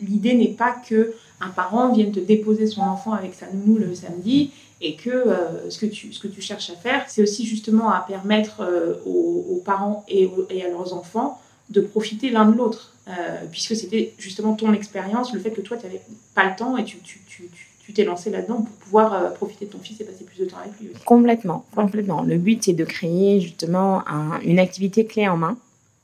L'idée 0.00 0.34
n'est 0.34 0.48
pas 0.48 0.72
que 0.72 1.14
un 1.40 1.50
parent 1.50 1.92
vienne 1.92 2.10
te 2.10 2.18
déposer 2.18 2.66
son 2.66 2.80
enfant 2.80 3.12
avec 3.12 3.34
sa 3.34 3.46
nounou 3.52 3.78
le 3.78 3.94
samedi 3.94 4.50
et 4.80 4.96
que 4.96 5.10
euh, 5.10 5.70
ce, 5.70 5.78
que 5.78 5.86
tu, 5.86 6.12
ce 6.12 6.18
que 6.18 6.26
tu 6.26 6.40
cherches 6.40 6.70
à 6.70 6.74
faire, 6.74 7.04
c'est 7.06 7.22
aussi 7.22 7.46
justement 7.46 7.90
à 7.90 8.00
permettre 8.00 8.62
euh, 8.62 8.94
aux, 9.06 9.62
parents 9.64 10.04
et, 10.08 10.28
et, 10.50 10.64
à 10.64 10.68
leurs 10.68 10.92
enfants 10.92 11.40
de 11.70 11.82
profiter 11.82 12.30
l'un 12.30 12.46
de 12.46 12.56
l'autre. 12.56 12.94
Euh, 13.08 13.44
puisque 13.50 13.74
c'était 13.74 14.12
justement 14.18 14.54
ton 14.54 14.72
expérience, 14.72 15.32
le 15.32 15.40
fait 15.40 15.50
que 15.50 15.62
toi, 15.62 15.76
tu 15.76 15.86
n'avais 15.86 16.02
pas 16.34 16.44
le 16.44 16.56
temps 16.56 16.76
et 16.76 16.84
tu, 16.84 16.98
tu, 16.98 17.20
tu, 17.26 17.48
tu 17.80 17.92
t'es 17.92 18.04
lancé 18.04 18.28
là-dedans 18.30 18.62
pour 18.62 18.74
pouvoir 18.76 19.32
profiter 19.34 19.64
de 19.64 19.70
ton 19.70 19.78
fils 19.78 20.00
et 20.00 20.04
passer 20.04 20.24
plus 20.24 20.40
de 20.40 20.44
temps 20.44 20.58
avec 20.58 20.78
lui. 20.78 20.90
Complètement, 21.06 21.64
complètement. 21.74 22.22
Le 22.22 22.36
but, 22.36 22.62
c'est 22.62 22.74
de 22.74 22.84
créer 22.84 23.40
justement 23.40 24.04
une 24.44 24.58
activité 24.58 25.06
clé 25.06 25.26
en 25.26 25.38
main 25.38 25.56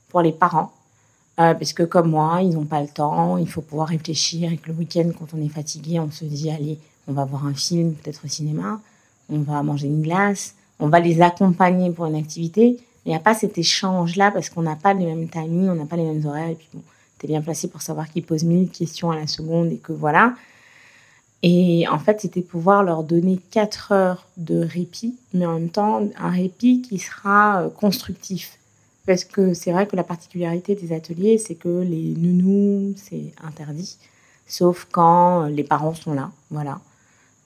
pour 0.09 0.21
les 0.21 0.31
parents. 0.31 0.71
parce 1.35 1.73
que 1.73 1.83
comme 1.83 2.09
moi, 2.09 2.39
ils 2.41 2.53
n'ont 2.53 2.65
pas 2.65 2.81
le 2.81 2.87
temps, 2.87 3.37
il 3.37 3.47
faut 3.47 3.61
pouvoir 3.61 3.89
réfléchir 3.89 4.51
et 4.51 4.57
que 4.57 4.69
le 4.69 4.73
week-end, 4.73 5.11
quand 5.19 5.27
on 5.37 5.45
est 5.45 5.49
fatigué, 5.49 5.99
on 5.99 6.09
se 6.09 6.25
dit, 6.25 6.49
allez, 6.49 6.79
on 7.07 7.13
va 7.13 7.25
voir 7.25 7.45
un 7.45 7.53
film, 7.53 7.93
peut-être 7.93 8.21
au 8.25 8.27
cinéma, 8.27 8.81
on 9.29 9.39
va 9.39 9.61
manger 9.63 9.87
une 9.87 10.01
glace, 10.01 10.55
on 10.79 10.87
va 10.87 10.99
les 10.99 11.21
accompagner 11.21 11.91
pour 11.91 12.05
une 12.05 12.15
activité. 12.15 12.77
Il 13.05 13.09
n'y 13.09 13.15
a 13.15 13.19
pas 13.19 13.35
cet 13.35 13.57
échange-là 13.57 14.31
parce 14.31 14.49
qu'on 14.49 14.63
n'a 14.63 14.75
pas 14.75 14.93
les 14.93 15.05
mêmes 15.05 15.29
timings, 15.29 15.69
on 15.69 15.75
n'a 15.75 15.85
pas 15.85 15.95
les 15.95 16.03
mêmes 16.03 16.25
horaires. 16.25 16.49
Et 16.49 16.55
puis 16.55 16.67
bon, 16.73 16.81
tu 17.19 17.25
es 17.25 17.27
bien 17.27 17.41
placé 17.41 17.67
pour 17.67 17.81
savoir 17.81 18.09
qu'ils 18.09 18.23
posent 18.23 18.43
mille 18.43 18.69
questions 18.69 19.11
à 19.11 19.15
la 19.15 19.27
seconde 19.27 19.71
et 19.71 19.77
que 19.77 19.93
voilà. 19.93 20.35
Et 21.43 21.87
en 21.87 21.99
fait, 21.99 22.21
c'était 22.21 22.41
pouvoir 22.41 22.83
leur 22.83 23.03
donner 23.03 23.39
quatre 23.51 23.91
heures 23.91 24.27
de 24.37 24.63
répit, 24.63 25.15
mais 25.33 25.45
en 25.45 25.53
même 25.53 25.69
temps, 25.69 26.07
un 26.17 26.29
répit 26.29 26.81
qui 26.81 26.97
sera 26.97 27.61
euh, 27.61 27.69
constructif. 27.69 28.57
Parce 29.05 29.23
que 29.23 29.53
c'est 29.53 29.71
vrai 29.71 29.85
que 29.85 29.95
la 29.95 30.03
particularité 30.03 30.73
des 30.73 30.91
ateliers, 30.91 31.37
c'est 31.37 31.53
que 31.53 31.81
les 31.81 32.15
nounous, 32.15 32.95
c'est 32.97 33.33
interdit, 33.43 33.97
sauf 34.47 34.87
quand 34.91 35.43
les 35.45 35.63
parents 35.63 35.93
sont 35.93 36.13
là. 36.13 36.31
Voilà 36.49 36.79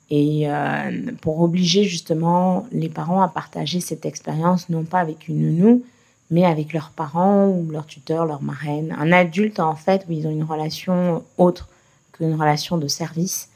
et 0.09 0.49
euh, 0.49 1.11
pour 1.21 1.41
obliger 1.41 1.83
justement 1.83 2.65
les 2.71 2.89
parents 2.89 3.21
à 3.21 3.27
partager 3.27 3.79
cette 3.79 4.05
expérience, 4.05 4.69
non 4.69 4.83
pas 4.83 4.99
avec 4.99 5.27
une 5.27 5.41
nounou, 5.41 5.83
mais 6.31 6.45
avec 6.45 6.73
leurs 6.73 6.91
parents 6.91 7.47
ou 7.47 7.69
leurs 7.71 7.85
tuteurs, 7.85 8.25
leur 8.25 8.41
marraine. 8.41 8.95
Un 8.99 9.11
adulte, 9.11 9.59
en 9.59 9.75
fait, 9.75 10.05
où 10.07 10.13
ils 10.13 10.27
ont 10.27 10.31
une 10.31 10.43
relation 10.43 11.23
autre 11.37 11.67
qu'une 12.11 12.35
relation 12.35 12.77
de 12.77 12.87
service 12.87 13.49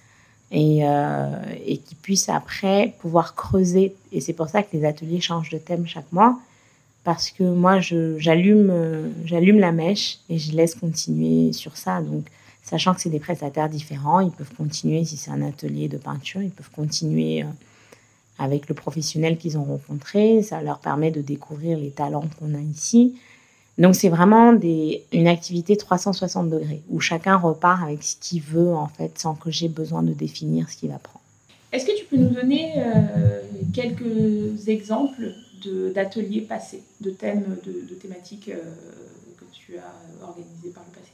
et, 0.51 0.79
euh, 0.83 1.29
qui 1.65 1.95
puissent 1.95 2.29
après 2.29 2.95
pouvoir 2.99 3.35
creuser. 3.35 3.95
Et 4.11 4.21
c'est 4.21 4.33
pour 4.33 4.49
ça 4.49 4.63
que 4.63 4.75
les 4.75 4.85
ateliers 4.85 5.21
changent 5.21 5.49
de 5.49 5.57
thème 5.57 5.85
chaque 5.87 6.11
mois, 6.11 6.39
parce 7.03 7.31
que 7.31 7.43
moi, 7.43 7.79
j'allume 7.79 9.13
j'allume 9.25 9.59
la 9.59 9.71
mèche 9.71 10.19
et 10.29 10.37
je 10.37 10.53
laisse 10.53 10.75
continuer 10.75 11.53
sur 11.53 11.75
ça. 11.77 12.01
Donc, 12.01 12.25
sachant 12.63 12.93
que 12.93 13.01
c'est 13.01 13.09
des 13.09 13.19
prestataires 13.19 13.69
différents, 13.69 14.21
ils 14.21 14.31
peuvent 14.31 14.53
continuer, 14.55 15.03
si 15.05 15.17
c'est 15.17 15.31
un 15.31 15.41
atelier 15.41 15.89
de 15.89 15.97
peinture, 15.97 16.41
ils 16.41 16.49
peuvent 16.49 16.71
continuer 16.71 17.43
euh, 17.43 17.47
avec 18.39 18.67
le 18.67 18.75
professionnel 18.75 19.37
qu'ils 19.37 19.57
ont 19.57 19.63
rencontré, 19.63 20.41
ça 20.41 20.61
leur 20.61 20.79
permet 20.79 21.11
de 21.11 21.21
découvrir 21.21 21.77
les 21.77 21.91
talents 21.91 22.27
qu'on 22.39 22.55
a 22.55 22.61
ici. 22.61 23.15
Donc 23.77 23.95
c'est 23.95 24.09
vraiment 24.09 24.53
des, 24.53 25.03
une 25.11 25.27
activité 25.27 25.75
360 25.77 26.49
degrés, 26.49 26.81
où 26.89 26.99
chacun 26.99 27.37
repart 27.37 27.81
avec 27.83 28.03
ce 28.03 28.15
qu'il 28.17 28.41
veut, 28.41 28.73
en 28.73 28.87
fait, 28.87 29.17
sans 29.17 29.35
que 29.35 29.49
j'ai 29.49 29.67
besoin 29.67 30.03
de 30.03 30.13
définir 30.13 30.69
ce 30.69 30.77
qu'il 30.77 30.89
va 30.89 30.99
prendre. 30.99 31.23
Est-ce 31.71 31.87
que 31.87 31.97
tu 31.97 32.05
peux 32.05 32.17
nous 32.17 32.29
donner 32.29 32.73
euh, 32.77 33.41
quelques 33.73 34.67
exemples 34.67 35.33
d'ateliers 35.95 36.41
passés, 36.41 36.83
de 37.01 37.09
thèmes, 37.09 37.57
de, 37.65 37.95
thématiques 37.95 38.49
euh, 38.49 38.61
que 39.37 39.45
tu 39.53 39.77
as 39.77 40.23
organisés 40.23 40.69
par 40.69 40.83
le 40.87 40.99
passé? 40.99 41.13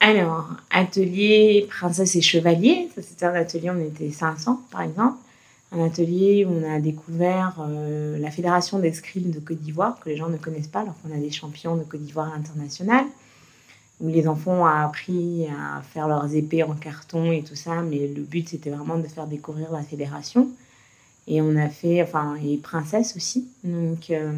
Alors, 0.00 0.48
atelier 0.70 1.66
princesse 1.68 2.16
et 2.16 2.20
chevalier, 2.22 2.88
ça 2.94 3.02
c'était 3.02 3.26
un 3.26 3.34
atelier, 3.34 3.70
on 3.70 3.80
était 3.80 4.10
500 4.10 4.62
par 4.70 4.82
exemple. 4.82 5.18
Un 5.74 5.84
atelier 5.84 6.44
où 6.44 6.50
on 6.50 6.72
a 6.72 6.78
découvert 6.78 7.56
euh, 7.58 8.16
la 8.18 8.30
Fédération 8.30 8.78
d'escrime 8.78 9.30
de 9.30 9.40
Côte 9.40 9.58
d'Ivoire, 9.58 9.98
que 9.98 10.08
les 10.08 10.16
gens 10.16 10.28
ne 10.28 10.36
connaissent 10.36 10.68
pas, 10.68 10.80
alors 10.80 10.94
qu'on 11.02 11.12
a 11.12 11.18
des 11.18 11.32
champions 11.32 11.76
de 11.76 11.82
Côte 11.82 12.02
d'Ivoire 12.02 12.32
international, 12.32 13.04
où 14.00 14.08
les 14.08 14.28
enfants 14.28 14.62
ont 14.62 14.66
appris 14.66 15.46
à 15.48 15.82
faire 15.82 16.06
leurs 16.06 16.32
épées 16.34 16.62
en 16.62 16.74
carton 16.74 17.32
et 17.32 17.42
tout 17.42 17.56
ça, 17.56 17.82
mais 17.82 18.06
le 18.06 18.22
but 18.22 18.48
c'était 18.48 18.70
vraiment 18.70 18.98
de 18.98 19.08
faire 19.08 19.26
découvrir 19.26 19.72
la 19.72 19.82
fédération. 19.82 20.48
Et 21.26 21.42
on 21.42 21.56
a 21.56 21.68
fait, 21.68 22.02
enfin, 22.02 22.36
et 22.44 22.56
princesse 22.58 23.16
aussi. 23.16 23.48
Donc, 23.64 24.10
euh, 24.10 24.32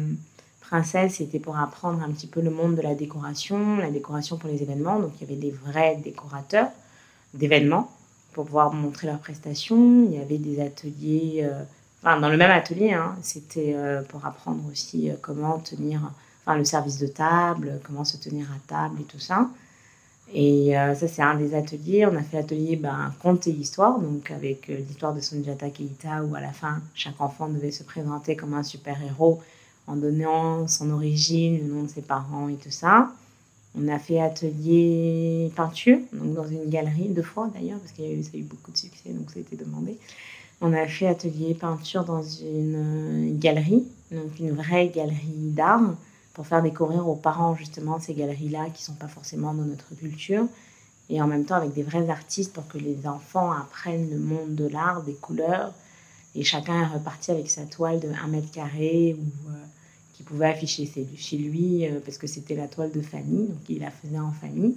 Princesse, 0.61 1.15
c'était 1.15 1.39
pour 1.39 1.57
apprendre 1.57 2.01
un 2.03 2.09
petit 2.11 2.27
peu 2.27 2.41
le 2.41 2.49
monde 2.49 2.75
de 2.75 2.81
la 2.81 2.95
décoration, 2.95 3.77
la 3.77 3.91
décoration 3.91 4.37
pour 4.37 4.49
les 4.49 4.61
événements. 4.63 4.99
Donc, 4.99 5.11
il 5.15 5.21
y 5.21 5.31
avait 5.31 5.39
des 5.39 5.51
vrais 5.51 5.97
décorateurs 5.97 6.69
d'événements 7.33 7.91
pour 8.37 8.45
pouvoir 8.45 8.71
montrer 8.71 9.07
leurs 9.07 9.17
prestations. 9.17 10.05
Il 10.05 10.13
y 10.13 10.21
avait 10.21 10.37
des 10.37 10.61
ateliers, 10.61 11.39
euh, 11.41 11.63
enfin, 12.03 12.19
dans 12.19 12.29
le 12.29 12.37
même 12.37 12.51
atelier, 12.51 12.93
hein, 12.93 13.15
c'était 13.23 13.73
euh, 13.73 14.03
pour 14.03 14.23
apprendre 14.27 14.61
aussi 14.71 15.09
euh, 15.09 15.15
comment 15.19 15.57
tenir, 15.57 16.11
enfin, 16.45 16.55
le 16.55 16.63
service 16.63 16.99
de 16.99 17.07
table, 17.07 17.79
comment 17.83 18.05
se 18.05 18.15
tenir 18.17 18.45
à 18.51 18.59
table 18.67 19.01
et 19.01 19.05
tout 19.05 19.19
ça. 19.19 19.49
Et 20.35 20.73
ça, 20.73 21.07
c'est 21.07 21.21
un 21.21 21.35
des 21.35 21.55
ateliers. 21.55 22.05
On 22.05 22.13
a 22.17 22.21
fait 22.21 22.35
l'atelier 22.35 22.75
ben, 22.75 23.13
conte 23.21 23.47
et 23.47 23.51
histoire, 23.51 23.97
donc 23.97 24.29
avec 24.29 24.67
l'histoire 24.67 25.13
de 25.13 25.21
Sunjata 25.21 25.69
Keita, 25.69 26.21
où 26.21 26.35
à 26.35 26.41
la 26.41 26.51
fin, 26.51 26.81
chaque 26.95 27.21
enfant 27.21 27.47
devait 27.47 27.71
se 27.71 27.83
présenter 27.83 28.35
comme 28.35 28.53
un 28.53 28.61
super-héros 28.61 29.41
en 29.87 29.95
donnant 29.95 30.67
son 30.67 30.91
origine, 30.91 31.59
le 31.59 31.73
nom 31.73 31.83
de 31.83 31.87
ses 31.87 32.01
parents 32.01 32.49
et 32.49 32.55
tout 32.55 32.71
ça. 32.71 33.09
On 33.79 33.87
a 33.89 33.99
fait 33.99 34.19
atelier 34.19 35.51
peinture, 35.55 35.99
donc 36.11 36.33
dans 36.33 36.47
une 36.47 36.67
galerie, 36.69 37.09
deux 37.09 37.21
fois 37.21 37.49
d'ailleurs, 37.53 37.79
parce 37.79 37.91
eu, 37.99 38.23
ça 38.23 38.31
a 38.33 38.37
eu 38.37 38.43
beaucoup 38.43 38.71
de 38.71 38.77
succès, 38.77 39.09
donc 39.09 39.29
ça 39.29 39.37
a 39.37 39.41
été 39.41 39.55
demandé. 39.55 39.97
On 40.61 40.73
a 40.73 40.87
fait 40.87 41.07
atelier 41.07 41.53
peinture 41.53 42.03
dans 42.03 42.23
une 42.23 43.37
galerie, 43.37 43.85
donc 44.11 44.39
une 44.39 44.51
vraie 44.51 44.87
galerie 44.89 45.51
d'art, 45.51 45.93
pour 46.33 46.47
faire 46.47 46.61
découvrir 46.61 47.07
aux 47.07 47.15
parents 47.15 47.55
justement 47.55 47.99
ces 47.99 48.13
galeries-là 48.13 48.69
qui 48.73 48.83
sont 48.83 48.93
pas 48.93 49.07
forcément 49.07 49.53
dans 49.53 49.63
notre 49.63 49.95
culture 49.95 50.45
et 51.09 51.19
en 51.21 51.25
même 51.25 51.45
temps 51.45 51.55
avec 51.55 51.73
des 51.73 51.81
vrais 51.83 52.09
artistes 52.09 52.53
pour 52.53 52.67
que 52.67 52.77
les 52.77 53.07
enfants 53.07 53.51
apprennent 53.51 54.09
le 54.09 54.19
monde 54.19 54.53
de 54.53 54.67
l'art, 54.67 55.01
des 55.01 55.15
couleurs 55.15 55.73
et 56.35 56.43
chacun 56.43 56.81
est 56.81 56.93
reparti 56.93 57.31
avec 57.31 57.49
sa 57.49 57.63
toile 57.63 57.99
de 57.99 58.09
1 58.09 58.27
mètre 58.27 58.51
carré 58.51 59.15
ou 59.19 59.49
euh, 60.17 60.23
qui 60.23 60.23
pouvait 60.23 60.47
afficher 60.47 60.89
chez 61.17 61.37
lui 61.37 61.85
euh, 61.85 61.99
parce 62.03 62.17
que 62.17 62.27
c'était 62.27 62.55
la 62.55 62.67
toile 62.67 62.91
de 62.91 63.01
famille, 63.01 63.47
donc 63.47 63.57
il 63.69 63.79
la 63.79 63.91
faisait 63.91 64.19
en 64.19 64.31
famille. 64.31 64.75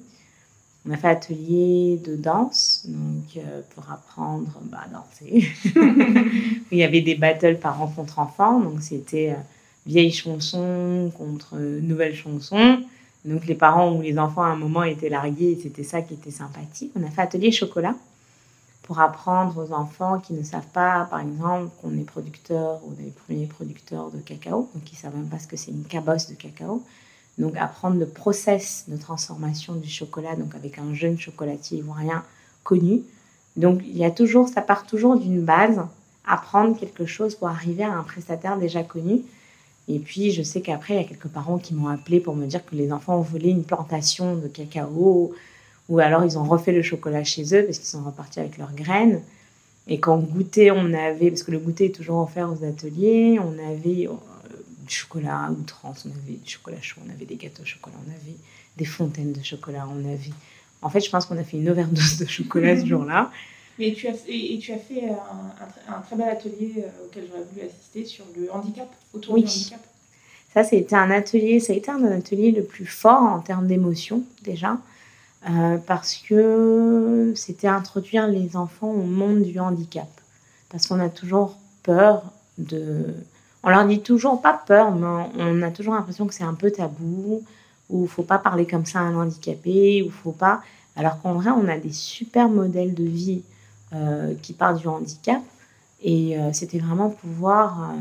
On 0.86 0.92
a 0.92 0.96
fait 0.96 1.08
atelier 1.08 2.00
de 2.04 2.16
danse, 2.16 2.86
donc 2.88 3.36
euh, 3.36 3.60
pour 3.74 3.90
apprendre 3.90 4.60
bah, 4.64 4.84
à 4.86 4.88
danser. 4.88 5.46
il 6.72 6.78
y 6.78 6.84
avait 6.84 7.02
des 7.02 7.14
battles 7.14 7.58
par 7.58 7.78
rencontre 7.78 8.18
enfant, 8.18 8.60
donc 8.60 8.80
c'était 8.82 9.36
vieilles 9.86 10.12
chansons 10.12 11.10
contre 11.16 11.58
nouvelles 11.58 12.14
chansons. 12.14 12.78
Donc 13.26 13.46
les 13.46 13.54
parents 13.54 13.94
ou 13.94 14.00
les 14.00 14.18
enfants 14.18 14.42
à 14.42 14.48
un 14.48 14.56
moment 14.56 14.82
étaient 14.82 15.10
largués 15.10 15.52
et 15.52 15.60
c'était 15.62 15.84
ça 15.84 16.00
qui 16.00 16.14
était 16.14 16.30
sympathique. 16.30 16.92
On 16.96 17.02
a 17.02 17.10
fait 17.10 17.20
atelier 17.20 17.52
chocolat 17.52 17.94
pour 18.90 18.98
apprendre 18.98 19.56
aux 19.56 19.72
enfants 19.72 20.18
qui 20.18 20.32
ne 20.32 20.42
savent 20.42 20.66
pas, 20.72 21.06
par 21.08 21.20
exemple, 21.20 21.70
qu'on 21.80 21.96
est 21.96 22.02
producteur 22.02 22.80
ou 22.84 22.92
des 22.94 23.12
premiers 23.12 23.46
producteurs 23.46 24.10
de 24.10 24.18
cacao, 24.18 24.68
donc 24.74 24.82
qui 24.82 24.96
ne 24.96 25.00
savent 25.00 25.14
même 25.14 25.28
pas 25.28 25.38
ce 25.38 25.46
que 25.46 25.56
c'est 25.56 25.70
une 25.70 25.84
cabosse 25.84 26.28
de 26.28 26.34
cacao. 26.34 26.82
Donc 27.38 27.56
apprendre 27.56 28.00
le 28.00 28.06
process 28.06 28.86
de 28.88 28.96
transformation 28.96 29.76
du 29.76 29.88
chocolat, 29.88 30.34
donc 30.34 30.56
avec 30.56 30.80
un 30.80 30.92
jeune 30.92 31.16
chocolatier 31.16 31.78
ivoirien 31.78 32.24
connu. 32.64 33.02
Donc 33.54 33.80
il 33.84 33.96
y 33.96 34.04
a 34.04 34.10
toujours, 34.10 34.48
ça 34.48 34.60
part 34.60 34.84
toujours 34.84 35.16
d'une 35.16 35.44
base, 35.44 35.80
apprendre 36.26 36.76
quelque 36.76 37.06
chose 37.06 37.36
pour 37.36 37.46
arriver 37.46 37.84
à 37.84 37.96
un 37.96 38.02
prestataire 38.02 38.58
déjà 38.58 38.82
connu. 38.82 39.20
Et 39.86 40.00
puis 40.00 40.32
je 40.32 40.42
sais 40.42 40.62
qu'après, 40.62 40.94
il 40.94 40.96
y 40.96 41.04
a 41.04 41.08
quelques 41.08 41.28
parents 41.28 41.58
qui 41.58 41.74
m'ont 41.74 41.86
appelé 41.86 42.18
pour 42.18 42.34
me 42.34 42.46
dire 42.46 42.66
que 42.66 42.74
les 42.74 42.90
enfants 42.90 43.18
ont 43.18 43.22
volé 43.22 43.50
une 43.50 43.62
plantation 43.62 44.34
de 44.34 44.48
cacao 44.48 45.32
ou 45.90 45.98
alors 45.98 46.24
ils 46.24 46.38
ont 46.38 46.44
refait 46.44 46.72
le 46.72 46.82
chocolat 46.82 47.24
chez 47.24 47.54
eux 47.54 47.64
parce 47.64 47.78
qu'ils 47.78 47.88
sont 47.88 48.02
repartis 48.02 48.40
avec 48.40 48.56
leurs 48.56 48.72
graines. 48.72 49.20
Et 49.88 49.98
quand 49.98 50.18
goûter, 50.18 50.70
on 50.70 50.92
avait, 50.94 51.30
parce 51.30 51.42
que 51.42 51.50
le 51.50 51.58
goûter 51.58 51.86
est 51.86 51.94
toujours 51.94 52.22
offert 52.22 52.48
aux 52.48 52.64
ateliers, 52.64 53.38
on 53.40 53.58
avait 53.58 54.06
euh, 54.06 54.12
du 54.86 54.94
chocolat 54.94 55.46
à 55.46 55.50
outrance, 55.50 56.06
on 56.06 56.10
avait 56.10 56.38
du 56.38 56.50
chocolat 56.50 56.80
chaud, 56.80 57.00
on 57.04 57.10
avait 57.10 57.24
des 57.24 57.34
gâteaux 57.34 57.62
au 57.62 57.66
chocolat, 57.66 57.96
on 58.06 58.10
avait 58.10 58.36
des 58.76 58.84
fontaines 58.84 59.32
de 59.32 59.42
chocolat, 59.42 59.88
on 59.92 59.98
avait... 60.04 60.30
En 60.80 60.90
fait, 60.90 61.00
je 61.00 61.10
pense 61.10 61.26
qu'on 61.26 61.36
a 61.38 61.44
fait 61.44 61.56
une 61.56 61.68
overdose 61.68 62.18
de 62.18 62.26
chocolat 62.26 62.80
ce 62.80 62.86
jour-là. 62.86 63.32
Mais 63.78 63.92
tu 63.92 64.06
as, 64.06 64.14
et, 64.28 64.58
tu 64.58 64.72
as 64.72 64.78
fait 64.78 65.08
un, 65.08 65.92
un, 65.94 66.00
très 66.02 66.14
bel 66.14 66.28
atelier 66.28 66.74
euh, 66.78 67.06
auquel 67.06 67.24
j'aurais 67.28 67.44
voulu 67.50 67.66
assister 67.66 68.04
sur 68.04 68.26
le 68.36 68.52
handicap, 68.52 68.88
autour 69.12 69.34
du 69.34 69.42
handicap. 69.42 69.80
Ça, 70.54 70.62
c'était 70.62 70.96
un 70.96 71.10
atelier, 71.10 71.58
ça 71.58 71.72
a 71.72 71.76
été 71.76 71.90
un 71.90 72.04
atelier 72.04 72.52
le 72.52 72.62
plus 72.62 72.86
fort 72.86 73.22
en 73.22 73.40
termes 73.40 73.66
d'émotion, 73.66 74.22
déjà. 74.42 74.78
Euh, 75.48 75.78
parce 75.78 76.16
que 76.16 77.32
c'était 77.34 77.66
introduire 77.66 78.28
les 78.28 78.56
enfants 78.56 78.90
au 78.90 79.02
monde 79.02 79.42
du 79.42 79.58
handicap. 79.58 80.08
Parce 80.68 80.86
qu'on 80.86 81.00
a 81.00 81.08
toujours 81.08 81.56
peur 81.82 82.24
de... 82.58 83.06
On 83.62 83.70
leur 83.70 83.86
dit 83.86 84.00
toujours 84.00 84.42
pas 84.42 84.52
peur, 84.52 84.94
mais 84.94 85.06
on 85.38 85.62
a 85.62 85.70
toujours 85.70 85.94
l'impression 85.94 86.26
que 86.26 86.34
c'est 86.34 86.44
un 86.44 86.54
peu 86.54 86.70
tabou, 86.70 87.42
ou 87.88 88.06
faut 88.06 88.22
pas 88.22 88.38
parler 88.38 88.66
comme 88.66 88.84
ça 88.86 89.00
à 89.00 89.02
un 89.02 89.16
handicapé, 89.16 90.02
ou 90.02 90.10
faut 90.10 90.32
pas... 90.32 90.62
Alors 90.96 91.20
qu'en 91.22 91.34
vrai, 91.34 91.50
on 91.50 91.68
a 91.68 91.78
des 91.78 91.92
super 91.92 92.48
modèles 92.48 92.94
de 92.94 93.04
vie 93.04 93.42
euh, 93.94 94.34
qui 94.42 94.52
partent 94.52 94.80
du 94.80 94.88
handicap. 94.88 95.40
Et 96.02 96.38
euh, 96.38 96.52
c'était 96.52 96.78
vraiment 96.78 97.10
pouvoir 97.10 97.92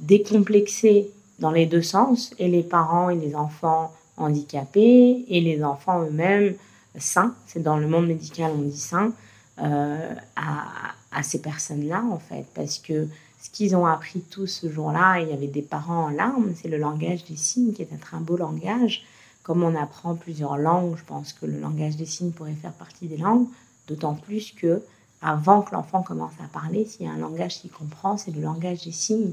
décomplexer 0.00 1.10
dans 1.38 1.50
les 1.50 1.66
deux 1.66 1.82
sens, 1.82 2.34
et 2.38 2.48
les 2.48 2.62
parents 2.62 3.10
et 3.10 3.16
les 3.16 3.34
enfants 3.34 3.92
handicapés 4.16 5.24
et 5.28 5.40
les 5.40 5.64
enfants 5.64 6.02
eux-mêmes 6.02 6.54
sains, 6.98 7.34
c'est 7.46 7.62
dans 7.62 7.76
le 7.76 7.88
monde 7.88 8.06
médical 8.06 8.52
on 8.54 8.62
dit 8.62 8.78
sains, 8.78 9.12
euh, 9.60 10.14
à, 10.36 10.64
à, 11.12 11.22
ces 11.22 11.40
personnes-là 11.40 12.04
en 12.10 12.18
fait. 12.18 12.46
Parce 12.54 12.78
que 12.78 13.08
ce 13.40 13.50
qu'ils 13.50 13.76
ont 13.76 13.86
appris 13.86 14.20
tous 14.20 14.46
ce 14.46 14.70
jour-là, 14.70 15.20
il 15.20 15.28
y 15.28 15.32
avait 15.32 15.48
des 15.48 15.62
parents 15.62 16.04
en 16.04 16.08
larmes, 16.08 16.52
c'est 16.60 16.68
le 16.68 16.78
langage 16.78 17.24
des 17.24 17.36
signes 17.36 17.72
qui 17.72 17.82
est 17.82 17.92
un 17.92 17.98
très 17.98 18.16
beau 18.18 18.36
langage. 18.36 19.04
Comme 19.42 19.62
on 19.62 19.74
apprend 19.74 20.14
plusieurs 20.14 20.56
langues, 20.56 20.96
je 20.96 21.04
pense 21.04 21.34
que 21.34 21.44
le 21.44 21.60
langage 21.60 21.96
des 21.96 22.06
signes 22.06 22.30
pourrait 22.30 22.54
faire 22.54 22.72
partie 22.72 23.06
des 23.06 23.18
langues, 23.18 23.46
d'autant 23.86 24.14
plus 24.14 24.52
que 24.52 24.82
avant 25.20 25.62
que 25.62 25.74
l'enfant 25.74 26.02
commence 26.02 26.32
à 26.42 26.48
parler, 26.48 26.84
s'il 26.84 27.06
y 27.06 27.08
a 27.08 27.12
un 27.12 27.18
langage 27.18 27.60
qu'il 27.60 27.70
comprend, 27.70 28.16
c'est 28.16 28.30
le 28.30 28.40
langage 28.40 28.84
des 28.84 28.92
signes. 28.92 29.32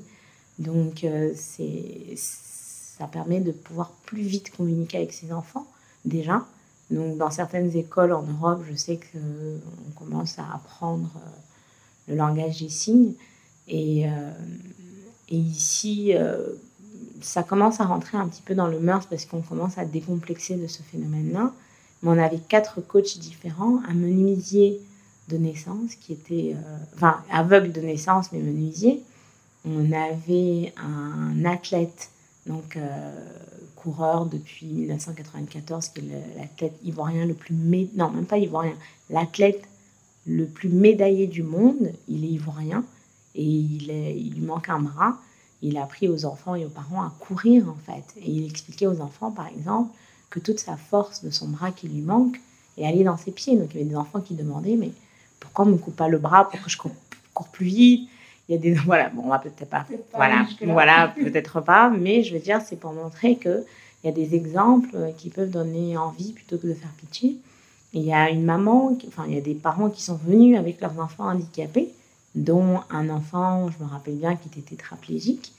Donc 0.59 1.03
euh, 1.03 1.31
c'est 1.35 2.15
ça 3.01 3.07
permet 3.07 3.39
de 3.39 3.51
pouvoir 3.51 3.89
plus 4.05 4.21
vite 4.21 4.55
communiquer 4.55 4.97
avec 4.97 5.11
ses 5.11 5.33
enfants, 5.33 5.65
déjà. 6.05 6.45
Donc, 6.91 7.17
dans 7.17 7.31
certaines 7.31 7.75
écoles 7.75 8.13
en 8.13 8.21
Europe, 8.21 8.61
je 8.69 8.75
sais 8.75 8.99
qu'on 9.11 9.91
commence 9.95 10.37
à 10.37 10.43
apprendre 10.53 11.09
euh, 11.15 11.29
le 12.09 12.15
langage 12.15 12.61
des 12.61 12.69
signes. 12.69 13.13
Et, 13.67 14.07
euh, 14.07 14.31
ici, 15.29 16.13
euh, 16.13 16.45
ça 17.21 17.41
commence 17.41 17.81
à 17.81 17.85
rentrer 17.85 18.19
un 18.19 18.27
petit 18.27 18.43
peu 18.43 18.53
dans 18.53 18.67
le 18.67 18.79
mœurs 18.79 19.07
parce 19.07 19.25
qu'on 19.25 19.41
commence 19.41 19.79
à 19.79 19.85
décomplexer 19.85 20.57
de 20.57 20.67
ce 20.67 20.83
phénomène-là. 20.83 21.53
Mais 22.03 22.09
on 22.11 22.19
avait 22.19 22.37
quatre 22.37 22.81
coachs 22.81 23.17
différents, 23.17 23.81
un 23.89 23.95
menuisier 23.95 24.79
de 25.29 25.37
naissance 25.37 25.95
qui 25.95 26.13
était, 26.13 26.55
enfin, 26.93 27.23
aveugle 27.31 27.71
de 27.71 27.81
naissance, 27.81 28.31
mais 28.31 28.39
menuisier. 28.39 29.01
On 29.65 29.91
avait 29.91 30.71
un 30.77 31.45
athlète 31.45 32.10
donc 32.45 32.75
euh, 32.75 33.11
coureur 33.75 34.25
depuis 34.25 34.65
1994, 34.65 35.89
qui 35.89 35.99
est 36.01 36.37
l'athlète 36.37 36.73
ivoirien 36.83 37.25
le 37.25 37.33
plus... 37.33 37.55
Non, 37.95 38.09
même 38.09 38.25
pas 38.25 38.37
ivoirien, 38.37 38.73
l'athlète 39.09 39.63
le 40.25 40.45
plus 40.45 40.69
médaillé 40.69 41.27
du 41.27 41.43
monde, 41.43 41.93
il 42.07 42.25
est 42.25 42.29
ivoirien, 42.29 42.83
et 43.35 43.43
il 43.43 44.33
lui 44.33 44.41
manque 44.41 44.69
un 44.69 44.79
bras. 44.79 45.17
Il 45.61 45.77
a 45.77 45.83
appris 45.83 46.07
aux 46.07 46.25
enfants 46.25 46.55
et 46.55 46.65
aux 46.65 46.69
parents 46.69 47.03
à 47.03 47.13
courir, 47.19 47.69
en 47.69 47.77
fait. 47.85 48.03
Et 48.17 48.29
il 48.29 48.45
expliquait 48.45 48.87
aux 48.87 48.99
enfants, 48.99 49.31
par 49.31 49.47
exemple, 49.47 49.91
que 50.29 50.39
toute 50.39 50.59
sa 50.59 50.75
force 50.75 51.23
de 51.23 51.29
son 51.29 51.47
bras 51.47 51.71
qui 51.71 51.87
lui 51.87 52.01
manque 52.01 52.39
est 52.77 52.85
allée 52.85 53.03
dans 53.03 53.17
ses 53.17 53.31
pieds. 53.31 53.57
Donc 53.57 53.69
il 53.73 53.77
y 53.77 53.81
avait 53.81 53.89
des 53.89 53.95
enfants 53.95 54.21
qui 54.21 54.33
demandaient, 54.33 54.75
mais 54.75 54.91
pourquoi 55.39 55.65
on 55.65 55.67
ne 55.69 55.73
me 55.73 55.77
coupe 55.77 55.95
pas 55.95 56.07
le 56.07 56.17
bras 56.17 56.49
pour 56.49 56.61
que 56.61 56.69
je 56.69 56.77
cours 56.77 57.47
plus 57.51 57.65
vite? 57.65 58.09
Il 58.51 58.55
y 58.55 58.57
a 58.57 58.61
des 58.61 58.73
voilà 58.85 59.09
bon 59.09 59.23
on 59.25 59.29
va 59.29 59.39
peut-être 59.39 59.69
pas, 59.69 59.85
voilà 60.13 60.45
voilà 60.61 61.07
peut-être 61.15 61.61
pas 61.61 61.89
mais 61.89 62.23
je 62.23 62.33
veux 62.33 62.39
dire 62.39 62.61
c'est 62.65 62.75
pour 62.75 62.93
montrer 62.93 63.37
que 63.37 63.63
il 64.03 64.07
y 64.07 64.09
a 64.09 64.13
des 64.13 64.35
exemples 64.35 64.97
qui 65.17 65.29
peuvent 65.29 65.51
donner 65.51 65.95
envie 65.95 66.33
plutôt 66.33 66.57
que 66.57 66.65
de 66.65 66.73
faire 66.73 66.89
pitié. 66.97 67.37
Il 67.93 68.01
y 68.01 68.11
a 68.11 68.31
une 68.31 68.43
maman 68.43 68.97
enfin 69.07 69.25
il 69.27 69.35
y 69.35 69.37
a 69.37 69.41
des 69.41 69.53
parents 69.53 69.89
qui 69.89 70.01
sont 70.01 70.15
venus 70.15 70.57
avec 70.57 70.81
leurs 70.81 70.99
enfants 70.99 71.25
handicapés 71.25 71.89
dont 72.33 72.79
un 72.89 73.09
enfant 73.09 73.69
je 73.69 73.83
me 73.83 73.89
rappelle 73.89 74.15
bien 74.15 74.35
qui 74.35 74.47
était 74.47 74.75
tétraplégique 74.75 75.53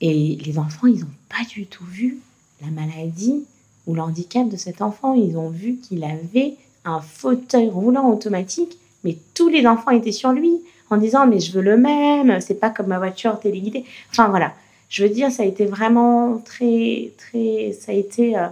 et 0.00 0.36
les 0.36 0.58
enfants 0.58 0.86
ils 0.86 1.00
n'ont 1.00 1.16
pas 1.30 1.44
du 1.48 1.66
tout 1.66 1.84
vu 1.84 2.18
la 2.60 2.68
maladie 2.68 3.44
ou 3.86 3.94
l'handicap 3.94 4.48
de 4.48 4.56
cet 4.56 4.82
enfant. 4.82 5.14
Ils 5.14 5.36
ont 5.36 5.50
vu 5.50 5.76
qu'il 5.76 6.04
avait 6.04 6.54
un 6.84 7.00
fauteuil 7.00 7.68
roulant 7.68 8.10
automatique 8.10 8.76
mais 9.02 9.16
tous 9.34 9.48
les 9.48 9.66
enfants 9.66 9.90
étaient 9.90 10.12
sur 10.12 10.32
lui 10.32 10.60
en 10.92 10.96
disant 10.98 11.26
mais 11.26 11.40
je 11.40 11.52
veux 11.52 11.62
le 11.62 11.76
même, 11.76 12.40
c'est 12.40 12.60
pas 12.60 12.70
comme 12.70 12.88
ma 12.88 12.98
voiture 12.98 13.38
téléguidée. 13.40 13.84
Enfin 14.10 14.28
voilà, 14.28 14.54
je 14.88 15.02
veux 15.02 15.08
dire 15.08 15.30
ça 15.30 15.42
a 15.42 15.46
été 15.46 15.66
vraiment 15.66 16.38
très 16.38 17.12
très 17.18 17.72
ça 17.72 17.92
a 17.92 17.94
été 17.94 18.36
euh, 18.36 18.48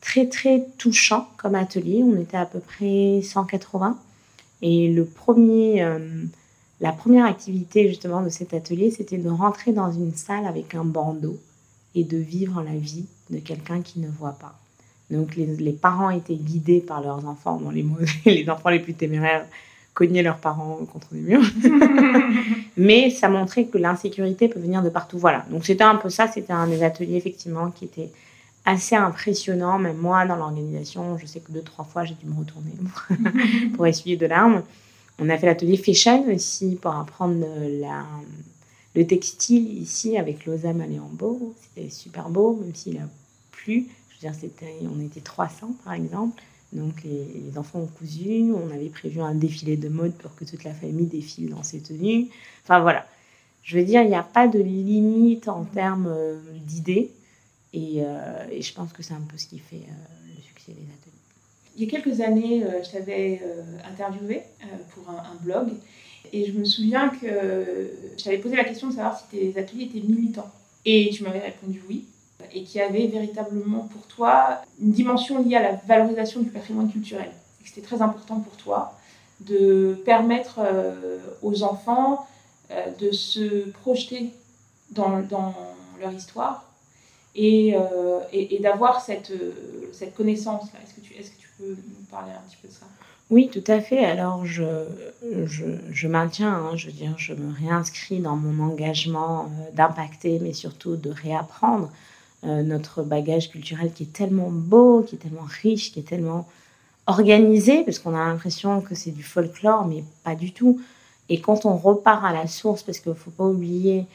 très 0.00 0.26
très 0.26 0.66
touchant 0.78 1.28
comme 1.36 1.54
atelier. 1.54 2.02
On 2.04 2.20
était 2.20 2.36
à 2.36 2.46
peu 2.46 2.60
près 2.60 3.20
180 3.22 3.98
et 4.62 4.88
le 4.88 5.04
premier 5.04 5.82
euh, 5.82 5.98
la 6.80 6.92
première 6.92 7.26
activité 7.26 7.88
justement 7.88 8.22
de 8.22 8.28
cet 8.28 8.54
atelier, 8.54 8.90
c'était 8.90 9.18
de 9.18 9.28
rentrer 9.28 9.72
dans 9.72 9.90
une 9.90 10.14
salle 10.14 10.46
avec 10.46 10.74
un 10.74 10.84
bandeau 10.84 11.38
et 11.94 12.04
de 12.04 12.16
vivre 12.16 12.62
la 12.62 12.76
vie 12.76 13.06
de 13.30 13.38
quelqu'un 13.38 13.82
qui 13.82 13.98
ne 13.98 14.08
voit 14.08 14.36
pas. 14.38 14.54
Donc 15.10 15.34
les, 15.36 15.46
les, 15.46 15.72
parents 15.72 16.10
étaient 16.10 16.36
guidés 16.36 16.80
par 16.80 17.00
leurs 17.00 17.26
enfants, 17.26 17.56
bon, 17.56 17.70
les, 17.70 17.84
les 18.26 18.48
enfants 18.48 18.68
les 18.68 18.78
plus 18.78 18.94
téméraires 18.94 19.46
cogner 19.98 20.22
leurs 20.22 20.38
parents 20.38 20.78
contre 20.92 21.08
des 21.12 21.18
murs. 21.18 21.42
Mais 22.76 23.10
ça 23.10 23.28
montrait 23.28 23.64
que 23.64 23.78
l'insécurité 23.78 24.46
peut 24.46 24.60
venir 24.60 24.80
de 24.80 24.90
partout. 24.90 25.18
Voilà. 25.18 25.44
Donc 25.50 25.66
c'était 25.66 25.82
un 25.82 25.96
peu 25.96 26.08
ça. 26.08 26.28
C'était 26.28 26.52
un 26.52 26.68
des 26.68 26.84
ateliers 26.84 27.16
effectivement 27.16 27.72
qui 27.72 27.86
était 27.86 28.12
assez 28.64 28.94
impressionnant. 28.94 29.80
Même 29.80 29.96
moi, 29.96 30.24
dans 30.24 30.36
l'organisation, 30.36 31.18
je 31.18 31.26
sais 31.26 31.40
que 31.40 31.50
deux, 31.50 31.62
trois 31.62 31.84
fois, 31.84 32.04
j'ai 32.04 32.14
dû 32.14 32.26
me 32.26 32.38
retourner 32.38 32.70
pour 33.74 33.88
essuyer 33.88 34.16
de 34.16 34.26
larmes. 34.26 34.62
On 35.18 35.28
a 35.30 35.36
fait 35.36 35.46
l'atelier 35.46 35.76
fashion 35.76 36.32
aussi 36.32 36.78
pour 36.80 36.94
apprendre 36.94 37.44
la, 37.80 38.04
le 38.94 39.04
textile 39.04 39.82
ici 39.82 40.16
avec 40.16 40.46
Losa 40.46 40.72
Maléambo. 40.72 41.56
C'était 41.60 41.90
super 41.90 42.28
beau, 42.28 42.56
même 42.62 42.72
s'il 42.72 42.98
a 42.98 43.08
plu. 43.50 43.88
Je 44.10 44.14
veux 44.14 44.30
dire, 44.30 44.40
c'était, 44.40 44.74
on 44.82 45.04
était 45.04 45.22
300 45.22 45.74
par 45.84 45.94
exemple. 45.94 46.40
Donc 46.72 47.02
les, 47.02 47.56
enfants 47.56 47.80
ont 47.80 47.86
cousu, 47.86 48.52
on 48.52 48.70
avait 48.70 48.90
prévu 48.90 49.20
un 49.20 49.34
défilé 49.34 49.76
de 49.76 49.88
mode 49.88 50.12
pour 50.14 50.34
que 50.34 50.44
toute 50.44 50.64
la 50.64 50.74
famille 50.74 51.06
défile 51.06 51.50
dans 51.50 51.62
ces 51.62 51.80
tenues. 51.80 52.28
Enfin 52.62 52.80
voilà, 52.80 53.06
je 53.62 53.78
veux 53.78 53.84
dire, 53.84 54.02
il 54.02 54.08
n'y 54.08 54.14
a 54.14 54.22
pas 54.22 54.48
de 54.48 54.58
limite 54.58 55.48
en 55.48 55.64
termes 55.64 56.08
euh, 56.08 56.38
d'idées. 56.66 57.10
Et, 57.72 57.98
et, 58.50 58.62
je 58.62 58.72
pense 58.72 58.94
que 58.94 59.02
c'est 59.02 59.12
un 59.12 59.20
peu 59.20 59.36
ce 59.36 59.46
qui 59.46 59.58
fait 59.58 59.82
le 60.34 60.42
succès 60.42 60.72
des 60.72 60.84
ateliers. 60.84 61.18
Il 61.76 61.84
y 61.84 61.86
a 61.86 61.90
quelques 61.90 62.20
années, 62.22 62.64
je 62.82 62.90
t'avais 62.90 63.42
interviewé 63.84 64.40
pour 64.94 65.10
un, 65.10 65.36
blog 65.42 65.68
et 66.32 66.46
je 66.46 66.52
me 66.52 66.64
souviens 66.64 67.10
que 67.10 67.90
je 68.16 68.24
t'avais 68.24 68.38
posé 68.38 68.56
la 68.56 68.64
question 68.64 68.88
de 68.88 68.94
savoir 68.94 69.20
si 69.20 69.28
tes 69.28 69.60
ateliers 69.60 69.84
étaient 69.84 70.00
militants. 70.00 70.50
Et 70.86 71.10
tu 71.12 71.22
m'avais 71.24 71.40
répondu 71.40 71.82
oui 71.90 72.06
et 72.52 72.62
qui 72.62 72.80
avait 72.80 73.06
véritablement 73.06 73.88
pour 73.92 74.06
toi 74.06 74.62
une 74.80 74.92
dimension 74.92 75.42
liée 75.42 75.56
à 75.56 75.62
la 75.62 75.72
valorisation 75.86 76.40
du 76.40 76.50
patrimoine 76.50 76.90
culturel. 76.90 77.30
C'était 77.64 77.86
très 77.86 78.00
important 78.00 78.40
pour 78.40 78.56
toi 78.56 78.94
de 79.40 80.00
permettre 80.04 80.60
euh, 80.60 81.18
aux 81.42 81.62
enfants 81.62 82.26
euh, 82.70 82.86
de 82.98 83.10
se 83.10 83.70
projeter 83.70 84.30
dans, 84.90 85.22
leur 86.00 86.12
histoire 86.12 86.64
et, 87.34 87.74
euh, 87.76 88.20
d'avoir 88.60 89.00
cette, 89.00 89.32
cette 89.92 90.14
connaissance-là. 90.14 90.78
Est-ce 90.82 90.94
que, 90.94 91.00
tu, 91.00 91.14
est-ce 91.14 91.30
que 91.30 91.38
tu 91.38 91.48
peux 91.58 91.70
nous 91.70 92.04
parler 92.10 92.32
un 92.32 92.48
petit 92.48 92.56
peu 92.62 92.68
de 92.68 92.72
ça? 92.72 92.86
Oui, 93.30 93.50
tout 93.52 93.64
à 93.66 93.80
fait. 93.80 94.04
Alors, 94.04 94.46
je, 94.46 94.86
je, 95.44 95.64
je 95.90 96.08
maintiens, 96.08 96.54
hein, 96.54 96.76
je 96.76 96.86
veux 96.86 96.92
dire, 96.92 97.14
je 97.18 97.34
me 97.34 97.52
réinscris 97.52 98.20
dans 98.20 98.36
mon 98.36 98.64
engagement 98.64 99.50
d'impacter, 99.74 100.38
mais 100.40 100.54
surtout 100.54 100.96
de 100.96 101.10
réapprendre. 101.10 101.90
Euh, 102.44 102.62
notre 102.62 103.02
bagage 103.02 103.50
culturel 103.50 103.92
qui 103.92 104.04
est 104.04 104.12
tellement 104.12 104.50
beau, 104.50 105.02
qui 105.02 105.16
est 105.16 105.18
tellement 105.18 105.46
riche, 105.62 105.92
qui 105.92 105.98
est 105.98 106.08
tellement 106.08 106.46
organisé, 107.08 107.82
parce 107.82 107.98
qu'on 107.98 108.14
a 108.14 108.24
l'impression 108.26 108.80
que 108.80 108.94
c'est 108.94 109.10
du 109.10 109.24
folklore, 109.24 109.88
mais 109.88 110.04
pas 110.22 110.36
du 110.36 110.52
tout. 110.52 110.80
Et 111.28 111.40
quand 111.40 111.66
on 111.66 111.76
repart 111.76 112.24
à 112.24 112.32
la 112.32 112.46
source, 112.46 112.84
parce 112.84 113.00
qu'il 113.00 113.10
ne 113.10 113.16
faut 113.16 113.32
pas 113.32 113.44
oublier 113.44 114.06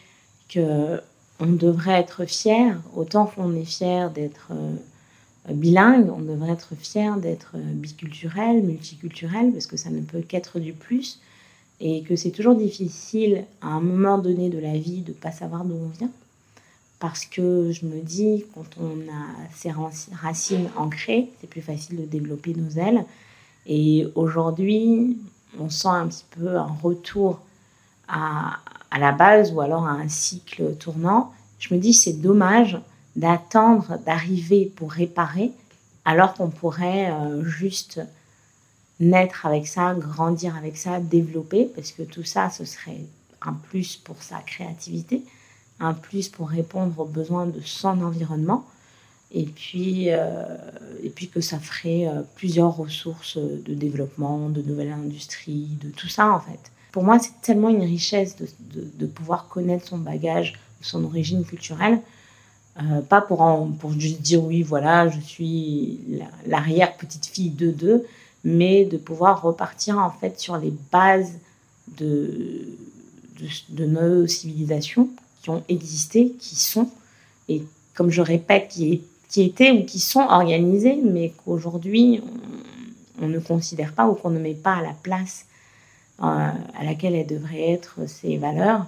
que 0.47 1.01
on 1.41 1.47
devrait 1.47 1.99
être 1.99 2.23
fier, 2.23 2.79
autant 2.95 3.25
qu'on 3.25 3.53
est 3.57 3.65
fier 3.65 4.09
d'être 4.09 4.51
euh, 4.51 5.53
bilingue, 5.53 6.09
on 6.09 6.21
devrait 6.21 6.53
être 6.53 6.75
fier 6.75 7.17
d'être 7.17 7.57
biculturel, 7.57 8.63
multiculturel, 8.63 9.51
parce 9.51 9.67
que 9.67 9.75
ça 9.75 9.89
ne 9.89 9.99
peut 9.99 10.21
qu'être 10.21 10.59
du 10.59 10.71
plus, 10.71 11.19
et 11.81 12.03
que 12.03 12.15
c'est 12.15 12.31
toujours 12.31 12.55
difficile 12.55 13.43
à 13.61 13.67
un 13.67 13.81
moment 13.81 14.17
donné 14.17 14.49
de 14.49 14.59
la 14.59 14.77
vie 14.77 15.01
de 15.01 15.09
ne 15.09 15.17
pas 15.17 15.33
savoir 15.33 15.65
d'où 15.65 15.75
on 15.75 15.89
vient 15.89 16.11
parce 17.03 17.25
que 17.25 17.69
je 17.73 17.85
me 17.85 17.99
dis, 17.99 18.45
quand 18.55 18.77
on 18.79 18.93
a 19.11 19.49
ses 19.53 19.73
racines 20.13 20.69
ancrées, 20.77 21.29
c'est 21.41 21.49
plus 21.49 21.61
facile 21.61 21.97
de 21.97 22.05
développer 22.05 22.53
nos 22.53 22.69
ailes. 22.81 23.03
Et 23.65 24.07
aujourd'hui, 24.15 25.17
on 25.59 25.69
sent 25.69 25.89
un 25.89 26.07
petit 26.07 26.23
peu 26.31 26.55
un 26.55 26.73
retour 26.81 27.41
à, 28.07 28.61
la 28.97 29.11
base 29.11 29.51
ou 29.51 29.59
alors 29.59 29.85
à 29.85 29.91
un 29.91 30.07
cycle 30.07 30.75
tournant. 30.75 31.33
Je 31.59 31.73
me 31.73 31.79
dis, 31.81 31.93
c'est 31.93 32.21
dommage 32.21 32.79
d'attendre 33.17 33.99
d'arriver 34.05 34.71
pour 34.73 34.93
réparer, 34.93 35.51
alors 36.05 36.33
qu'on 36.35 36.51
pourrait 36.51 37.11
euh, 37.11 37.43
juste 37.43 37.99
naître 39.01 39.45
avec 39.45 39.67
ça, 39.67 39.93
grandir 39.93 40.55
avec 40.55 40.77
ça, 40.77 41.01
développer, 41.01 41.65
parce 41.65 41.91
que 41.91 42.03
tout 42.03 42.23
ça, 42.23 42.49
ce 42.49 42.63
serait 42.63 43.01
un 43.41 43.51
plus 43.51 43.97
pour 43.97 44.23
sa 44.23 44.37
créativité 44.37 45.21
un 45.79 45.93
plus 45.93 46.29
pour 46.29 46.49
répondre 46.49 46.97
aux 46.99 47.05
besoins 47.05 47.45
de 47.45 47.61
son 47.61 48.01
environnement. 48.01 48.65
Et 49.31 49.45
puis, 49.45 50.05
euh, 50.09 50.43
et 51.01 51.09
puis 51.09 51.27
que 51.27 51.41
ça 51.41 51.57
ferait 51.57 52.07
euh, 52.07 52.21
plusieurs 52.35 52.77
ressources 52.77 53.37
de 53.37 53.73
développement, 53.73 54.49
de 54.49 54.61
nouvelles 54.61 54.91
industries, 54.91 55.69
de 55.81 55.89
tout 55.89 56.07
ça 56.07 56.31
en 56.31 56.39
fait. 56.39 56.71
Pour 56.91 57.03
moi, 57.03 57.17
c'est 57.17 57.41
tellement 57.41 57.69
une 57.69 57.81
richesse 57.81 58.35
de, 58.35 58.47
de, 58.99 59.07
pouvoir 59.07 59.47
connaître 59.47 59.87
son 59.87 59.97
bagage, 59.97 60.59
son 60.81 61.03
origine 61.03 61.43
culturelle. 61.43 61.99
Euh, 62.77 63.01
pas 63.01 63.21
pour, 63.21 63.41
en, 63.41 63.71
pour 63.71 63.93
juste 63.93 64.21
dire 64.21 64.43
oui, 64.43 64.61
voilà, 64.61 65.09
je 65.09 65.19
suis 65.19 65.99
l'arrière-petite-fille 66.45 67.49
de 67.49 67.71
deux, 67.71 68.05
mais 68.43 68.85
de 68.85 68.97
pouvoir 68.97 69.41
repartir 69.41 69.97
en 69.97 70.11
fait 70.11 70.39
sur 70.39 70.57
les 70.57 70.73
bases 70.91 71.33
de, 71.97 72.67
de, 73.39 73.47
de 73.69 73.85
nos 73.85 74.27
civilisations 74.27 75.09
qui 75.43 75.49
ont 75.49 75.63
existé, 75.69 76.31
qui 76.39 76.55
sont, 76.55 76.89
et 77.49 77.63
comme 77.93 78.09
je 78.09 78.21
répète, 78.21 78.69
qui, 78.69 79.03
qui 79.29 79.43
étaient 79.43 79.71
ou 79.71 79.83
qui 79.83 79.99
sont 79.99 80.21
organisés, 80.21 80.97
mais 81.03 81.33
qu'aujourd'hui, 81.43 82.21
on, 83.21 83.27
ne 83.27 83.39
considère 83.39 83.93
pas 83.93 84.07
ou 84.07 84.15
qu'on 84.15 84.31
ne 84.31 84.39
met 84.39 84.55
pas 84.55 84.75
à 84.75 84.81
la 84.81 84.93
place 85.03 85.45
euh, 86.21 86.25
à 86.25 86.83
laquelle 86.83 87.13
elles 87.13 87.27
devraient 87.27 87.71
être 87.71 87.99
ces 88.07 88.37
valeurs. 88.37 88.85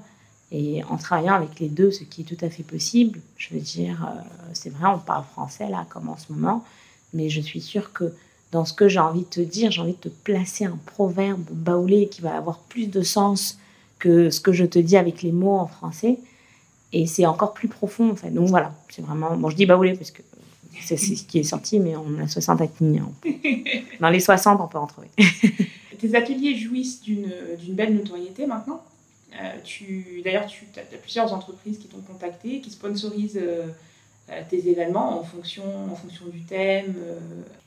Et 0.52 0.84
en 0.86 0.98
travaillant 0.98 1.34
avec 1.34 1.60
les 1.60 1.68
deux, 1.68 1.92
ce 1.92 2.04
qui 2.04 2.22
est 2.22 2.24
tout 2.24 2.44
à 2.46 2.50
fait 2.50 2.64
possible, 2.64 3.20
je 3.38 3.54
veux 3.54 3.60
dire, 3.60 4.06
euh, 4.06 4.22
c'est 4.54 4.70
vrai, 4.70 4.88
on 4.88 5.00
parle 5.00 5.26
français 5.26 5.70
là, 5.70 5.86
comme 5.90 6.08
en 6.08 6.18
ce 6.18 6.32
moment, 6.32 6.64
mais 7.14 7.30
je 7.30 7.42
suis 7.42 7.62
sûre 7.62 7.92
que 7.92 8.14
dans 8.52 8.64
ce 8.64 8.72
que 8.72 8.88
j'ai 8.88 9.00
envie 9.00 9.22
de 9.22 9.26
te 9.26 9.42
dire, 9.42 9.72
j'ai 9.72 9.82
envie 9.82 9.94
de 9.94 10.10
te 10.10 10.10
placer 10.10 10.64
un 10.66 10.78
proverbe 10.86 11.44
baoulé 11.52 12.08
qui 12.08 12.22
va 12.22 12.38
avoir 12.38 12.60
plus 12.60 12.88
de 12.88 13.02
sens 13.02 13.58
que 14.00 14.30
ce 14.30 14.40
que 14.40 14.54
je 14.54 14.64
te 14.64 14.80
dis 14.80 14.96
avec 14.96 15.24
les 15.24 15.32
mots 15.32 15.58
en 15.58 15.68
français. 15.68 16.20
Et 16.94 17.08
c'est 17.08 17.26
encore 17.26 17.54
plus 17.54 17.68
profond, 17.68 18.12
en 18.12 18.16
fait. 18.16 18.30
Donc 18.30 18.48
voilà, 18.48 18.74
c'est 18.90 19.02
vraiment. 19.02 19.36
Bon, 19.36 19.50
je 19.50 19.56
dis 19.56 19.66
baoulé 19.66 19.94
parce 19.94 20.12
que 20.12 20.22
c'est 20.82 20.98
ce 20.98 21.24
qui 21.24 21.40
est 21.40 21.44
sorti, 21.44 21.80
mais 21.80 21.96
on 21.96 22.20
a 22.20 22.28
60 22.28 22.62
ethnies. 22.62 23.00
Hein. 23.00 23.12
Dans 24.00 24.10
les 24.10 24.20
60, 24.20 24.62
on 24.62 24.68
peut 24.68 24.78
en 24.78 24.88
trouver. 24.88 25.10
Tes 26.00 26.16
ateliers 26.16 26.56
jouissent 26.56 27.02
d'une 27.02 27.30
belle 27.70 27.96
notoriété 27.96 28.46
maintenant. 28.46 28.82
Euh, 29.42 29.52
tu, 29.64 30.22
D'ailleurs, 30.24 30.46
tu 30.46 30.66
as, 30.78 30.98
plusieurs 30.98 31.34
entreprises 31.34 31.78
qui 31.78 31.88
t'ont 31.88 32.02
contacté, 32.02 32.62
qui 32.62 32.72
sponsorisent 32.72 33.40
euh, 33.42 33.68
euh, 34.30 34.42
tes 34.50 34.70
événements 34.70 35.20
en 35.20 35.24
fonction, 35.24 35.64
en 35.92 35.96
fonction 35.96 36.26
du 36.28 36.42
thème. 36.42 36.96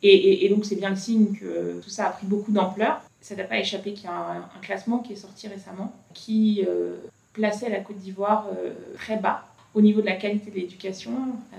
Et, 0.03 0.45
et, 0.45 0.49
donc, 0.49 0.65
c'est 0.65 0.77
bien 0.77 0.91
le 0.91 0.97
signe 0.97 1.35
que 1.35 1.81
tout 1.83 1.91
ça 1.91 2.07
a 2.07 2.11
pris 2.11 2.27
beaucoup 2.27 2.53
d'ampleur. 2.53 3.01
Ça 3.21 3.35
t'a 3.35 3.45
pas 3.45 3.59
échappé 3.59 3.93
qu'il 3.93 4.05
y 4.05 4.09
a 4.09 4.17
un, 4.17 4.39
un, 4.39 4.61
classement 4.63 4.99
qui 4.99 5.13
est 5.13 5.17
sorti 5.17 5.49
récemment 5.49 5.93
qui 6.15 6.65
plaçait 7.39 7.69
la 7.69 7.81
Côte 7.81 7.99
d'Ivoire 7.99 8.47
euh, 8.53 8.73
très 8.95 9.17
bas 9.17 9.45
au 9.75 9.81
niveau 9.81 10.01
de 10.01 10.07
la 10.07 10.17
qualité 10.17 10.51
de 10.51 10.57
l'éducation. 10.57 11.13
Euh, 11.55 11.57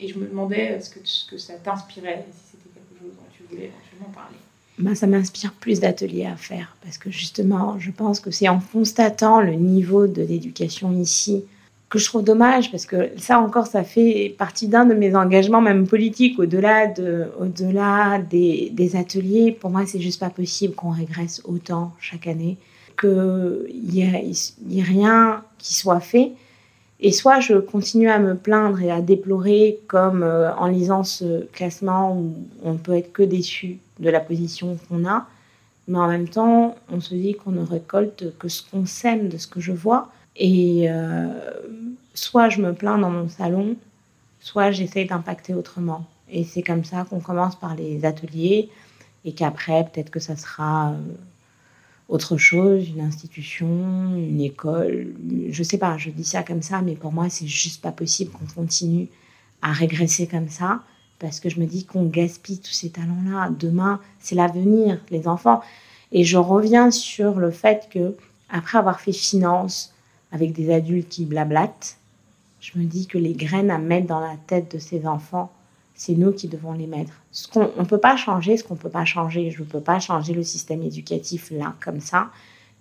et 0.00 0.08
je 0.08 0.18
me 0.18 0.26
demandais 0.26 0.80
ce 0.80 0.90
que, 0.90 1.00
ce 1.04 1.30
que 1.30 1.38
ça 1.38 1.54
t'inspirait, 1.54 2.24
si 2.30 2.52
c'était 2.52 2.70
quelque 2.74 3.00
chose 3.00 3.14
dont 3.16 3.28
tu 3.36 3.42
voulais 3.48 3.70
éventuellement 3.70 4.12
parler. 4.14 4.36
Ben, 4.78 4.94
ça 4.94 5.06
m'inspire 5.06 5.52
plus 5.52 5.80
d'ateliers 5.80 6.26
à 6.26 6.36
faire 6.36 6.76
parce 6.82 6.98
que 6.98 7.10
justement, 7.10 7.78
je 7.78 7.90
pense 7.90 8.20
que 8.20 8.30
c'est 8.30 8.48
en 8.48 8.60
constatant 8.60 9.40
le 9.40 9.52
niveau 9.52 10.06
de 10.06 10.22
l'éducation 10.22 10.92
ici 10.92 11.44
que 11.88 11.98
je 11.98 12.04
trouve 12.04 12.24
dommage 12.24 12.70
parce 12.70 12.84
que 12.84 13.10
ça 13.16 13.38
encore, 13.38 13.68
ça 13.68 13.84
fait 13.84 14.34
partie 14.36 14.68
d'un 14.68 14.84
de 14.84 14.92
mes 14.92 15.14
engagements, 15.14 15.62
même 15.62 15.86
politiques, 15.86 16.38
au-delà 16.38 16.88
de, 16.88 17.28
au-delà 17.40 18.18
des, 18.18 18.70
des 18.72 18.96
ateliers. 18.96 19.52
Pour 19.52 19.70
moi, 19.70 19.86
c'est 19.86 20.00
juste 20.00 20.20
pas 20.20 20.30
possible 20.30 20.74
qu'on 20.74 20.90
régresse 20.90 21.40
autant 21.44 21.92
chaque 21.98 22.26
année 22.26 22.58
qu'il 22.98 23.66
n'y 23.88 24.00
ait, 24.00 24.82
rien 24.82 25.44
qui 25.58 25.74
soit 25.74 26.00
fait. 26.00 26.32
Et 26.98 27.12
soit 27.12 27.40
je 27.40 27.54
continue 27.54 28.08
à 28.08 28.18
me 28.18 28.34
plaindre 28.34 28.80
et 28.80 28.90
à 28.90 29.02
déplorer, 29.02 29.78
comme 29.86 30.22
euh, 30.22 30.54
en 30.54 30.66
lisant 30.66 31.04
ce 31.04 31.44
classement 31.52 32.16
où 32.16 32.34
on 32.62 32.72
ne 32.72 32.78
peut 32.78 32.96
être 32.96 33.12
que 33.12 33.22
déçu 33.22 33.78
de 34.00 34.08
la 34.08 34.20
position 34.20 34.78
qu'on 34.88 35.06
a, 35.06 35.26
mais 35.88 35.98
en 35.98 36.08
même 36.08 36.28
temps, 36.28 36.76
on 36.90 37.00
se 37.00 37.14
dit 37.14 37.34
qu'on 37.34 37.52
ne 37.52 37.64
récolte 37.64 38.36
que 38.38 38.48
ce 38.48 38.62
qu'on 38.68 38.86
sème 38.86 39.28
de 39.28 39.36
ce 39.36 39.46
que 39.46 39.60
je 39.60 39.72
vois. 39.72 40.10
Et 40.36 40.86
euh, 40.90 41.28
soit 42.14 42.48
je 42.48 42.60
me 42.60 42.72
plains 42.72 42.98
dans 42.98 43.10
mon 43.10 43.28
salon, 43.28 43.76
soit 44.40 44.70
j'essaye 44.70 45.06
d'impacter 45.06 45.54
autrement. 45.54 46.04
Et 46.30 46.44
c'est 46.44 46.62
comme 46.62 46.84
ça 46.84 47.06
qu'on 47.08 47.20
commence 47.20 47.56
par 47.56 47.76
les 47.76 48.04
ateliers 48.04 48.68
et 49.24 49.32
qu'après, 49.32 49.84
peut-être 49.84 50.10
que 50.10 50.20
ça 50.20 50.36
sera 50.36 50.90
euh, 50.90 50.94
autre 52.08 52.36
chose, 52.36 52.88
une 52.88 53.00
institution, 53.00 54.14
une 54.16 54.40
école. 54.40 55.14
Je 55.50 55.62
sais 55.62 55.78
pas, 55.78 55.98
je 55.98 56.10
dis 56.10 56.24
ça 56.24 56.42
comme 56.42 56.62
ça, 56.62 56.82
mais 56.82 56.94
pour 56.94 57.12
moi, 57.12 57.28
c'est 57.28 57.46
juste 57.46 57.82
pas 57.82 57.92
possible 57.92 58.30
qu'on 58.30 58.46
continue 58.46 59.08
à 59.62 59.72
régresser 59.72 60.26
comme 60.26 60.48
ça 60.48 60.82
parce 61.18 61.40
que 61.40 61.48
je 61.48 61.58
me 61.58 61.66
dis 61.66 61.84
qu'on 61.84 62.04
gaspille 62.04 62.58
tous 62.58 62.72
ces 62.72 62.90
talents-là. 62.90 63.50
Demain, 63.58 64.00
c'est 64.20 64.34
l'avenir, 64.34 65.00
les 65.10 65.28
enfants. 65.28 65.62
Et 66.12 66.24
je 66.24 66.36
reviens 66.36 66.90
sur 66.90 67.36
le 67.36 67.50
fait 67.50 67.88
que, 67.90 68.14
après 68.48 68.78
avoir 68.78 69.00
fait 69.00 69.12
finance 69.12 69.94
avec 70.30 70.52
des 70.52 70.72
adultes 70.72 71.08
qui 71.08 71.24
blablatent, 71.24 71.96
je 72.60 72.78
me 72.78 72.84
dis 72.84 73.06
que 73.06 73.18
les 73.18 73.32
graines 73.32 73.70
à 73.70 73.78
mettre 73.78 74.06
dans 74.06 74.20
la 74.20 74.36
tête 74.46 74.72
de 74.74 74.78
ces 74.78 75.06
enfants, 75.06 75.50
c'est 75.96 76.14
nous 76.14 76.30
qui 76.30 76.46
devons 76.46 76.74
les 76.74 76.86
mettre. 76.86 77.12
Ce 77.32 77.48
qu'on 77.48 77.72
ne 77.76 77.86
peut 77.86 77.98
pas 77.98 78.16
changer, 78.16 78.56
ce 78.56 78.62
qu'on 78.62 78.74
ne 78.74 78.78
peut 78.78 78.90
pas 78.90 79.06
changer, 79.06 79.50
je 79.50 79.62
ne 79.62 79.66
peux 79.66 79.80
pas 79.80 79.98
changer 79.98 80.34
le 80.34 80.44
système 80.44 80.82
éducatif 80.82 81.50
là, 81.50 81.74
comme 81.82 82.00
ça, 82.00 82.28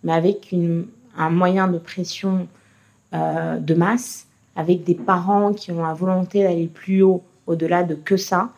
mais 0.03 0.11
avec 0.11 0.51
une, 0.51 0.85
un 1.17 1.29
moyen 1.29 1.69
de 1.69 1.77
pression 1.77 2.47
euh, 3.13 3.57
de 3.57 3.73
masse, 3.73 4.27
avec 4.57 4.83
des 4.83 4.95
parents 4.95 5.53
qui 5.53 5.71
ont 5.71 5.81
la 5.81 5.93
volonté 5.93 6.43
d'aller 6.43 6.67
plus 6.67 7.01
haut, 7.01 7.23
au-delà 7.47 7.83
de 7.83 7.95
que 7.95 8.17
ça, 8.17 8.51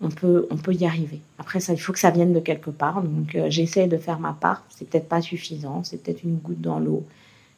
on 0.00 0.10
peut, 0.10 0.46
on 0.50 0.56
peut 0.56 0.74
y 0.74 0.84
arriver. 0.84 1.20
Après, 1.38 1.60
ça, 1.60 1.72
il 1.72 1.78
faut 1.78 1.92
que 1.92 1.98
ça 1.98 2.10
vienne 2.10 2.34
de 2.34 2.40
quelque 2.40 2.70
part. 2.70 3.02
Donc, 3.02 3.34
euh, 3.34 3.46
j'essaie 3.48 3.86
de 3.86 3.96
faire 3.96 4.18
ma 4.18 4.34
part. 4.34 4.64
C'est 4.68 4.88
peut-être 4.88 5.08
pas 5.08 5.22
suffisant, 5.22 5.82
c'est 5.82 6.02
peut-être 6.02 6.24
une 6.24 6.36
goutte 6.36 6.60
dans 6.60 6.78
l'eau, 6.78 7.04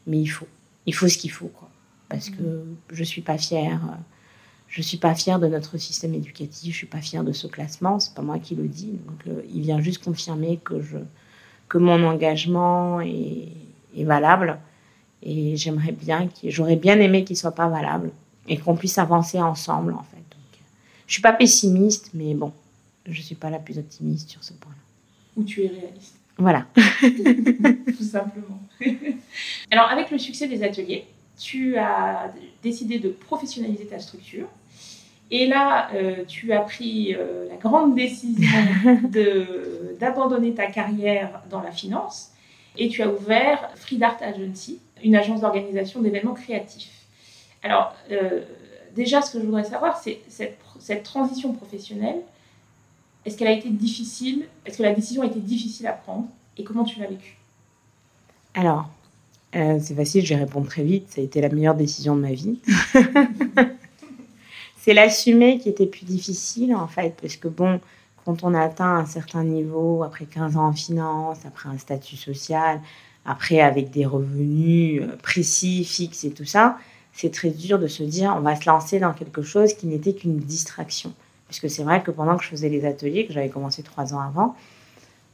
mais 0.06 0.20
il 0.20 0.28
faut. 0.28 0.46
Il 0.88 0.94
faut 0.94 1.08
ce 1.08 1.18
qu'il 1.18 1.32
faut, 1.32 1.48
quoi. 1.48 1.68
Parce 2.08 2.30
que 2.30 2.62
je 2.92 3.02
suis 3.02 3.22
pas 3.22 3.36
fière. 3.36 3.80
Euh, 3.82 3.96
je 4.68 4.82
suis 4.82 4.98
pas 4.98 5.14
fière 5.14 5.38
de 5.38 5.46
notre 5.46 5.78
système 5.78 6.14
éducatif, 6.14 6.72
je 6.72 6.78
suis 6.78 6.86
pas 6.86 7.00
fière 7.00 7.24
de 7.24 7.32
ce 7.32 7.46
classement, 7.46 8.00
c'est 8.00 8.14
pas 8.14 8.22
moi 8.22 8.38
qui 8.38 8.54
le 8.54 8.66
dis. 8.66 8.98
Donc, 9.06 9.26
euh, 9.28 9.42
il 9.54 9.62
vient 9.62 9.80
juste 9.80 10.02
confirmer 10.04 10.58
que 10.62 10.80
je 10.80 10.98
que 11.68 11.78
mon 11.78 12.04
engagement 12.04 13.00
est, 13.00 13.48
est 13.96 14.04
valable. 14.04 14.58
Et 15.22 15.56
j'aimerais 15.56 15.92
bien, 15.92 16.28
j'aurais 16.44 16.76
bien 16.76 17.00
aimé 17.00 17.24
qu'il 17.24 17.36
soit 17.36 17.54
pas 17.54 17.68
valable 17.68 18.12
et 18.46 18.58
qu'on 18.58 18.76
puisse 18.76 18.98
avancer 18.98 19.40
ensemble 19.40 19.92
en 19.92 20.02
fait. 20.02 20.16
Donc, 20.16 20.60
je 21.06 21.12
suis 21.14 21.22
pas 21.22 21.32
pessimiste, 21.32 22.10
mais 22.14 22.34
bon, 22.34 22.52
je 23.06 23.20
suis 23.20 23.34
pas 23.34 23.50
la 23.50 23.58
plus 23.58 23.78
optimiste 23.78 24.30
sur 24.30 24.44
ce 24.44 24.52
point-là. 24.52 24.78
Ou 25.36 25.44
tu 25.44 25.64
es 25.64 25.68
réaliste. 25.68 26.16
Voilà. 26.38 26.66
Tout 27.00 28.04
simplement. 28.04 28.60
Alors, 29.70 29.88
avec 29.90 30.10
le 30.10 30.18
succès 30.18 30.46
des 30.46 30.62
ateliers, 30.62 31.06
tu 31.38 31.76
as 31.76 32.32
décidé 32.62 32.98
de 32.98 33.08
professionnaliser 33.08 33.86
ta 33.86 33.98
structure. 33.98 34.46
Et 35.30 35.46
là, 35.46 35.90
euh, 35.94 36.24
tu 36.26 36.52
as 36.52 36.60
pris 36.60 37.14
euh, 37.14 37.48
la 37.48 37.56
grande 37.56 37.94
décision 37.94 38.48
d'abandonner 40.00 40.54
ta 40.54 40.66
carrière 40.66 41.42
dans 41.50 41.60
la 41.60 41.72
finance 41.72 42.30
et 42.78 42.88
tu 42.88 43.02
as 43.02 43.08
ouvert 43.08 43.70
Free 43.74 44.02
Art 44.02 44.18
Agency, 44.20 44.78
une 45.02 45.16
agence 45.16 45.40
d'organisation 45.40 46.00
d'événements 46.00 46.34
créatifs. 46.34 47.06
Alors, 47.62 47.94
euh, 48.12 48.42
déjà, 48.94 49.20
ce 49.20 49.32
que 49.32 49.40
je 49.40 49.44
voudrais 49.46 49.64
savoir, 49.64 49.98
c'est 49.98 50.20
cette, 50.28 50.58
cette 50.78 51.02
transition 51.02 51.52
professionnelle, 51.52 52.20
est-ce 53.24 53.36
qu'elle 53.36 53.48
a 53.48 53.52
été 53.52 53.70
difficile? 53.70 54.46
Est-ce 54.64 54.78
que 54.78 54.84
la 54.84 54.94
décision 54.94 55.22
a 55.22 55.26
été 55.26 55.40
difficile 55.40 55.88
à 55.88 55.92
prendre? 55.92 56.28
Et 56.56 56.62
comment 56.62 56.84
tu 56.84 57.00
l'as 57.00 57.08
vécue? 57.08 57.36
Alors, 58.54 58.88
euh, 59.56 59.78
c'est 59.80 59.94
facile, 59.94 60.24
je 60.24 60.34
vais 60.34 60.40
répondre 60.40 60.66
très 60.66 60.82
vite. 60.82 61.08
Ça 61.10 61.20
a 61.20 61.24
été 61.24 61.40
la 61.40 61.48
meilleure 61.48 61.74
décision 61.74 62.14
de 62.14 62.20
ma 62.20 62.32
vie. 62.32 62.58
c'est 64.78 64.94
l'assumer 64.94 65.58
qui 65.58 65.68
était 65.68 65.86
plus 65.86 66.04
difficile, 66.04 66.74
en 66.74 66.86
fait, 66.86 67.16
parce 67.20 67.36
que 67.36 67.48
bon, 67.48 67.80
quand 68.24 68.44
on 68.44 68.54
atteint 68.54 68.96
un 68.96 69.06
certain 69.06 69.44
niveau, 69.44 70.02
après 70.02 70.26
15 70.26 70.56
ans 70.56 70.66
en 70.66 70.72
finance, 70.72 71.38
après 71.46 71.68
un 71.68 71.78
statut 71.78 72.16
social, 72.16 72.80
après 73.24 73.60
avec 73.60 73.90
des 73.90 74.04
revenus 74.04 75.02
euh, 75.02 75.16
précis, 75.22 75.84
fixes 75.84 76.24
et 76.24 76.30
tout 76.30 76.44
ça, 76.44 76.78
c'est 77.12 77.32
très 77.32 77.50
dur 77.50 77.78
de 77.78 77.86
se 77.86 78.02
dire 78.02 78.34
on 78.36 78.40
va 78.40 78.56
se 78.56 78.68
lancer 78.68 78.98
dans 78.98 79.12
quelque 79.12 79.42
chose 79.42 79.74
qui 79.74 79.86
n'était 79.86 80.12
qu'une 80.12 80.36
distraction. 80.36 81.12
Parce 81.48 81.60
que 81.60 81.68
c'est 81.68 81.82
vrai 81.82 82.02
que 82.02 82.10
pendant 82.10 82.36
que 82.36 82.44
je 82.44 82.48
faisais 82.48 82.68
les 82.68 82.84
ateliers, 82.84 83.26
que 83.26 83.32
j'avais 83.32 83.48
commencé 83.48 83.82
trois 83.82 84.12
ans 84.12 84.20
avant, 84.20 84.56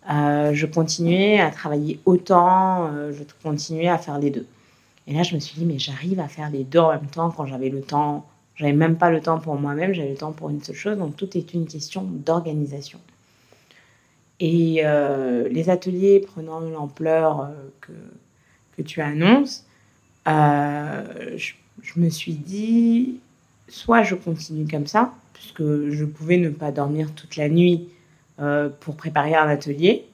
je 0.09 0.67
continuais 0.67 1.41
à 1.41 1.51
travailler 1.51 2.01
autant, 2.05 2.89
euh, 2.93 3.13
je 3.13 3.23
continuais 3.43 3.89
à 3.89 3.99
faire 3.99 4.19
les 4.19 4.31
deux. 4.31 4.47
Et 5.07 5.15
là, 5.15 5.23
je 5.23 5.35
me 5.35 5.41
suis 5.41 5.59
dit, 5.59 5.65
mais 5.65 5.79
j'arrive 5.79 6.21
à 6.21 6.29
faire 6.29 6.51
les 6.51 6.65
deux 6.65 6.79
en 6.79 6.91
même 6.91 7.07
temps 7.07 7.31
quand 7.31 7.47
j'avais 7.47 7.69
le 7.69 7.83
temps. 7.83 8.27
J'avais 8.55 8.73
même 8.73 8.97
pas 8.97 9.11
le 9.11 9.21
temps 9.21 9.39
pour 9.39 9.57
moi-même, 9.57 9.95
j'avais 9.95 10.11
le 10.11 10.17
temps 10.17 10.33
pour 10.33 10.51
une 10.51 10.63
seule 10.63 10.77
chose. 10.77 10.99
Donc, 10.99 11.17
tout 11.17 11.37
est 11.37 11.55
une 11.55 11.67
question 11.67 12.03
d'organisation. 12.03 12.99
Et 14.41 14.81
euh, 14.85 15.49
les 15.49 15.71
ateliers 15.71 16.21
prenant 16.21 16.61
l'ampleur 16.61 17.51
que, 17.81 17.93
tu 18.83 19.01
annonces, 19.01 19.65
je, 20.27 21.53
me 21.97 22.09
suis 22.09 22.35
dit, 22.35 23.21
soit 23.69 24.03
je 24.03 24.17
continue 24.17 24.67
comme 24.69 24.89
ça, 24.89 25.15
puisque 25.35 25.63
je 25.63 26.05
pouvais 26.05 26.37
ne 26.37 26.51
pas 26.51 26.73
dormir 26.73 27.13
toute 27.15 27.37
la 27.37 27.49
nuit 27.49 27.89
euh, 27.89 28.02
pour 28.81 28.97
préparer 28.97 29.35
un 29.35 29.49
atelier. 29.49 30.07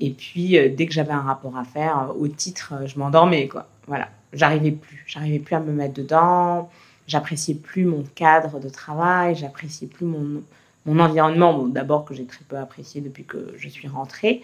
Et 0.00 0.10
puis, 0.10 0.58
euh, 0.58 0.68
dès 0.68 0.86
que 0.86 0.92
j'avais 0.92 1.12
un 1.12 1.20
rapport 1.20 1.56
à 1.56 1.64
faire, 1.64 2.10
euh, 2.10 2.20
au 2.20 2.28
titre, 2.28 2.74
je 2.86 2.98
m'endormais, 2.98 3.48
quoi. 3.48 3.66
Voilà. 3.86 4.08
J'arrivais 4.32 4.72
plus. 4.72 5.04
J'arrivais 5.06 5.38
plus 5.38 5.54
à 5.54 5.60
me 5.60 5.72
mettre 5.72 5.94
dedans. 5.94 6.70
J'appréciais 7.06 7.54
plus 7.54 7.84
mon 7.84 8.02
cadre 8.14 8.60
de 8.60 8.68
travail. 8.68 9.34
J'appréciais 9.36 9.86
plus 9.86 10.04
mon, 10.04 10.42
mon 10.84 10.98
environnement. 10.98 11.66
D'abord, 11.66 12.04
que 12.04 12.14
j'ai 12.14 12.24
très 12.26 12.44
peu 12.46 12.56
apprécié 12.58 13.00
depuis 13.00 13.24
que 13.24 13.54
je 13.56 13.68
suis 13.68 13.88
rentrée. 13.88 14.42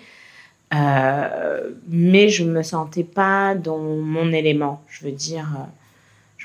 mais 0.71 2.29
je 2.29 2.45
me 2.45 2.63
sentais 2.63 3.05
pas 3.05 3.55
dans 3.55 3.79
mon 3.79 4.33
élément. 4.33 4.83
Je 4.89 5.05
veux 5.05 5.13
dire, 5.13 5.49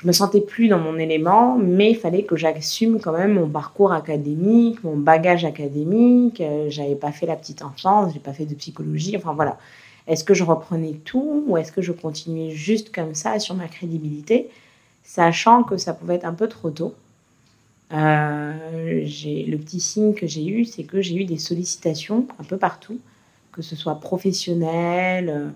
je 0.00 0.06
me 0.06 0.12
sentais 0.12 0.40
plus 0.40 0.68
dans 0.68 0.78
mon 0.78 0.96
élément, 0.96 1.58
mais 1.58 1.90
il 1.90 1.96
fallait 1.96 2.22
que 2.22 2.36
j'assume 2.36 3.00
quand 3.00 3.10
même 3.10 3.34
mon 3.34 3.48
parcours 3.48 3.92
académique, 3.92 4.84
mon 4.84 4.96
bagage 4.96 5.44
académique. 5.44 6.40
Euh, 6.40 6.66
j'avais 6.70 6.94
pas 6.94 7.10
fait 7.10 7.26
la 7.26 7.34
petite 7.34 7.62
enfance, 7.62 8.12
j'ai 8.14 8.20
pas 8.20 8.32
fait 8.32 8.46
de 8.46 8.54
psychologie. 8.54 9.16
Enfin 9.16 9.32
voilà. 9.32 9.58
Est-ce 10.06 10.22
que 10.22 10.34
je 10.34 10.44
reprenais 10.44 10.92
tout 11.04 11.42
ou 11.48 11.56
est-ce 11.56 11.72
que 11.72 11.82
je 11.82 11.90
continuais 11.90 12.52
juste 12.52 12.94
comme 12.94 13.16
ça 13.16 13.40
sur 13.40 13.56
ma 13.56 13.66
crédibilité, 13.66 14.48
sachant 15.02 15.64
que 15.64 15.76
ça 15.76 15.94
pouvait 15.94 16.14
être 16.14 16.24
un 16.26 16.32
peu 16.32 16.46
trop 16.46 16.70
tôt? 16.70 16.94
Euh, 17.92 18.52
le 19.04 19.56
petit 19.56 19.80
signe 19.80 20.14
que 20.14 20.28
j'ai 20.28 20.46
eu, 20.46 20.64
c'est 20.64 20.84
que 20.84 21.02
j'ai 21.02 21.16
eu 21.16 21.24
des 21.24 21.38
sollicitations 21.38 22.28
un 22.38 22.44
peu 22.44 22.56
partout, 22.56 23.00
que 23.50 23.62
ce 23.62 23.74
soit 23.74 23.96
professionnel, 23.96 25.28
euh, 25.28 25.48
euh, 25.48 25.50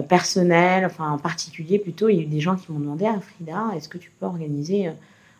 personnel, 0.00 0.86
enfin 0.86 1.10
en 1.10 1.18
particulier 1.18 1.78
plutôt, 1.78 2.08
il 2.08 2.16
y 2.16 2.20
a 2.20 2.22
eu 2.22 2.26
des 2.26 2.40
gens 2.40 2.56
qui 2.56 2.72
m'ont 2.72 2.78
demandé 2.78 3.04
à 3.04 3.20
Frida, 3.20 3.72
est-ce 3.76 3.90
que 3.90 3.98
tu 3.98 4.10
peux 4.18 4.24
organiser 4.24 4.88
euh, 4.88 4.92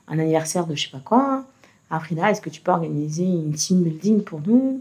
un 0.09 0.19
anniversaire 0.19 0.67
de 0.67 0.75
je 0.75 0.85
sais 0.85 0.91
pas 0.91 1.01
quoi 1.03 1.47
Afrida, 1.93 2.31
est-ce 2.31 2.41
que 2.41 2.51
tu 2.51 2.61
peux 2.61 2.73
organiser 2.73 3.25
une 3.25 3.53
team 3.53 3.83
building 3.83 4.23
pour 4.23 4.41
nous? 4.47 4.81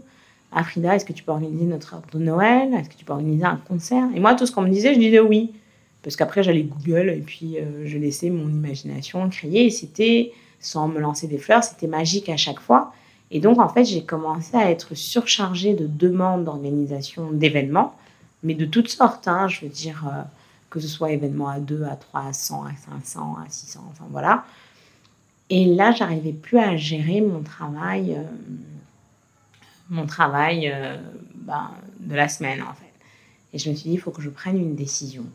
Afrida, 0.50 0.96
est-ce 0.96 1.04
que 1.04 1.12
tu 1.12 1.22
peux 1.22 1.32
organiser 1.32 1.66
notre 1.66 1.94
arbre 1.94 2.08
de 2.10 2.18
Noël? 2.18 2.72
Est-ce 2.74 2.88
que 2.88 2.94
tu 2.94 3.04
peux 3.04 3.12
organiser 3.12 3.44
un 3.44 3.60
concert? 3.68 4.08
Et 4.14 4.20
moi, 4.20 4.34
tout 4.34 4.46
ce 4.46 4.52
qu'on 4.52 4.62
me 4.62 4.70
disait, 4.70 4.94
je 4.94 4.98
disais 4.98 5.20
oui. 5.20 5.52
Parce 6.02 6.16
qu'après, 6.16 6.42
j'allais 6.42 6.62
Google 6.62 7.10
et 7.10 7.20
puis 7.20 7.58
euh, 7.58 7.86
je 7.86 7.98
laissais 7.98 8.30
mon 8.30 8.48
imagination 8.48 9.28
créer. 9.28 9.66
Et 9.66 9.70
c'était, 9.70 10.32
sans 10.58 10.88
me 10.88 10.98
lancer 10.98 11.28
des 11.28 11.38
fleurs, 11.38 11.62
c'était 11.62 11.86
magique 11.86 12.28
à 12.28 12.36
chaque 12.36 12.60
fois. 12.60 12.92
Et 13.30 13.40
donc, 13.40 13.60
en 13.60 13.68
fait, 13.68 13.84
j'ai 13.84 14.04
commencé 14.04 14.56
à 14.56 14.70
être 14.70 14.94
surchargée 14.94 15.74
de 15.74 15.86
demandes 15.86 16.44
d'organisation 16.44 17.30
d'événements 17.30 17.94
mais 18.42 18.54
de 18.54 18.64
toutes 18.64 18.88
sortes. 18.88 19.28
Hein, 19.28 19.48
je 19.48 19.62
veux 19.62 19.70
dire, 19.70 20.06
euh, 20.06 20.22
que 20.70 20.80
ce 20.80 20.88
soit 20.88 21.12
événements 21.12 21.48
à 21.48 21.60
2, 21.60 21.84
à 21.84 21.96
3, 21.96 22.26
à 22.26 22.32
100, 22.32 22.64
à 22.64 22.72
500, 22.76 23.36
à 23.44 23.48
600, 23.48 23.84
enfin 23.90 24.04
voilà. 24.10 24.44
Et 25.50 25.66
là, 25.66 25.92
j'arrivais 25.92 26.32
plus 26.32 26.58
à 26.58 26.76
gérer 26.76 27.20
mon 27.20 27.42
travail, 27.42 28.14
euh, 28.16 28.22
mon 29.90 30.06
travail 30.06 30.70
euh, 30.72 30.96
ben, 31.34 31.70
de 32.00 32.14
la 32.14 32.28
semaine, 32.28 32.62
en 32.62 32.72
fait. 32.72 32.92
Et 33.52 33.58
je 33.58 33.68
me 33.68 33.74
suis 33.74 33.90
dit, 33.90 33.94
il 33.96 34.00
faut 34.00 34.12
que 34.12 34.22
je 34.22 34.30
prenne 34.30 34.56
une 34.56 34.74
décision. 34.74 35.26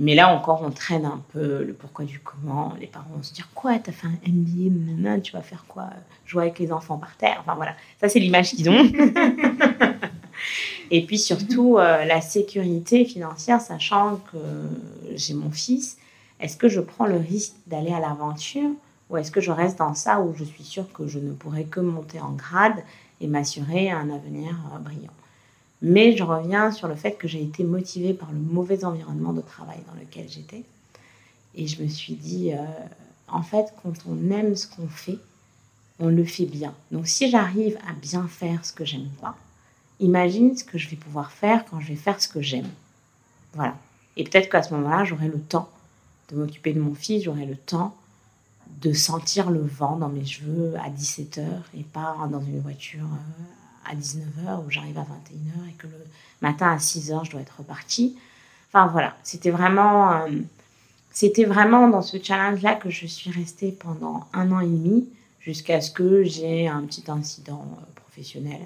Mais 0.00 0.14
là 0.14 0.32
encore, 0.32 0.62
on 0.62 0.70
traîne 0.70 1.04
un 1.04 1.20
peu 1.32 1.64
le 1.64 1.72
pourquoi 1.72 2.04
du 2.04 2.20
comment. 2.20 2.74
Les 2.80 2.86
parents 2.86 3.10
vont 3.16 3.22
se 3.22 3.34
dire 3.34 3.48
Quoi, 3.52 3.80
t'as 3.80 3.90
fait 3.90 4.06
un 4.06 4.30
MBA, 4.30 5.20
tu 5.20 5.32
vas 5.32 5.42
faire 5.42 5.64
quoi? 5.66 5.90
Jouer 6.24 6.44
avec 6.44 6.60
les 6.60 6.70
enfants 6.70 6.98
par 6.98 7.16
terre 7.16 7.38
Enfin 7.40 7.56
voilà, 7.56 7.74
ça 8.00 8.08
c'est 8.08 8.20
l'image 8.20 8.50
qu'ils 8.50 8.70
ont. 8.70 8.84
Et 10.90 11.04
puis 11.04 11.18
surtout, 11.18 11.76
euh, 11.78 12.04
la 12.04 12.20
sécurité 12.20 13.04
financière, 13.04 13.60
sachant 13.60 14.20
que 14.32 14.38
j'ai 15.14 15.34
mon 15.34 15.50
fils, 15.50 15.98
est-ce 16.40 16.56
que 16.56 16.68
je 16.68 16.80
prends 16.80 17.06
le 17.06 17.16
risque 17.16 17.54
d'aller 17.66 17.92
à 17.92 18.00
l'aventure 18.00 18.70
ou 19.10 19.16
est-ce 19.16 19.30
que 19.30 19.40
je 19.40 19.50
reste 19.50 19.78
dans 19.78 19.94
ça 19.94 20.20
où 20.20 20.34
je 20.34 20.44
suis 20.44 20.64
sûre 20.64 20.90
que 20.92 21.06
je 21.06 21.18
ne 21.18 21.32
pourrai 21.32 21.64
que 21.64 21.80
monter 21.80 22.20
en 22.20 22.32
grade 22.32 22.82
et 23.20 23.26
m'assurer 23.26 23.90
un 23.90 24.10
avenir 24.10 24.54
euh, 24.74 24.78
brillant? 24.78 25.12
Mais 25.80 26.16
je 26.16 26.24
reviens 26.24 26.72
sur 26.72 26.88
le 26.88 26.94
fait 26.94 27.12
que 27.12 27.28
j'ai 27.28 27.42
été 27.42 27.64
motivée 27.64 28.12
par 28.12 28.30
le 28.32 28.38
mauvais 28.38 28.84
environnement 28.84 29.32
de 29.32 29.40
travail 29.40 29.78
dans 29.86 29.98
lequel 29.98 30.28
j'étais. 30.28 30.64
Et 31.54 31.66
je 31.66 31.82
me 31.82 31.88
suis 31.88 32.14
dit, 32.14 32.52
euh, 32.52 32.56
en 33.28 33.42
fait, 33.42 33.66
quand 33.82 33.92
on 34.08 34.30
aime 34.30 34.56
ce 34.56 34.66
qu'on 34.66 34.88
fait, 34.88 35.18
on 36.00 36.08
le 36.08 36.24
fait 36.24 36.46
bien. 36.46 36.74
Donc 36.92 37.08
si 37.08 37.30
j'arrive 37.30 37.76
à 37.88 37.92
bien 37.92 38.26
faire 38.28 38.64
ce 38.64 38.72
que 38.72 38.84
j'aime 38.84 39.08
pas, 39.20 39.36
imagine 40.00 40.56
ce 40.56 40.64
que 40.64 40.78
je 40.78 40.88
vais 40.88 40.96
pouvoir 40.96 41.32
faire 41.32 41.64
quand 41.66 41.80
je 41.80 41.88
vais 41.88 41.96
faire 41.96 42.20
ce 42.20 42.28
que 42.28 42.40
j'aime. 42.40 42.68
Voilà. 43.54 43.76
Et 44.16 44.24
peut-être 44.24 44.48
qu'à 44.50 44.62
ce 44.62 44.74
moment-là, 44.74 45.04
j'aurai 45.04 45.28
le 45.28 45.40
temps 45.40 45.68
de 46.30 46.36
m'occuper 46.36 46.72
de 46.72 46.80
mon 46.80 46.94
fils, 46.94 47.24
j'aurai 47.24 47.46
le 47.46 47.56
temps 47.56 47.96
de 48.82 48.92
sentir 48.92 49.50
le 49.50 49.60
vent 49.60 49.96
dans 49.96 50.08
mes 50.08 50.24
cheveux 50.24 50.74
à 50.76 50.90
17h 50.90 51.44
et 51.76 51.82
pas 51.82 52.16
dans 52.30 52.40
une 52.40 52.60
voiture 52.60 53.04
euh, 53.04 53.90
à 53.90 53.96
19h 53.96 54.64
où 54.64 54.70
j'arrive 54.70 54.98
à 54.98 55.02
21h 55.02 55.68
et 55.70 55.72
que 55.72 55.86
le 55.86 56.04
matin 56.42 56.70
à 56.70 56.76
6h, 56.76 57.24
je 57.24 57.30
dois 57.30 57.40
être 57.40 57.56
repartie. 57.58 58.16
Enfin 58.68 58.86
voilà, 58.88 59.16
c'était 59.22 59.50
vraiment, 59.50 60.12
euh, 60.12 60.28
c'était 61.10 61.44
vraiment 61.44 61.88
dans 61.88 62.02
ce 62.02 62.22
challenge-là 62.22 62.74
que 62.74 62.90
je 62.90 63.06
suis 63.06 63.30
restée 63.30 63.72
pendant 63.72 64.26
un 64.34 64.52
an 64.52 64.60
et 64.60 64.66
demi 64.66 65.08
jusqu'à 65.40 65.80
ce 65.80 65.90
que 65.90 66.22
j'ai 66.22 66.68
un 66.68 66.82
petit 66.82 67.04
incident 67.08 67.66
euh, 67.72 68.00
professionnel 68.02 68.60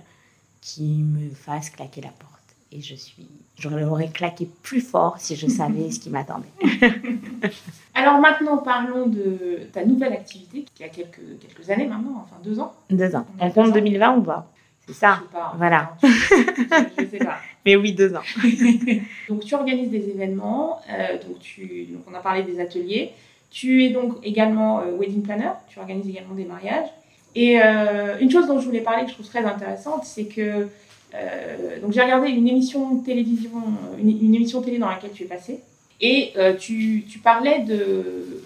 qui 0.63 1.03
me 1.03 1.29
fasse 1.35 1.69
claquer 1.69 2.01
la 2.01 2.09
porte. 2.09 2.33
Et 2.75 2.81
je 2.81 2.95
suis, 2.95 3.29
j'aurais 3.59 4.09
claqué 4.09 4.49
plus 4.63 4.81
fort 4.81 5.17
si 5.19 5.37
je 5.37 5.47
savais 5.47 5.91
ce 5.91 6.01
qui 6.01 6.09
m'attendait. 6.09 6.49
Alors 7.95 8.19
maintenant, 8.19 8.57
parlons 8.57 9.09
de 9.09 9.69
ta 9.75 9.85
nouvelle 9.85 10.15
activité 10.15 10.65
qui 10.75 10.83
a 10.83 10.89
quelques, 10.89 11.21
quelques 11.39 11.69
années 11.69 11.87
maintenant, 11.87 12.25
enfin 12.25 12.37
deux 12.43 12.59
ans. 12.59 12.73
Deux 12.89 13.15
ans. 13.15 13.27
On 13.39 13.51
compte 13.51 13.75
2020 13.75 14.17
ou 14.17 14.23
pas? 14.23 14.51
C'est 14.87 14.95
ça. 14.95 15.23
voilà. 15.59 15.97
je, 16.03 17.07
sais 17.07 17.19
pas. 17.19 17.37
Mais 17.67 17.77
oui, 17.77 17.93
deux 17.93 18.15
ans. 18.15 18.23
donc 19.29 19.45
tu 19.45 19.55
organises 19.55 19.91
des 19.91 20.09
événements. 20.09 20.81
Euh, 20.91 21.19
donc 21.19 21.41
tu, 21.41 21.85
donc 21.91 22.05
on 22.11 22.15
a 22.15 22.21
parlé 22.21 22.43
des 22.43 22.59
ateliers. 22.59 23.13
Tu 23.51 23.85
es 23.85 23.91
donc 23.91 24.17
également 24.23 24.81
euh, 24.81 24.97
wedding 24.99 25.23
planner, 25.23 25.51
tu 25.69 25.79
organises 25.79 26.09
également 26.09 26.35
des 26.35 26.47
mariages. 26.47 26.89
Et 27.35 27.61
euh, 27.63 28.19
une 28.21 28.31
chose 28.31 28.47
dont 28.47 28.61
je 28.61 28.67
voulais 28.67 28.81
parler 28.81 29.05
que 29.05 29.11
je 29.11 29.15
trouve 29.15 29.29
très 29.29 29.45
intéressante, 29.45 30.05
c'est 30.05 30.25
que 30.25 30.69
euh, 31.15 31.79
j'ai 31.91 32.03
regardé 32.03 32.31
une 32.31 32.49
émission 32.49 32.99
télévision, 32.99 33.51
une, 33.99 34.35
émission 34.35 34.61
télé 34.63 34.79
dans 34.79 34.89
laquelle 34.89 35.13
tu 35.13 35.25
es 35.25 35.27
passé, 35.27 35.61
et 36.01 36.33
tu, 36.59 37.05
tu, 37.09 37.21
parlais 37.21 37.61
de, 37.61 38.43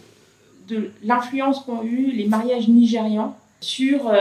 de 0.68 0.90
l'influence 1.02 1.60
qu'ont 1.60 1.82
eu 1.82 2.10
les 2.10 2.26
mariages 2.26 2.68
nigérians 2.68 3.34
sur 3.60 4.12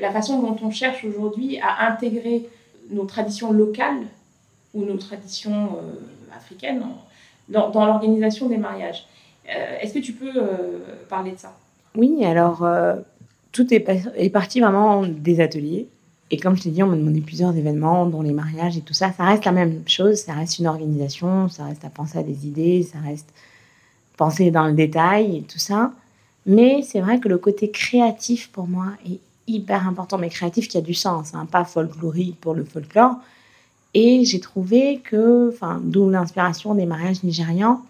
la 0.00 0.12
façon 0.12 0.40
dont 0.40 0.56
on 0.62 0.70
cherche 0.70 1.04
aujourd'hui 1.04 1.58
à 1.60 1.90
intégrer 1.90 2.48
nos 2.90 3.04
traditions 3.04 3.50
locales 3.50 4.06
ou 4.72 4.84
nos 4.84 4.98
traditions 4.98 5.70
africaines 6.32 6.84
dans, 7.48 7.70
dans 7.70 7.86
l'organisation 7.86 8.48
des 8.48 8.56
mariages. 8.56 9.04
Euh, 9.48 9.78
est-ce 9.80 9.94
que 9.94 9.98
tu 9.98 10.12
peux 10.12 10.32
euh, 10.36 10.78
parler 11.08 11.32
de 11.32 11.38
ça? 11.38 11.52
Oui, 11.94 12.24
alors 12.24 12.64
euh, 12.64 12.94
tout 13.56 13.72
est, 13.72 14.30
parti 14.30 14.60
vraiment 14.60 15.02
des 15.06 15.40
ateliers. 15.40 15.88
Et 16.30 16.36
comme 16.36 16.56
je 16.56 16.64
t'ai 16.64 16.70
dit, 16.70 16.82
on 16.82 16.88
m'a 16.88 16.96
demandé 16.96 17.22
plusieurs 17.22 17.56
événements, 17.56 18.04
dont 18.04 18.20
les 18.20 18.32
mariages 18.32 18.76
et 18.76 18.82
tout 18.82 18.92
ça. 18.92 19.12
Ça 19.16 19.24
reste 19.24 19.46
la 19.46 19.52
même 19.52 19.82
chose, 19.86 20.16
ça 20.16 20.34
reste 20.34 20.58
une 20.58 20.66
organisation, 20.66 21.48
ça 21.48 21.64
reste 21.64 21.82
à 21.84 21.88
penser 21.88 22.18
à 22.18 22.22
des 22.22 22.46
idées, 22.46 22.82
ça 22.82 22.98
reste 22.98 23.32
penser 24.18 24.50
dans 24.50 24.66
le 24.66 24.74
détail 24.74 25.38
et 25.38 25.42
tout 25.42 25.58
ça. 25.58 25.92
Mais 26.44 26.82
c'est 26.82 27.00
vrai 27.00 27.18
que 27.18 27.28
le 27.28 27.38
côté 27.38 27.70
créatif 27.70 28.50
pour 28.52 28.66
moi 28.66 28.88
est 29.08 29.20
hyper 29.46 29.88
important, 29.88 30.18
mais 30.18 30.28
créatif 30.28 30.68
qui 30.68 30.76
a 30.76 30.82
du 30.82 30.94
sens, 30.94 31.32
hein, 31.34 31.46
pas 31.50 31.64
folklorique 31.64 32.38
pour 32.38 32.54
le 32.54 32.64
folklore. 32.64 33.16
Et 33.94 34.26
j'ai 34.26 34.40
trouvé 34.40 35.00
que, 35.02 35.50
enfin, 35.50 35.80
d'où 35.82 36.10
l'inspiration 36.10 36.74
des 36.74 36.84
mariages 36.84 37.22
nigérians. 37.22 37.80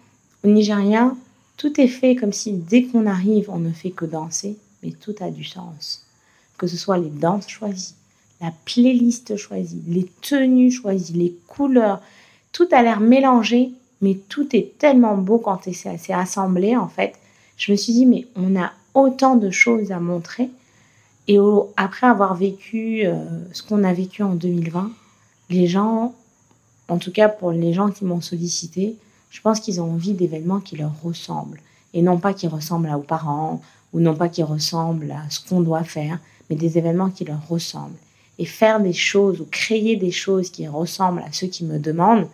Au 0.45 0.47
Nigeria, 0.47 1.13
tout 1.57 1.81
est 1.81 1.89
fait 1.89 2.15
comme 2.15 2.31
si 2.31 2.53
dès 2.53 2.83
qu'on 2.83 3.05
arrive, 3.05 3.49
on 3.49 3.59
ne 3.59 3.71
fait 3.71 3.91
que 3.91 4.05
danser, 4.05 4.55
mais 4.83 4.91
tout 4.91 5.15
a 5.19 5.29
du 5.29 5.43
sens. 5.43 6.05
Que 6.57 6.67
ce 6.67 6.77
soit 6.77 6.97
les 6.97 7.09
danses 7.09 7.47
choisies, 7.47 7.95
la 8.41 8.51
playlist 8.65 9.35
choisie, 9.37 9.83
les 9.87 10.05
tenues 10.21 10.71
choisies, 10.71 11.13
les 11.13 11.35
couleurs, 11.47 12.01
tout 12.51 12.67
a 12.71 12.81
l'air 12.81 12.99
mélangé, 12.99 13.71
mais 14.01 14.15
tout 14.29 14.55
est 14.55 14.77
tellement 14.77 15.17
beau 15.17 15.39
quand 15.39 15.61
c'est 15.71 16.13
assemblé 16.13 16.75
en 16.75 16.87
fait. 16.87 17.13
Je 17.57 17.71
me 17.71 17.77
suis 17.77 17.93
dit, 17.93 18.05
mais 18.05 18.27
on 18.35 18.55
a 18.55 18.71
autant 18.93 19.35
de 19.35 19.49
choses 19.49 19.91
à 19.91 19.99
montrer. 19.99 20.49
Et 21.27 21.37
après 21.75 22.07
avoir 22.07 22.35
vécu 22.35 23.05
euh, 23.05 23.25
ce 23.51 23.61
qu'on 23.61 23.83
a 23.83 23.91
vécu 23.91 24.23
en 24.23 24.33
2020, 24.35 24.91
les 25.49 25.67
gens, 25.67 26.15
en 26.87 26.97
tout 26.97 27.11
cas 27.11 27.27
pour 27.27 27.51
les 27.51 27.73
gens 27.73 27.89
qui 27.89 28.05
m'ont 28.05 28.21
sollicité, 28.21 28.95
je 29.29 29.41
pense 29.41 29.59
qu'ils 29.59 29.81
ont 29.81 29.91
envie 29.91 30.13
d'événements 30.13 30.61
qui 30.61 30.77
leur 30.77 30.93
ressemblent. 31.03 31.59
Et 31.93 32.01
non 32.01 32.17
pas 32.17 32.33
qui 32.33 32.47
ressemblent 32.47 32.89
aux 32.95 33.01
parents, 33.01 33.61
ou 33.97 33.99
non 33.99 34.15
pas 34.15 34.29
qui 34.29 34.43
ressemblent 34.43 35.11
à 35.11 35.27
ce 35.29 35.39
qu'on 35.41 35.61
doit 35.61 35.83
faire, 35.83 36.19
mais 36.49 36.55
des 36.55 36.77
événements 36.77 37.09
qui 37.09 37.25
leur 37.25 37.47
ressemblent. 37.47 37.97
Et 38.37 38.45
faire 38.45 38.79
des 38.79 38.93
choses 38.93 39.41
ou 39.41 39.45
créer 39.49 39.95
des 39.95 40.11
choses 40.11 40.51
qui 40.51 40.67
ressemblent 40.67 41.23
à 41.23 41.31
ceux 41.31 41.47
qui 41.47 41.65
me 41.65 41.79
demandent, 41.79 42.27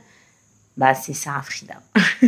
bah 0.76 0.93
c'est 0.93 1.14
ça, 1.14 1.41
Frida. 1.41 1.82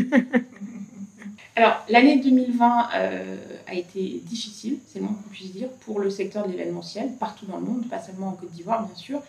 Alors, 1.58 1.84
l'année 1.90 2.22
2020 2.22 2.88
euh, 2.96 3.36
a 3.68 3.74
été 3.74 4.22
difficile, 4.26 4.78
c'est 4.88 5.00
le 5.00 5.06
moins 5.06 5.16
qu'on 5.16 5.30
puisse 5.30 5.52
dire, 5.52 5.70
pour 5.82 6.00
le 6.00 6.10
secteur 6.10 6.48
de 6.48 6.52
l'événementiel, 6.52 7.12
partout 7.20 7.46
dans 7.46 7.58
le 7.58 7.66
monde, 7.66 7.90
pas 7.90 8.00
seulement 8.00 8.30
en 8.30 8.34
Côte 8.34 8.52
d'Ivoire, 8.52 8.86
bien 8.86 8.96
sûr. 8.96 9.22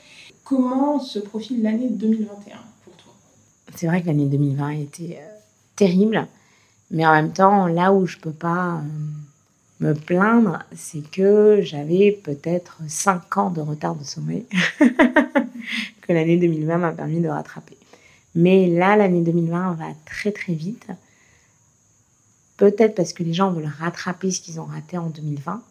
Comment 0.44 1.00
se 1.00 1.18
profile 1.18 1.62
l'année 1.62 1.88
2021 1.90 2.58
c'est 3.76 3.86
vrai 3.86 4.00
que 4.00 4.06
l'année 4.06 4.26
2020 4.26 4.66
a 4.66 4.74
été 4.74 5.18
euh, 5.18 5.28
terrible, 5.76 6.26
mais 6.90 7.06
en 7.06 7.12
même 7.12 7.32
temps, 7.32 7.66
là 7.66 7.92
où 7.92 8.06
je 8.06 8.16
peux 8.16 8.32
pas 8.32 8.76
euh, 8.76 8.80
me 9.80 9.92
plaindre, 9.92 10.62
c'est 10.74 11.08
que 11.10 11.60
j'avais 11.62 12.12
peut-être 12.12 12.78
5 12.88 13.36
ans 13.36 13.50
de 13.50 13.60
retard 13.60 13.94
de 13.94 14.04
sommeil 14.04 14.46
que 16.00 16.12
l'année 16.12 16.38
2020 16.38 16.78
m'a 16.78 16.92
permis 16.92 17.20
de 17.20 17.28
rattraper. 17.28 17.76
Mais 18.34 18.68
là, 18.68 18.96
l'année 18.96 19.20
2020 19.20 19.74
va 19.74 19.86
très 20.04 20.32
très 20.32 20.54
vite. 20.54 20.86
Peut-être 22.56 22.94
parce 22.94 23.12
que 23.12 23.22
les 23.22 23.34
gens 23.34 23.50
veulent 23.50 23.70
rattraper 23.78 24.30
ce 24.30 24.40
qu'ils 24.40 24.60
ont 24.60 24.64
raté 24.64 24.96
en 24.96 25.08
2020 25.08 25.62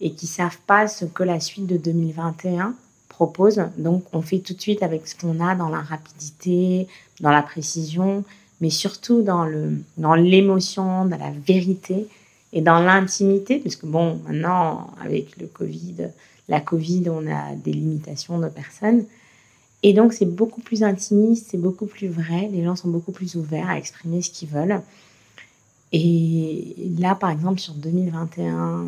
et 0.00 0.12
qui 0.12 0.26
savent 0.26 0.58
pas 0.66 0.88
ce 0.88 1.04
que 1.04 1.22
la 1.22 1.38
suite 1.38 1.66
de 1.66 1.76
2021 1.76 2.74
propose. 3.08 3.62
Donc, 3.76 4.04
on 4.12 4.22
fait 4.22 4.40
tout 4.40 4.54
de 4.54 4.60
suite 4.60 4.82
avec 4.82 5.06
ce 5.06 5.14
qu'on 5.14 5.38
a 5.38 5.54
dans 5.54 5.68
la 5.68 5.80
rapidité, 5.80 6.88
dans 7.20 7.30
la 7.30 7.42
précision, 7.42 8.24
mais 8.60 8.70
surtout 8.70 9.22
dans 9.22 9.48
dans 9.96 10.14
l'émotion, 10.14 11.04
dans 11.04 11.18
la 11.18 11.30
vérité 11.30 12.08
et 12.52 12.60
dans 12.60 12.80
l'intimité, 12.80 13.58
parce 13.58 13.76
que 13.76 13.86
bon, 13.86 14.20
maintenant 14.26 14.90
avec 15.02 15.36
le 15.38 15.46
Covid, 15.46 16.08
la 16.48 16.60
Covid, 16.60 17.04
on 17.08 17.26
a 17.26 17.54
des 17.54 17.72
limitations 17.72 18.38
de 18.38 18.48
personnes. 18.48 19.04
Et 19.82 19.94
donc, 19.94 20.12
c'est 20.12 20.26
beaucoup 20.26 20.60
plus 20.60 20.82
intimiste, 20.82 21.48
c'est 21.50 21.60
beaucoup 21.60 21.86
plus 21.86 22.08
vrai. 22.08 22.48
Les 22.52 22.62
gens 22.62 22.76
sont 22.76 22.88
beaucoup 22.88 23.12
plus 23.12 23.34
ouverts 23.36 23.68
à 23.68 23.78
exprimer 23.78 24.22
ce 24.22 24.30
qu'ils 24.30 24.48
veulent. 24.48 24.80
Et 25.92 26.74
là, 26.98 27.14
par 27.14 27.30
exemple, 27.30 27.58
sur 27.58 27.74
2021, 27.74 28.86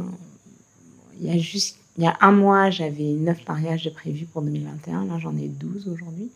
il 1.21 1.27
y 1.27 1.31
a 1.31 1.39
juste 1.39 1.79
il 1.97 2.03
y 2.03 2.07
a 2.07 2.17
un 2.21 2.33
mois, 2.33 2.71
j'avais 2.71 3.13
neuf 3.13 3.47
mariages 3.47 3.85
de 3.85 3.91
prévus 3.91 4.27
pour 4.27 4.43
2021. 4.43 5.05
Là, 5.07 5.19
j'en 5.21 5.37
ai 5.37 5.47
12 5.47 5.89
aujourd'hui. 5.89 6.29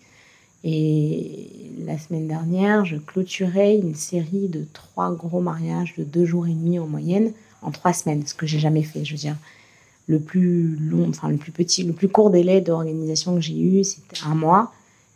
Et 0.64 1.48
la 1.84 1.98
semaine 1.98 2.26
dernière, 2.26 2.84
je 2.84 2.96
clôturais 2.96 3.76
une 3.76 3.94
série 3.94 4.48
de 4.48 4.66
trois 4.72 5.12
gros 5.14 5.40
mariages 5.40 5.94
de 5.96 6.04
deux 6.04 6.24
jours 6.24 6.46
et 6.46 6.52
demi 6.52 6.78
en 6.78 6.86
moyenne 6.86 7.32
en 7.62 7.70
trois 7.70 7.92
semaines, 7.92 8.26
ce 8.26 8.34
que 8.34 8.46
j'ai 8.46 8.58
jamais 8.58 8.82
fait. 8.82 9.04
Je 9.04 9.12
veux 9.12 9.18
dire, 9.18 9.36
le 10.06 10.18
plus 10.18 10.76
long, 10.76 11.08
enfin 11.08 11.28
le 11.28 11.36
plus 11.36 11.52
petit, 11.52 11.84
le 11.84 11.92
plus 11.92 12.08
court 12.08 12.30
délai 12.30 12.60
d'organisation 12.60 13.34
que 13.34 13.40
j'ai 13.40 13.58
eu, 13.58 13.84
c'était 13.84 14.24
un 14.24 14.34
mois. 14.34 14.72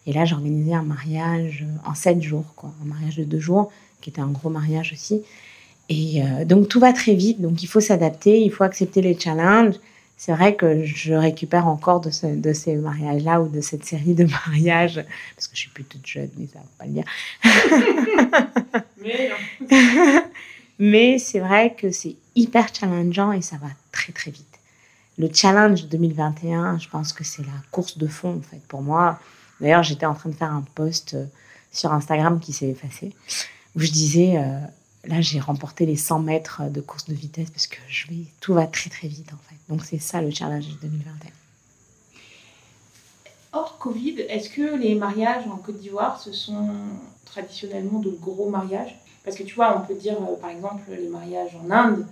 Et 0.06 0.12
là, 0.12 0.24
j'ai 0.24 0.34
organisé 0.34 0.74
un 0.74 0.82
mariage 0.82 1.64
en 1.84 1.94
sept 1.94 2.20
jours, 2.22 2.44
un 2.62 2.84
mariage 2.84 3.16
de 3.16 3.24
deux 3.24 3.38
jours, 3.38 3.70
qui 4.00 4.10
était 4.10 4.20
un 4.20 4.30
gros 4.30 4.50
mariage 4.50 4.92
aussi. 4.92 5.22
Et 5.88 6.22
euh, 6.22 6.44
donc 6.44 6.68
tout 6.68 6.80
va 6.80 6.92
très 6.92 7.14
vite, 7.14 7.40
donc 7.40 7.62
il 7.62 7.66
faut 7.66 7.80
s'adapter, 7.80 8.40
il 8.40 8.50
faut 8.50 8.64
accepter 8.64 9.02
les 9.02 9.18
challenges 9.18 9.76
c'est 10.24 10.30
vrai 10.30 10.54
que 10.54 10.84
je 10.84 11.14
récupère 11.14 11.66
encore 11.66 12.00
de, 12.00 12.10
ces 12.12 12.76
mariages-là 12.76 13.42
ou 13.42 13.48
de 13.48 13.60
cette 13.60 13.84
série 13.84 14.14
de 14.14 14.22
mariages, 14.24 15.04
parce 15.34 15.48
que 15.48 15.56
je 15.56 15.62
suis 15.62 15.70
plus 15.70 15.82
toute 15.82 16.06
jeune, 16.06 16.30
mais 16.36 16.46
ça 16.46 16.60
ne 16.60 16.64
veut 16.64 16.70
pas 16.78 16.86
le 16.86 16.92
dire. 20.12 20.22
mais 20.78 21.18
c'est 21.18 21.40
vrai 21.40 21.74
que 21.74 21.90
c'est 21.90 22.14
hyper 22.36 22.72
challengeant 22.72 23.32
et 23.32 23.42
ça 23.42 23.56
va 23.56 23.66
très 23.90 24.12
très 24.12 24.30
vite. 24.30 24.60
Le 25.18 25.28
challenge 25.32 25.88
2021, 25.88 26.78
je 26.78 26.88
pense 26.88 27.12
que 27.12 27.24
c'est 27.24 27.42
la 27.42 27.58
course 27.72 27.98
de 27.98 28.06
fond 28.06 28.36
en 28.38 28.42
fait 28.48 28.62
pour 28.68 28.82
moi. 28.82 29.18
D'ailleurs, 29.60 29.82
j'étais 29.82 30.06
en 30.06 30.14
train 30.14 30.30
de 30.30 30.36
faire 30.36 30.52
un 30.52 30.64
post 30.76 31.14
euh, 31.14 31.24
sur 31.72 31.92
Instagram 31.92 32.38
qui 32.38 32.52
s'est 32.52 32.68
effacé 32.68 33.10
où 33.74 33.80
je 33.80 33.90
disais 33.90 34.36
euh, 34.36 34.60
là 35.04 35.20
j'ai 35.20 35.40
remporté 35.40 35.86
les 35.86 35.96
100 35.96 36.20
mètres 36.20 36.62
de 36.70 36.80
course 36.80 37.06
de 37.06 37.14
vitesse 37.14 37.50
parce 37.50 37.66
que 37.66 37.78
je 37.88 38.06
vais, 38.08 38.24
tout 38.40 38.54
va 38.54 38.66
très 38.66 38.90
très 38.90 39.08
vite 39.08 39.32
en 39.32 39.48
fait. 39.48 39.56
Donc 39.68 39.84
c'est 39.84 39.98
ça 39.98 40.20
le 40.22 40.30
challenge 40.30 40.66
2021. 40.80 41.30
Hors 43.54 43.78
Covid, 43.78 44.20
est-ce 44.28 44.48
que 44.48 44.76
les 44.76 44.94
mariages 44.94 45.46
en 45.46 45.56
Côte 45.56 45.78
d'Ivoire, 45.78 46.20
ce 46.20 46.32
sont 46.32 46.70
traditionnellement 47.26 47.98
de 47.98 48.10
gros 48.10 48.48
mariages? 48.48 48.96
Parce 49.24 49.36
que 49.36 49.42
tu 49.42 49.54
vois, 49.54 49.78
on 49.78 49.86
peut 49.86 49.94
dire 49.94 50.14
euh, 50.14 50.36
par 50.40 50.50
exemple 50.50 50.82
les 50.90 51.08
mariages 51.08 51.56
en 51.56 51.70
Inde 51.70 52.06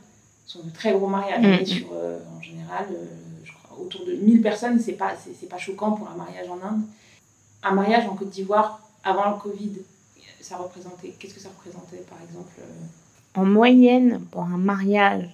sont 0.47 0.63
de 0.63 0.71
très 0.71 0.93
gros 0.93 1.07
mariages, 1.07 1.43
mais 1.43 1.63
mm. 1.63 1.67
sur, 1.67 1.87
euh, 1.93 2.19
en 2.37 2.43
général, 2.43 2.87
euh, 2.91 3.07
je 3.45 3.53
crois, 3.53 3.79
autour 3.79 4.05
de 4.05 4.13
1000 4.13 4.43
personnes, 4.43 4.79
c'est 4.81 4.93
pas, 4.93 5.15
c'est, 5.17 5.49
pas 5.49 5.59
choquant 5.59 5.93
pour 5.93 6.09
un 6.09 6.17
mariage 6.17 6.49
en 6.49 6.61
Inde. 6.67 6.83
Un 7.63 7.73
mariage 7.73 8.07
en 8.07 8.15
Côte 8.15 8.31
d'Ivoire 8.31 8.81
avant 9.05 9.31
le 9.31 9.37
Covid, 9.37 9.73
ça 10.45 10.57
représentait, 10.57 11.15
qu'est-ce 11.19 11.35
que 11.35 11.41
ça 11.41 11.49
représentait 11.49 12.05
par 12.09 12.19
exemple 12.23 12.53
En 13.35 13.45
moyenne, 13.45 14.21
pour 14.31 14.43
un 14.43 14.59
mariage 14.59 15.29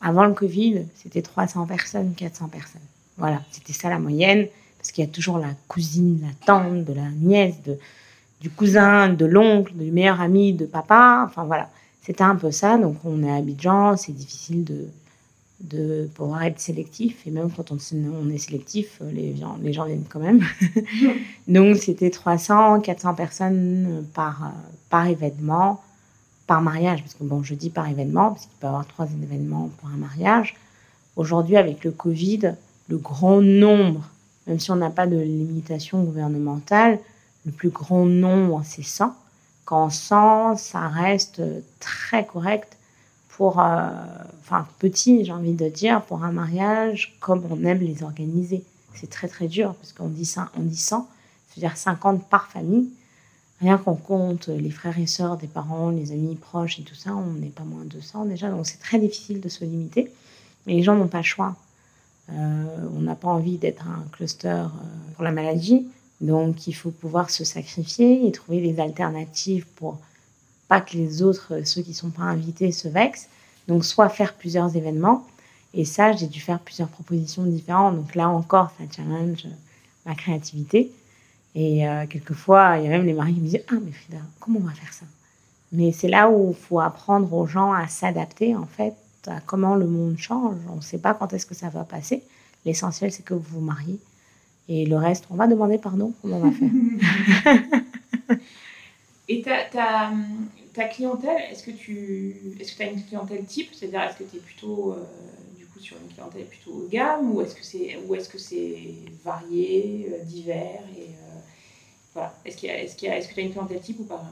avant 0.00 0.24
le 0.24 0.34
Covid, 0.34 0.86
c'était 0.94 1.22
300 1.22 1.66
personnes, 1.66 2.14
400 2.14 2.48
personnes. 2.48 2.82
Voilà, 3.18 3.42
c'était 3.50 3.72
ça 3.72 3.88
la 3.90 3.98
moyenne, 3.98 4.48
parce 4.78 4.92
qu'il 4.92 5.04
y 5.04 5.06
a 5.06 5.10
toujours 5.10 5.38
la 5.38 5.54
cousine, 5.68 6.20
la 6.22 6.46
tante, 6.46 6.84
de 6.84 6.92
la 6.92 7.08
nièce, 7.10 7.62
de, 7.62 7.78
du 8.40 8.50
cousin, 8.50 9.08
de 9.08 9.26
l'oncle, 9.26 9.72
du 9.74 9.90
meilleur 9.90 10.20
ami 10.20 10.52
de 10.52 10.66
papa. 10.66 11.24
Enfin 11.28 11.44
voilà, 11.44 11.70
c'était 12.00 12.24
un 12.24 12.36
peu 12.36 12.50
ça. 12.50 12.78
Donc 12.78 12.96
on 13.04 13.22
est 13.22 13.30
à 13.30 13.36
Abidjan, 13.36 13.96
c'est 13.96 14.12
difficile 14.12 14.64
de, 14.64 14.88
de 15.62 16.08
pouvoir 16.14 16.42
être 16.42 16.60
sélectif. 16.60 17.26
Et 17.26 17.30
même 17.30 17.50
quand 17.50 17.72
on, 17.72 17.76
est 18.30 18.38
sélectif, 18.38 19.00
les 19.12 19.36
gens, 19.36 19.58
les 19.62 19.72
gens 19.72 19.86
viennent 19.86 20.04
quand 20.08 20.20
même. 20.20 20.44
Donc 21.48 21.76
c'était 21.76 22.10
300, 22.10 22.80
400 22.80 23.14
personnes 23.14 24.04
par, 24.12 24.52
par 24.90 25.06
événement 25.06 25.80
par 26.46 26.60
mariage, 26.60 27.02
parce 27.02 27.14
que 27.14 27.24
bon, 27.24 27.42
je 27.42 27.54
dis 27.54 27.70
par 27.70 27.88
événement, 27.88 28.30
parce 28.30 28.42
qu'il 28.42 28.58
peut 28.58 28.66
y 28.66 28.68
avoir 28.68 28.86
trois 28.86 29.06
événements 29.06 29.70
pour 29.78 29.88
un 29.88 29.96
mariage. 29.96 30.54
Aujourd'hui, 31.16 31.56
avec 31.56 31.84
le 31.84 31.90
Covid, 31.90 32.54
le 32.88 32.98
grand 32.98 33.40
nombre, 33.40 34.02
même 34.46 34.58
si 34.58 34.70
on 34.70 34.76
n'a 34.76 34.90
pas 34.90 35.06
de 35.06 35.16
limitation 35.16 36.02
gouvernementale, 36.02 36.98
le 37.46 37.52
plus 37.52 37.70
grand 37.70 38.06
nombre, 38.06 38.62
c'est 38.64 38.82
100. 38.82 39.14
Quand 39.64 39.90
100, 39.90 40.56
ça 40.56 40.88
reste 40.88 41.42
très 41.80 42.26
correct 42.26 42.76
pour, 43.42 43.58
euh, 43.58 43.90
petit, 44.78 45.24
j'ai 45.24 45.32
envie 45.32 45.54
de 45.54 45.68
dire, 45.68 46.02
pour 46.02 46.22
un 46.22 46.30
mariage 46.30 47.16
comme 47.18 47.42
on 47.50 47.64
aime 47.64 47.80
les 47.80 48.04
organiser. 48.04 48.62
C'est 48.94 49.10
très 49.10 49.26
très 49.26 49.48
dur 49.48 49.74
parce 49.74 49.92
qu'on 49.92 50.06
dit 50.06 50.24
ça, 50.24 50.52
on 50.56 50.62
dit 50.62 50.76
100, 50.76 51.08
c'est-à-dire 51.48 51.76
50 51.76 52.28
par 52.28 52.46
famille. 52.46 52.90
Rien 53.60 53.78
qu'on 53.78 53.96
compte 53.96 54.46
les 54.46 54.70
frères 54.70 54.96
et 54.96 55.08
sœurs 55.08 55.38
des 55.38 55.48
parents, 55.48 55.90
les 55.90 56.12
amis 56.12 56.36
proches 56.36 56.78
et 56.78 56.82
tout 56.84 56.94
ça, 56.94 57.16
on 57.16 57.32
n'est 57.32 57.48
pas 57.48 57.64
moins 57.64 57.82
de 57.82 57.88
200 57.88 58.26
déjà, 58.26 58.48
donc 58.48 58.64
c'est 58.64 58.78
très 58.78 59.00
difficile 59.00 59.40
de 59.40 59.48
se 59.48 59.64
limiter. 59.64 60.12
Mais 60.68 60.74
les 60.74 60.84
gens 60.84 60.94
n'ont 60.94 61.08
pas 61.08 61.18
le 61.18 61.24
choix. 61.24 61.56
Euh, 62.30 62.64
on 62.96 63.00
n'a 63.00 63.16
pas 63.16 63.28
envie 63.28 63.58
d'être 63.58 63.84
un 63.88 64.04
cluster 64.12 64.46
euh, 64.50 64.66
pour 65.14 65.24
la 65.24 65.32
maladie, 65.32 65.88
donc 66.20 66.68
il 66.68 66.74
faut 66.74 66.92
pouvoir 66.92 67.28
se 67.30 67.42
sacrifier 67.42 68.24
et 68.24 68.30
trouver 68.30 68.60
des 68.60 68.78
alternatives 68.78 69.66
pour 69.74 69.98
que 70.80 70.96
les 70.96 71.22
autres, 71.22 71.60
ceux 71.64 71.82
qui 71.82 71.90
ne 71.90 71.94
sont 71.94 72.10
pas 72.10 72.22
invités, 72.22 72.72
se 72.72 72.88
vexent. 72.88 73.28
Donc 73.68 73.84
soit 73.84 74.08
faire 74.08 74.34
plusieurs 74.34 74.76
événements. 74.76 75.26
Et 75.74 75.84
ça, 75.84 76.12
j'ai 76.12 76.26
dû 76.26 76.40
faire 76.40 76.58
plusieurs 76.58 76.88
propositions 76.88 77.44
différentes. 77.44 77.96
Donc 77.96 78.14
là 78.14 78.28
encore, 78.28 78.72
ça 78.78 78.84
challenge 78.94 79.46
ma 80.04 80.14
créativité. 80.14 80.92
Et 81.54 81.86
euh, 81.86 82.06
quelquefois, 82.06 82.78
il 82.78 82.84
y 82.84 82.86
a 82.86 82.90
même 82.90 83.06
les 83.06 83.12
maris 83.12 83.34
qui 83.34 83.40
me 83.40 83.46
disent 83.46 83.64
Ah, 83.68 83.76
mais 83.82 83.92
Frida, 83.92 84.22
comment 84.40 84.60
on 84.60 84.66
va 84.66 84.72
faire 84.72 84.92
ça? 84.92 85.06
Mais 85.72 85.92
c'est 85.92 86.08
là 86.08 86.28
où 86.30 86.50
il 86.50 86.56
faut 86.56 86.80
apprendre 86.80 87.32
aux 87.32 87.46
gens 87.46 87.72
à 87.72 87.86
s'adapter, 87.88 88.54
en 88.54 88.66
fait, 88.66 88.94
à 89.26 89.40
comment 89.40 89.74
le 89.74 89.86
monde 89.86 90.18
change. 90.18 90.56
On 90.70 90.76
ne 90.76 90.80
sait 90.82 90.98
pas 90.98 91.14
quand 91.14 91.32
est-ce 91.32 91.46
que 91.46 91.54
ça 91.54 91.68
va 91.68 91.84
passer. 91.84 92.22
L'essentiel, 92.64 93.10
c'est 93.12 93.24
que 93.24 93.34
vous 93.34 93.58
vous 93.58 93.60
mariez. 93.60 93.98
Et 94.68 94.86
le 94.86 94.96
reste, 94.96 95.24
on 95.30 95.34
va 95.34 95.46
demander 95.46 95.78
pardon, 95.78 96.12
comment 96.20 96.36
on 96.36 96.50
va 96.50 96.52
faire. 96.52 97.60
Et 99.28 99.42
ta, 99.42 100.10
ta, 100.72 100.84
clientèle, 100.84 101.42
est-ce 101.50 101.62
que 101.62 101.70
tu 101.70 102.56
est-ce 102.60 102.76
que 102.76 102.82
as 102.82 102.86
une 102.86 103.04
clientèle 103.04 103.44
type? 103.44 103.70
C'est-à-dire, 103.72 104.02
est-ce 104.02 104.18
que 104.18 104.24
tu 104.24 104.36
es 104.36 104.40
plutôt 104.40 104.92
euh, 104.92 105.04
du 105.56 105.66
coup 105.66 105.80
sur 105.80 105.96
une 105.96 106.12
clientèle 106.12 106.46
plutôt 106.46 106.72
haut 106.72 106.84
de 106.86 106.90
gamme 106.90 107.34
ou 107.34 107.40
est-ce 107.42 107.54
que 107.54 107.64
c'est 107.64 107.98
est-ce 108.14 108.28
que 108.28 109.22
varié, 109.24 110.08
euh, 110.12 110.24
divers 110.24 110.84
et 110.96 111.08
euh, 111.08 111.38
voilà. 112.14 112.34
Est-ce 112.44 112.66
est-ce 112.66 112.94
que 112.96 113.34
tu 113.34 113.40
as 113.40 113.42
une 113.42 113.50
clientèle 113.52 113.80
type 113.80 114.00
ou 114.00 114.04
pas 114.04 114.22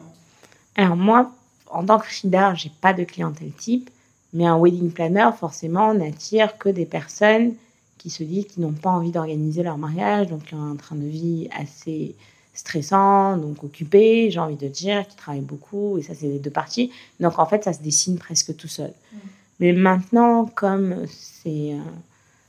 Alors 0.77 0.97
moi, 0.97 1.33
en 1.69 1.85
tant 1.85 1.99
que 1.99 2.07
Frida, 2.07 2.55
j'ai 2.55 2.73
pas 2.81 2.93
de 2.93 3.05
clientèle 3.05 3.53
type. 3.53 3.91
Mais 4.33 4.47
un 4.47 4.59
wedding 4.59 4.93
planner, 4.93 5.31
forcément, 5.37 5.93
n'attire 5.93 6.57
que 6.57 6.69
des 6.69 6.87
personnes 6.87 7.55
qui 7.99 8.11
se 8.11 8.23
disent 8.23 8.47
qu'ils 8.47 8.63
n'ont 8.63 8.73
pas 8.73 8.91
envie 8.91 9.11
d'organiser 9.11 9.63
leur 9.63 9.77
mariage, 9.77 10.29
donc 10.29 10.45
qui 10.45 10.55
ont 10.55 10.71
un 10.71 10.77
train 10.77 10.97
de 10.97 11.07
vie 11.07 11.49
assez 11.53 12.15
stressant, 12.55 13.37
donc 13.37 13.63
occupé, 13.65 14.31
j'ai 14.31 14.41
envie 14.41 14.57
de 14.57 14.69
dire, 14.69 15.07
qui 15.07 15.17
travaillent 15.17 15.41
beaucoup, 15.41 15.99
et 15.99 16.03
ça, 16.03 16.15
c'est 16.15 16.27
les 16.27 16.39
deux 16.39 16.51
parties. 16.51 16.91
Donc, 17.21 17.39
en 17.39 17.47
fait, 17.47 17.65
ça 17.65 17.73
se 17.73 17.81
dessine 17.81 18.19
presque 18.19 18.57
tout 18.57 18.69
seul. 18.69 18.93
Mm. 19.13 19.17
Mais 19.61 19.73
maintenant, 19.73 20.47
comme 20.47 21.07
c'est, 21.09 21.75
euh, 21.75 21.79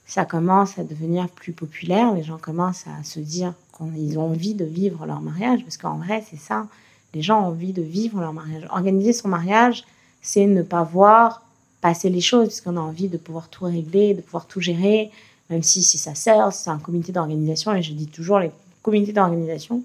ça 0.05 0.25
commence 0.25 0.79
à 0.79 0.83
devenir 0.83 1.29
plus 1.29 1.53
populaire, 1.53 2.13
les 2.13 2.23
gens 2.23 2.37
commencent 2.37 2.85
à 2.87 3.03
se 3.03 3.19
dire 3.19 3.53
qu'ils 3.77 4.17
ont 4.17 4.23
envie 4.23 4.53
de 4.53 4.65
vivre 4.65 5.05
leur 5.05 5.21
mariage, 5.21 5.61
parce 5.63 5.77
qu'en 5.77 5.97
vrai, 5.97 6.23
c'est 6.29 6.39
ça. 6.39 6.67
Les 7.13 7.21
gens 7.21 7.41
ont 7.41 7.47
envie 7.47 7.73
de 7.73 7.81
vivre 7.81 8.19
leur 8.19 8.33
mariage. 8.33 8.65
Organiser 8.69 9.13
son 9.13 9.27
mariage, 9.27 9.83
c'est 10.21 10.45
ne 10.45 10.63
pas 10.63 10.83
voir 10.83 11.43
passer 11.81 12.09
les 12.09 12.21
choses, 12.21 12.47
parce 12.47 12.61
qu'on 12.61 12.77
a 12.77 12.81
envie 12.81 13.07
de 13.07 13.17
pouvoir 13.17 13.49
tout 13.49 13.65
régler, 13.65 14.13
de 14.13 14.21
pouvoir 14.21 14.45
tout 14.45 14.61
gérer, 14.61 15.11
même 15.49 15.63
si 15.63 15.83
c'est 15.83 15.97
sa 15.97 16.15
sœur, 16.15 16.53
c'est 16.53 16.69
un 16.69 16.77
comité 16.77 17.11
d'organisation, 17.11 17.75
et 17.75 17.81
je 17.81 17.93
dis 17.93 18.07
toujours, 18.07 18.39
les 18.39 18.51
comités 18.81 19.13
d'organisation, 19.13 19.83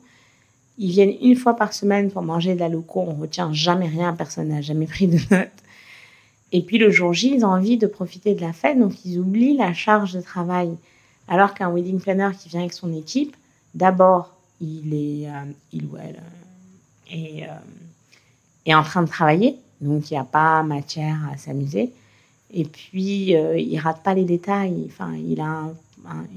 ils 0.79 0.91
viennent 0.91 1.15
une 1.23 1.37
fois 1.37 1.55
par 1.57 1.73
semaine 1.73 2.11
pour 2.11 2.23
manger 2.23 2.55
de 2.55 2.61
la 2.61 2.69
loco, 2.69 3.01
on 3.01 3.15
retient 3.15 3.53
jamais 3.53 3.89
rien, 3.89 4.13
personne 4.13 4.49
n'a 4.49 4.61
jamais 4.61 4.87
pris 4.87 5.07
de 5.07 5.19
notes. 5.31 5.51
Et 6.53 6.63
puis 6.63 6.79
le 6.79 6.91
jour 6.91 7.13
J, 7.13 7.35
ils 7.35 7.45
ont 7.45 7.51
envie 7.51 7.77
de 7.77 7.87
profiter 7.87 8.35
de 8.35 8.41
la 8.41 8.53
fête, 8.53 8.79
donc 8.79 9.05
ils 9.05 9.19
oublient 9.19 9.57
la 9.57 9.73
charge 9.73 10.13
de 10.13 10.21
travail. 10.21 10.71
Alors 11.29 11.55
qu'un 11.55 11.71
wedding 11.71 11.99
planner 11.99 12.31
qui 12.39 12.49
vient 12.49 12.61
avec 12.61 12.73
son 12.73 12.93
équipe, 12.93 13.37
d'abord, 13.75 14.37
il 14.61 14.95
est, 14.95 15.29
euh, 15.29 15.45
il 15.73 15.85
ou 15.87 15.97
elle, 15.99 16.23
est, 17.11 17.45
euh, 17.45 17.53
est 18.65 18.75
en 18.75 18.83
train 18.83 19.03
de 19.03 19.09
travailler, 19.09 19.57
donc 19.81 20.11
il 20.11 20.15
n'y 20.15 20.21
a 20.21 20.25
pas 20.25 20.63
matière 20.63 21.19
à 21.33 21.37
s'amuser. 21.37 21.91
Et 22.53 22.65
puis, 22.65 23.35
euh, 23.35 23.59
il 23.59 23.79
rate 23.79 24.03
pas 24.03 24.15
les 24.15 24.25
détails. 24.25 24.85
Enfin, 24.87 25.15
il 25.15 25.41
a 25.41 25.65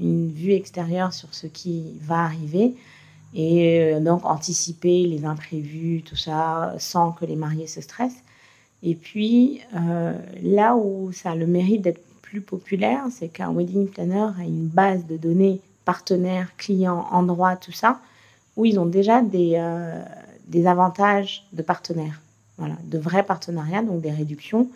une 0.00 0.30
vue 0.30 0.52
extérieure 0.52 1.12
sur 1.12 1.34
ce 1.34 1.46
qui 1.46 1.98
va 2.02 2.24
arriver. 2.24 2.74
Et 3.34 3.94
euh, 3.94 4.00
donc, 4.00 4.24
anticiper 4.24 5.06
les 5.06 5.24
imprévus, 5.24 6.02
tout 6.02 6.16
ça, 6.16 6.74
sans 6.78 7.12
que 7.12 7.24
les 7.24 7.36
mariés 7.36 7.66
se 7.66 7.80
stressent. 7.80 8.22
Et 8.82 8.94
puis, 8.94 9.60
euh, 9.76 10.18
là 10.42 10.74
où 10.76 11.12
ça 11.12 11.32
a 11.32 11.34
le 11.34 11.46
mérite 11.46 11.82
d'être 11.82 12.02
plus 12.22 12.40
populaire, 12.40 13.04
c'est 13.10 13.28
qu'un 13.28 13.52
wedding 13.52 13.88
planner 13.88 14.30
a 14.38 14.44
une 14.44 14.66
base 14.66 15.06
de 15.06 15.16
données 15.16 15.60
partenaires, 15.84 16.48
clients, 16.56 17.06
endroits, 17.10 17.56
tout 17.56 17.72
ça, 17.72 18.00
où 18.56 18.64
ils 18.64 18.78
ont 18.78 18.86
déjà 18.86 19.22
des, 19.22 19.60
des 20.46 20.66
avantages 20.66 21.46
de 21.52 21.62
partenaires. 21.62 22.20
Voilà, 22.60 22.76
de 22.84 22.98
vrais 22.98 23.22
partenariats, 23.22 23.82
donc 23.82 24.02
des 24.02 24.10
réductions, 24.10 24.68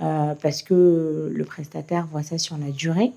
euh, 0.00 0.34
parce 0.42 0.62
que 0.62 1.32
le 1.32 1.44
prestataire 1.44 2.08
voit 2.10 2.24
ça 2.24 2.38
sur 2.38 2.56
la 2.58 2.70
durée. 2.72 3.12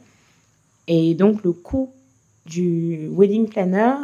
Et 0.87 1.13
donc 1.13 1.43
le 1.43 1.51
coût 1.51 1.89
du 2.45 3.09
wedding 3.11 3.47
planner 3.47 3.95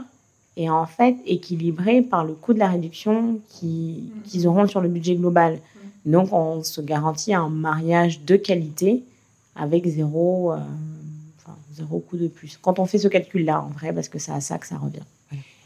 est 0.58 0.70
en 0.70 0.86
fait 0.86 1.16
équilibré 1.26 2.02
par 2.02 2.26
le 2.26 2.34
coût 2.34 2.54
de 2.54 2.60
la 2.60 2.68
réduction 2.68 3.40
qu'ils 3.50 4.48
auront 4.48 4.68
sur 4.68 4.82
le 4.82 4.90
budget 4.90 5.16
global. 5.16 5.60
Donc 6.06 6.34
on 6.34 6.64
se 6.64 6.82
garantit 6.82 7.34
un 7.34 7.50
mariage 7.50 8.22
de 8.22 8.36
qualité 8.36 9.04
avec 9.56 9.88
zéro, 9.88 10.52
euh, 10.52 10.58
zéro 11.74 12.00
coût 12.00 12.18
de 12.18 12.28
plus. 12.28 12.58
Quand 12.62 12.80
on 12.80 12.86
fait 12.86 12.98
ce 12.98 13.08
calcul-là, 13.08 13.62
en 13.62 13.70
vrai, 13.70 13.94
parce 13.94 14.10
que 14.10 14.20
c'est 14.20 14.32
à 14.32 14.42
ça 14.42 14.58
que 14.58 14.68
ça 14.68 14.78
revient. 14.78 15.00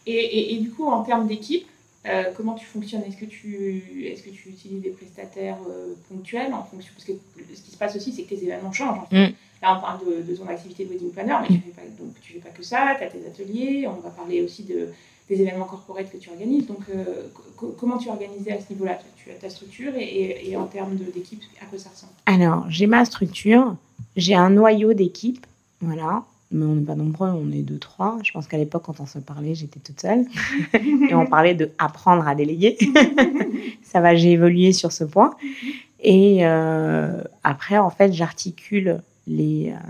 Et, 0.06 0.56
et 0.56 0.60
du 0.60 0.70
coup, 0.70 0.86
en 0.86 1.04
termes 1.04 1.28
d'équipe, 1.28 1.66
euh, 2.08 2.24
comment 2.36 2.54
tu 2.54 2.66
fonctionnes? 2.66 3.04
Est-ce 3.04 3.18
que 3.18 3.26
tu, 3.26 4.06
est 4.06 4.24
que 4.24 4.30
tu 4.30 4.50
utilises 4.50 4.82
des 4.82 4.90
prestataires 4.90 5.58
euh, 5.70 5.94
ponctuels 6.10 6.54
en 6.54 6.64
fonction 6.64 6.94
Parce 6.94 7.06
que 7.06 7.14
ce 7.54 7.62
qui 7.62 7.72
se 7.72 7.78
passe 7.78 7.96
aussi, 7.96 8.12
c'est 8.12 8.24
que 8.24 8.30
tes 8.30 8.44
événements 8.44 8.72
changent. 8.72 9.08
Mm. 9.12 9.28
Là, 9.62 9.76
on 9.78 9.82
parle 9.82 10.00
de, 10.06 10.36
ton 10.36 10.48
activité 10.48 10.86
de 10.86 10.92
wedding 10.92 11.12
planner, 11.12 11.36
mais 11.42 11.48
tu 11.48 11.54
ne 11.54 11.60
fais, 11.60 11.72
pas, 11.72 11.82
donc, 12.00 12.14
tu 12.22 12.34
fais 12.34 12.40
pas 12.40 12.50
que 12.50 12.64
ça. 12.64 12.96
Tu 12.98 13.04
as 13.04 13.08
tes 13.08 13.26
ateliers. 13.26 13.88
On 13.88 14.00
va 14.00 14.10
parler 14.10 14.42
aussi 14.42 14.64
de, 14.64 14.90
des 15.30 15.42
événements 15.42 15.66
corporels 15.66 16.08
que 16.10 16.18
tu 16.18 16.30
organises. 16.30 16.68
Donc, 16.68 16.82
euh, 16.90 17.28
comment 17.78 17.98
tu 17.98 18.10
organises 18.10 18.48
à 18.50 18.60
ce 18.60 18.72
niveau-là? 18.72 19.00
Tu 19.16 19.32
as 19.32 19.36
ta 19.36 19.50
structure 19.50 19.94
et, 19.96 20.50
et 20.50 20.56
en 20.56 20.68
termes 20.68 20.96
d'équipe, 20.96 21.42
à 21.62 21.66
quoi 21.66 21.80
ça 21.80 21.90
ressemble? 21.90 22.14
Alors, 22.26 22.66
j'ai 22.70 22.88
ma 22.88 23.04
structure. 23.06 23.76
J'ai 24.16 24.36
un 24.36 24.52
noyau 24.52 24.94
d'équipe. 24.94 25.46
Voilà 25.82 26.24
mais 26.52 26.66
on 26.66 26.76
n'est 26.76 26.86
pas 26.86 26.96
nombreux, 26.96 27.30
on 27.30 27.52
est 27.52 27.62
deux, 27.62 27.78
trois. 27.78 28.18
Je 28.24 28.32
pense 28.32 28.48
qu'à 28.48 28.58
l'époque, 28.58 28.84
quand 28.86 29.00
on 29.00 29.06
se 29.06 29.20
parlait, 29.20 29.54
j'étais 29.54 29.80
toute 29.80 30.00
seule. 30.00 30.26
et 30.74 31.14
on 31.14 31.26
parlait 31.26 31.56
de 31.56 31.72
apprendre 31.78 32.28
à 32.28 32.36
déléguer. 32.36 32.78
ça 33.84 34.00
va, 34.00 34.16
j'ai 34.16 34.32
évolué 34.32 34.72
sur 34.72 34.92
ce 34.92 35.04
point. 35.04 35.36
Et 36.00 36.46
euh, 36.46 37.22
après, 37.44 37.78
en 37.78 37.90
fait, 37.90 38.14
j'articule 38.14 39.02
les, 39.28 39.74
euh, 39.74 39.90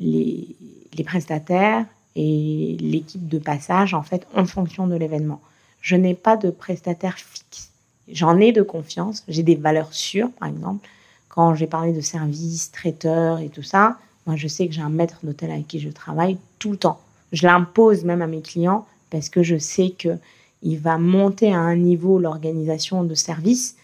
les, 0.00 0.48
les, 0.96 1.04
prestataires 1.04 1.84
et 2.16 2.76
l'équipe 2.80 3.28
de 3.28 3.38
passage, 3.38 3.94
en 3.94 4.02
fait, 4.02 4.26
en 4.34 4.46
fonction 4.46 4.88
de 4.88 4.96
l'événement. 4.96 5.40
Je 5.80 5.94
n'ai 5.94 6.14
pas 6.14 6.36
de 6.36 6.50
prestataire 6.50 7.18
fixe. 7.18 7.70
J'en 8.10 8.38
ai 8.38 8.50
de 8.50 8.62
confiance. 8.62 9.22
J'ai 9.28 9.44
des 9.44 9.54
valeurs 9.54 9.94
sûres, 9.94 10.30
par 10.40 10.48
exemple. 10.48 10.88
Quand 11.28 11.54
j'ai 11.54 11.66
parlé 11.66 11.92
de 11.92 12.00
services, 12.00 12.72
traiteurs 12.72 13.38
et 13.38 13.48
tout 13.48 13.62
ça, 13.62 13.96
moi, 14.26 14.36
je 14.36 14.48
sais 14.48 14.66
que 14.68 14.72
j'ai 14.72 14.82
un 14.82 14.88
maître 14.88 15.18
d'hôtel 15.22 15.50
avec 15.50 15.66
qui 15.66 15.80
je 15.80 15.88
travaille 15.88 16.38
tout 16.58 16.70
le 16.70 16.76
temps. 16.76 17.00
Je 17.32 17.46
l'impose 17.46 18.04
même 18.04 18.22
à 18.22 18.26
mes 18.26 18.42
clients 18.42 18.86
parce 19.10 19.28
que 19.28 19.42
je 19.42 19.56
sais 19.58 19.90
que 19.90 20.16
il 20.62 20.78
va 20.78 20.96
monter 20.96 21.52
à 21.52 21.58
un 21.58 21.74
niveau 21.74 22.18
l'organisation 22.18 23.02
de 23.02 23.14
service 23.14 23.76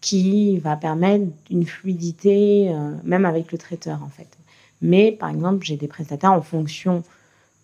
qui 0.00 0.58
va 0.58 0.76
permettre 0.76 1.26
une 1.50 1.66
fluidité, 1.66 2.70
euh, 2.70 2.92
même 3.04 3.24
avec 3.24 3.50
le 3.52 3.58
traiteur 3.58 4.02
en 4.02 4.08
fait. 4.08 4.28
Mais 4.80 5.12
par 5.12 5.28
exemple, 5.28 5.64
j'ai 5.64 5.76
des 5.76 5.88
prestataires 5.88 6.32
en 6.32 6.40
fonction 6.40 7.02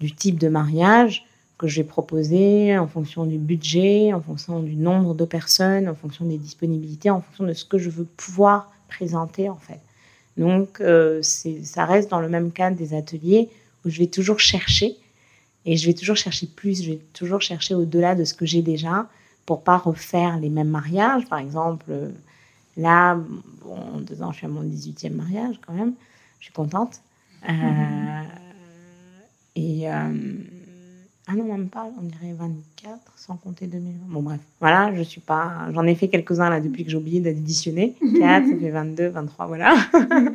du 0.00 0.12
type 0.12 0.38
de 0.38 0.48
mariage 0.48 1.24
que 1.58 1.68
j'ai 1.68 1.84
proposé, 1.84 2.76
en 2.76 2.86
fonction 2.86 3.24
du 3.24 3.38
budget, 3.38 4.12
en 4.12 4.20
fonction 4.20 4.60
du 4.60 4.76
nombre 4.76 5.14
de 5.14 5.24
personnes, 5.24 5.88
en 5.88 5.94
fonction 5.94 6.26
des 6.26 6.36
disponibilités, 6.36 7.08
en 7.08 7.22
fonction 7.22 7.44
de 7.44 7.54
ce 7.54 7.64
que 7.64 7.78
je 7.78 7.88
veux 7.88 8.04
pouvoir 8.04 8.70
présenter 8.88 9.48
en 9.48 9.56
fait. 9.56 9.80
Donc, 10.36 10.80
euh, 10.80 11.22
ça 11.22 11.84
reste 11.84 12.10
dans 12.10 12.20
le 12.20 12.28
même 12.28 12.52
cadre 12.52 12.76
des 12.76 12.94
ateliers 12.94 13.48
où 13.84 13.90
je 13.90 13.98
vais 13.98 14.06
toujours 14.06 14.40
chercher 14.40 14.96
et 15.64 15.76
je 15.76 15.86
vais 15.86 15.94
toujours 15.94 16.16
chercher 16.16 16.46
plus, 16.46 16.82
je 16.82 16.92
vais 16.92 17.00
toujours 17.12 17.40
chercher 17.40 17.74
au-delà 17.74 18.14
de 18.14 18.24
ce 18.24 18.34
que 18.34 18.46
j'ai 18.46 18.62
déjà 18.62 19.08
pour 19.46 19.62
pas 19.62 19.78
refaire 19.78 20.38
les 20.38 20.50
mêmes 20.50 20.68
mariages. 20.68 21.26
Par 21.26 21.38
exemple, 21.38 21.86
là, 22.76 23.16
bon, 23.64 23.76
en 23.76 24.00
deux 24.00 24.22
ans, 24.22 24.32
je 24.32 24.38
suis 24.38 24.46
à 24.46 24.50
mon 24.50 24.62
18e 24.62 25.12
mariage 25.12 25.60
quand 25.66 25.72
même, 25.72 25.94
je 26.38 26.44
suis 26.44 26.52
contente. 26.52 27.00
Euh, 27.48 28.22
et 29.54 29.90
euh, 29.90 30.12
Ah 31.28 31.34
non, 31.34 31.44
même 31.44 31.68
pas, 31.68 31.90
on 31.98 32.02
dirait 32.02 32.34
24, 32.34 32.98
sans 33.16 33.36
compter 33.36 33.66
2020. 33.66 34.06
Bon, 34.06 34.22
bref, 34.22 34.40
voilà, 34.60 34.94
je 34.94 35.02
suis 35.02 35.20
pas. 35.20 35.68
J'en 35.72 35.84
ai 35.84 35.96
fait 35.96 36.06
quelques-uns 36.06 36.48
là 36.50 36.60
depuis 36.60 36.84
que 36.84 36.90
j'ai 36.90 36.96
oublié 36.96 37.20
d'additionner. 37.20 37.96
4, 38.18 38.46
ça 38.48 38.56
fait 38.56 38.70
22, 38.70 39.08
23, 39.08 39.46
voilà. 39.46 39.74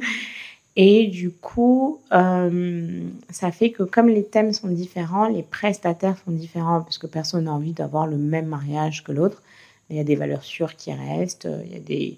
Et 0.75 1.07
du 1.07 1.31
coup, 1.31 1.99
euh, 2.11 3.03
ça 3.29 3.51
fait 3.51 3.71
que 3.71 3.83
comme 3.83 4.07
les 4.07 4.25
thèmes 4.25 4.51
sont 4.53 4.67
différents, 4.67 5.27
les 5.27 5.43
prestataires 5.43 6.17
sont 6.25 6.31
différents, 6.31 6.81
parce 6.81 6.97
que 6.97 7.07
personne 7.07 7.45
n'a 7.45 7.53
envie 7.53 7.73
d'avoir 7.73 8.07
le 8.07 8.17
même 8.17 8.47
mariage 8.47 9.03
que 9.03 9.11
l'autre. 9.11 9.41
Il 9.89 9.97
y 9.97 9.99
a 9.99 10.05
des 10.05 10.15
valeurs 10.15 10.43
sûres 10.43 10.75
qui 10.75 10.93
restent, 10.93 11.47
il 11.65 11.73
y 11.73 11.75
a 11.75 11.79
des, 11.79 12.17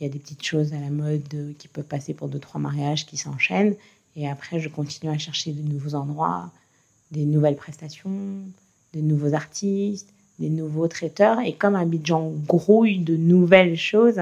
il 0.00 0.04
y 0.04 0.06
a 0.06 0.12
des 0.12 0.18
petites 0.20 0.44
choses 0.44 0.72
à 0.72 0.78
la 0.78 0.90
mode 0.90 1.54
qui 1.58 1.66
peuvent 1.66 1.84
passer 1.84 2.14
pour 2.14 2.28
deux, 2.28 2.38
trois 2.38 2.60
mariages 2.60 3.06
qui 3.06 3.16
s'enchaînent. 3.16 3.74
Et 4.14 4.28
après, 4.28 4.60
je 4.60 4.68
continue 4.68 5.12
à 5.12 5.18
chercher 5.18 5.52
de 5.52 5.62
nouveaux 5.62 5.94
endroits, 5.94 6.50
des 7.10 7.24
nouvelles 7.24 7.56
prestations, 7.56 8.10
des 8.92 9.02
nouveaux 9.02 9.34
artistes, 9.34 10.12
des 10.38 10.50
nouveaux 10.50 10.88
traiteurs. 10.88 11.40
Et 11.40 11.52
comme 11.52 11.76
Abidjan 11.76 12.32
grouille 12.46 12.98
de 12.98 13.16
nouvelles 13.16 13.76
choses, 13.76 14.20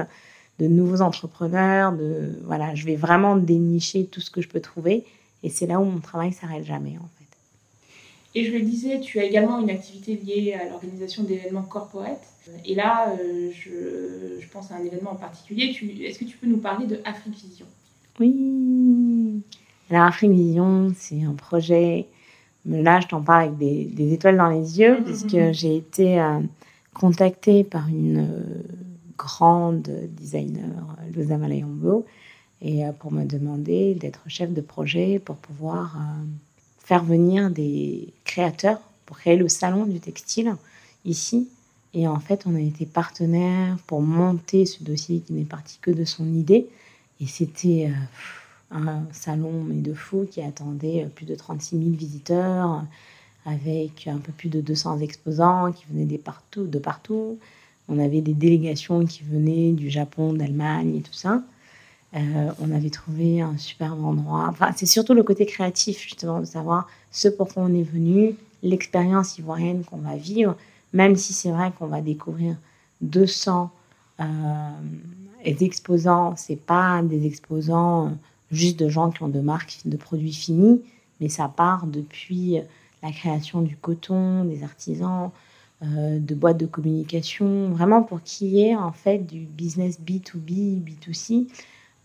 de 0.59 0.67
nouveaux 0.67 1.01
entrepreneurs, 1.01 1.93
de 1.93 2.39
voilà, 2.45 2.73
je 2.75 2.85
vais 2.85 2.95
vraiment 2.95 3.35
dénicher 3.35 4.05
tout 4.05 4.21
ce 4.21 4.31
que 4.31 4.41
je 4.41 4.47
peux 4.47 4.61
trouver. 4.61 5.05
Et 5.43 5.49
c'est 5.49 5.67
là 5.67 5.79
où 5.79 5.85
mon 5.85 5.99
travail 5.99 6.33
s'arrête 6.33 6.65
jamais 6.65 6.97
en 6.97 7.07
fait. 7.17 8.39
Et 8.39 8.45
je 8.45 8.51
le 8.51 8.61
disais, 8.61 8.99
tu 8.99 9.19
as 9.19 9.23
également 9.23 9.59
une 9.59 9.69
activité 9.69 10.15
liée 10.15 10.53
à 10.53 10.69
l'organisation 10.69 11.23
d'événements 11.23 11.63
corporate. 11.63 12.21
Et 12.65 12.75
là, 12.75 13.09
euh, 13.09 13.51
je, 13.51 14.39
je, 14.39 14.47
pense 14.49 14.71
à 14.71 14.75
un 14.75 14.83
événement 14.83 15.11
en 15.11 15.15
particulier. 15.15 15.75
Est-ce 16.05 16.19
que 16.19 16.25
tu 16.25 16.37
peux 16.37 16.47
nous 16.47 16.57
parler 16.57 16.85
de 16.85 16.99
Afrique 17.03 17.35
Vision? 17.35 17.65
Oui. 18.19 19.41
Alors 19.89 20.03
Afrique 20.03 20.31
Vision, 20.31 20.93
c'est 20.97 21.23
un 21.23 21.33
projet. 21.33 22.07
Là, 22.67 22.99
je 22.99 23.07
t'en 23.07 23.21
parle 23.21 23.43
avec 23.43 23.57
des, 23.57 23.85
des, 23.85 24.13
étoiles 24.13 24.37
dans 24.37 24.49
les 24.49 24.79
yeux, 24.79 24.99
puisque 25.05 25.51
j'ai 25.53 25.77
été 25.77 26.19
euh, 26.19 26.39
contactée 26.93 27.63
par 27.63 27.87
une 27.87 28.19
euh, 28.19 28.63
grande 29.17 29.89
designer, 30.11 30.97
Luza 31.13 31.37
Malayombo, 31.37 32.05
et 32.61 32.83
pour 32.99 33.11
me 33.11 33.23
demander 33.23 33.93
d'être 33.93 34.21
chef 34.27 34.51
de 34.51 34.61
projet 34.61 35.19
pour 35.19 35.35
pouvoir 35.35 35.95
faire 36.79 37.03
venir 37.03 37.51
des 37.51 38.11
créateurs 38.25 38.79
pour 39.07 39.17
créer 39.17 39.37
le 39.37 39.47
salon 39.47 39.85
du 39.85 39.99
textile 39.99 40.55
ici. 41.05 41.49
Et 41.95 42.07
en 42.07 42.19
fait, 42.19 42.43
on 42.45 42.53
a 42.53 42.59
été 42.59 42.85
partenaire 42.85 43.77
pour 43.87 44.01
monter 44.01 44.67
ce 44.67 44.83
dossier 44.83 45.21
qui 45.21 45.33
n'est 45.33 45.45
parti 45.45 45.79
que 45.81 45.89
de 45.89 46.05
son 46.05 46.31
idée. 46.31 46.67
Et 47.19 47.25
c'était 47.25 47.89
euh, 47.89 47.95
un 48.71 49.03
salon, 49.11 49.63
mais 49.63 49.81
de 49.81 49.93
fou, 49.93 50.27
qui 50.29 50.41
attendait 50.41 51.05
euh, 51.05 51.07
plus 51.07 51.25
de 51.25 51.35
36 51.35 51.77
000 51.77 51.89
visiteurs, 51.91 52.83
avec 53.45 54.07
un 54.07 54.17
peu 54.17 54.31
plus 54.31 54.49
de 54.49 54.61
200 54.61 54.99
exposants 54.99 55.71
qui 55.71 55.85
venaient 55.89 56.05
de 56.05 56.17
partout. 56.17 56.65
De 56.65 56.79
partout. 56.79 57.37
On 57.87 57.99
avait 57.99 58.21
des 58.21 58.33
délégations 58.33 59.05
qui 59.05 59.23
venaient 59.23 59.71
du 59.71 59.89
Japon, 59.89 60.33
d'Allemagne 60.33 60.97
et 60.97 61.01
tout 61.01 61.13
ça. 61.13 61.41
Euh, 62.15 62.51
on 62.59 62.71
avait 62.71 62.89
trouvé 62.89 63.41
un 63.41 63.57
superbe 63.57 64.03
endroit. 64.03 64.53
C'est 64.75 64.85
surtout 64.85 65.13
le 65.13 65.23
côté 65.23 65.45
créatif, 65.45 66.01
justement, 66.01 66.39
de 66.39 66.45
savoir 66.45 66.87
ce 67.11 67.27
pourquoi 67.27 67.63
on 67.63 67.73
est 67.73 67.83
venu, 67.83 68.35
l'expérience 68.63 69.37
ivoirienne 69.37 69.83
qu'on 69.83 69.97
va 69.97 70.15
vivre, 70.15 70.55
même 70.93 71.15
si 71.15 71.33
c'est 71.33 71.51
vrai 71.51 71.71
qu'on 71.77 71.87
va 71.87 72.01
découvrir 72.01 72.55
200 73.01 73.69
euh, 74.19 74.23
exposants. 75.43 76.35
C'est 76.37 76.55
pas 76.55 77.01
des 77.03 77.25
exposants 77.25 78.07
euh, 78.07 78.11
juste 78.51 78.79
de 78.79 78.89
gens 78.89 79.11
qui 79.11 79.23
ont 79.23 79.27
de 79.27 79.39
marques, 79.39 79.79
de 79.85 79.97
produits 79.97 80.33
finis, 80.33 80.81
mais 81.19 81.29
ça 81.29 81.47
part 81.47 81.87
depuis 81.87 82.59
la 83.03 83.11
création 83.11 83.61
du 83.61 83.75
coton, 83.75 84.45
des 84.45 84.63
artisans, 84.63 85.31
euh, 85.83 86.17
de 86.19 86.33
boîtes 86.33 86.57
de 86.57 86.65
communication, 86.65 87.69
vraiment 87.69 88.01
pour 88.01 88.23
qu'il 88.23 88.47
y 88.47 88.61
ait 88.61 88.75
en 88.75 88.91
fait 88.91 89.19
du 89.19 89.41
business 89.41 89.99
B2B, 90.01 90.81
B2C 90.81 91.47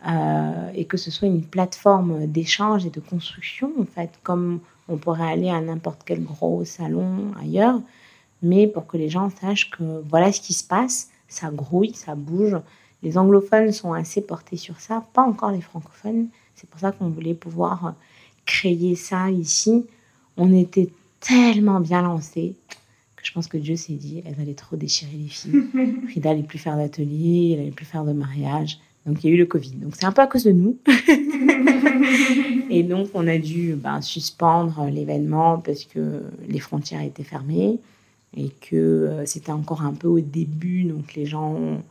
euh, 0.07 0.71
et 0.75 0.85
que 0.85 0.97
ce 0.97 1.11
soit 1.11 1.29
une 1.29 1.43
plateforme 1.43 2.27
d'échange 2.27 2.85
et 2.85 2.91
de 2.91 3.01
construction, 3.01 3.73
en 3.81 3.87
fait, 3.87 4.11
comme 4.23 4.61
on 4.89 4.99
pourrait 4.99 5.31
aller 5.31 5.49
à 5.49 5.61
n'importe 5.61 6.03
quel 6.05 6.23
gros 6.23 6.65
salon 6.65 7.33
ailleurs, 7.41 7.81
mais 8.43 8.67
pour 8.67 8.87
que 8.87 8.97
les 8.97 9.09
gens 9.09 9.31
sachent 9.31 9.71
que 9.71 10.03
voilà 10.09 10.33
ce 10.33 10.41
qui 10.41 10.53
se 10.53 10.65
passe, 10.65 11.09
ça 11.29 11.51
grouille, 11.51 11.95
ça 11.95 12.15
bouge. 12.15 12.57
Les 13.03 13.19
anglophones 13.19 13.73
sont 13.73 13.93
assez 13.93 14.21
portés 14.21 14.57
sur 14.57 14.81
ça, 14.81 15.05
pas 15.13 15.23
encore 15.23 15.51
les 15.51 15.61
francophones. 15.61 16.29
C'est 16.55 16.69
pour 16.69 16.81
ça 16.81 16.93
qu'on 16.93 17.09
voulait 17.09 17.35
pouvoir 17.35 17.95
créer 18.47 18.95
ça 18.95 19.31
ici. 19.31 19.87
On 20.37 20.53
était 20.55 20.89
tellement 21.21 21.81
bien 21.81 22.03
lancés 22.03 22.55
que 23.23 23.29
je 23.29 23.33
pense 23.33 23.47
que 23.47 23.57
Dieu 23.57 23.77
s'est 23.77 23.95
dit, 23.95 24.23
elle 24.27 24.41
allait 24.41 24.55
trop 24.55 24.77
déchirer 24.77 25.17
les 25.17 25.29
filles. 25.29 25.63
Frida 26.09 26.31
n'allait 26.31 26.43
plus 26.43 26.59
faire 26.59 26.77
d'atelier, 26.77 27.53
elle 27.53 27.59
n'allait 27.61 27.71
plus 27.71 27.87
faire 27.87 28.05
de 28.05 28.13
mariage. 28.13 28.79
Donc 29.07 29.23
il 29.23 29.31
y 29.31 29.33
a 29.33 29.35
eu 29.35 29.39
le 29.39 29.47
Covid. 29.47 29.73
Donc 29.77 29.95
c'est 29.97 30.05
un 30.05 30.13
peu 30.13 30.23
à 30.23 30.27
cause 30.27 30.45
de 30.45 30.53
nous. 30.53 30.77
et 32.71 32.83
donc 32.83 33.09
on 33.15 33.27
a 33.27 33.39
dû 33.39 33.75
ben, 33.75 34.01
suspendre 34.01 34.87
l'événement 34.93 35.59
parce 35.59 35.85
que 35.85 36.23
les 36.49 36.59
frontières 36.61 37.03
étaient 37.03 37.25
fermées 37.25 37.79
et 38.37 38.49
que 38.49 38.77
euh, 38.77 39.27
c'était 39.27 39.53
encore 39.53 39.83
un 39.83 39.93
peu 39.93 40.09
au 40.09 40.21
début. 40.21 40.85
Donc 40.85 41.15
les 41.15 41.27
gens 41.27 41.83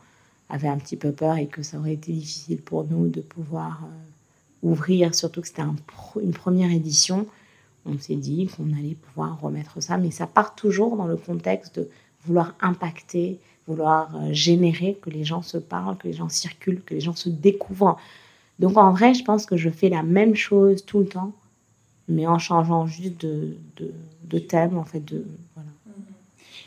avaient 0.52 0.68
un 0.68 0.78
petit 0.78 0.96
peu 0.96 1.10
peur 1.10 1.36
et 1.36 1.46
que 1.46 1.62
ça 1.62 1.78
aurait 1.78 1.94
été 1.94 2.12
difficile 2.12 2.58
pour 2.58 2.84
nous 2.84 3.08
de 3.08 3.20
pouvoir 3.20 3.80
euh, 3.82 4.68
ouvrir, 4.68 5.14
surtout 5.14 5.40
que 5.40 5.48
c'était 5.48 5.62
une 6.22 6.32
première 6.32 6.70
édition. 6.70 7.26
On 7.84 7.98
s'est 7.98 8.14
dit 8.14 8.46
qu'on 8.46 8.72
allait 8.72 8.94
pouvoir 8.94 9.40
remettre 9.40 9.82
ça, 9.82 9.98
mais 9.98 10.12
ça 10.12 10.28
part 10.28 10.54
toujours 10.54 10.96
dans 10.96 11.06
le 11.06 11.16
contexte 11.16 11.80
de 11.80 11.88
vouloir 12.24 12.54
impacter 12.60 13.40
vouloir 13.66 14.14
euh, 14.16 14.32
générer 14.32 14.98
que 15.00 15.10
les 15.10 15.24
gens 15.24 15.42
se 15.42 15.58
parlent, 15.58 15.96
que 15.96 16.08
les 16.08 16.14
gens 16.14 16.28
circulent, 16.28 16.82
que 16.82 16.94
les 16.94 17.00
gens 17.00 17.14
se 17.14 17.28
découvrent. 17.28 17.98
Donc 18.58 18.76
en 18.76 18.92
vrai, 18.92 19.14
je 19.14 19.24
pense 19.24 19.46
que 19.46 19.56
je 19.56 19.70
fais 19.70 19.88
la 19.88 20.02
même 20.02 20.34
chose 20.34 20.84
tout 20.84 21.00
le 21.00 21.06
temps, 21.06 21.32
mais 22.08 22.26
en 22.26 22.38
changeant 22.38 22.86
juste 22.86 23.20
de, 23.20 23.56
de, 24.24 24.38
thème, 24.38 24.76
en 24.76 24.84
fait. 24.84 25.04
De. 25.04 25.24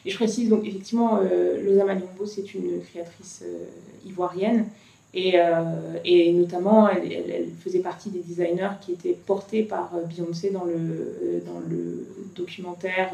Et 0.05 0.11
je 0.11 0.15
précise, 0.15 0.49
donc 0.49 0.65
effectivement, 0.65 1.19
euh, 1.21 1.61
Loza 1.63 1.85
c'est 2.27 2.53
une 2.53 2.81
créatrice 2.81 3.43
euh, 3.43 3.65
ivoirienne. 4.07 4.67
Et, 5.13 5.39
euh, 5.39 5.63
et 6.03 6.33
notamment, 6.33 6.89
elle, 6.89 7.11
elle, 7.11 7.49
faisait 7.63 7.79
partie 7.79 8.09
des 8.09 8.19
designers 8.19 8.71
qui 8.81 8.91
étaient 8.91 9.17
portés 9.25 9.63
par 9.63 9.91
Beyoncé 10.09 10.49
dans 10.49 10.65
le, 10.65 11.41
dans 11.45 11.61
le 11.69 12.05
documentaire 12.35 13.11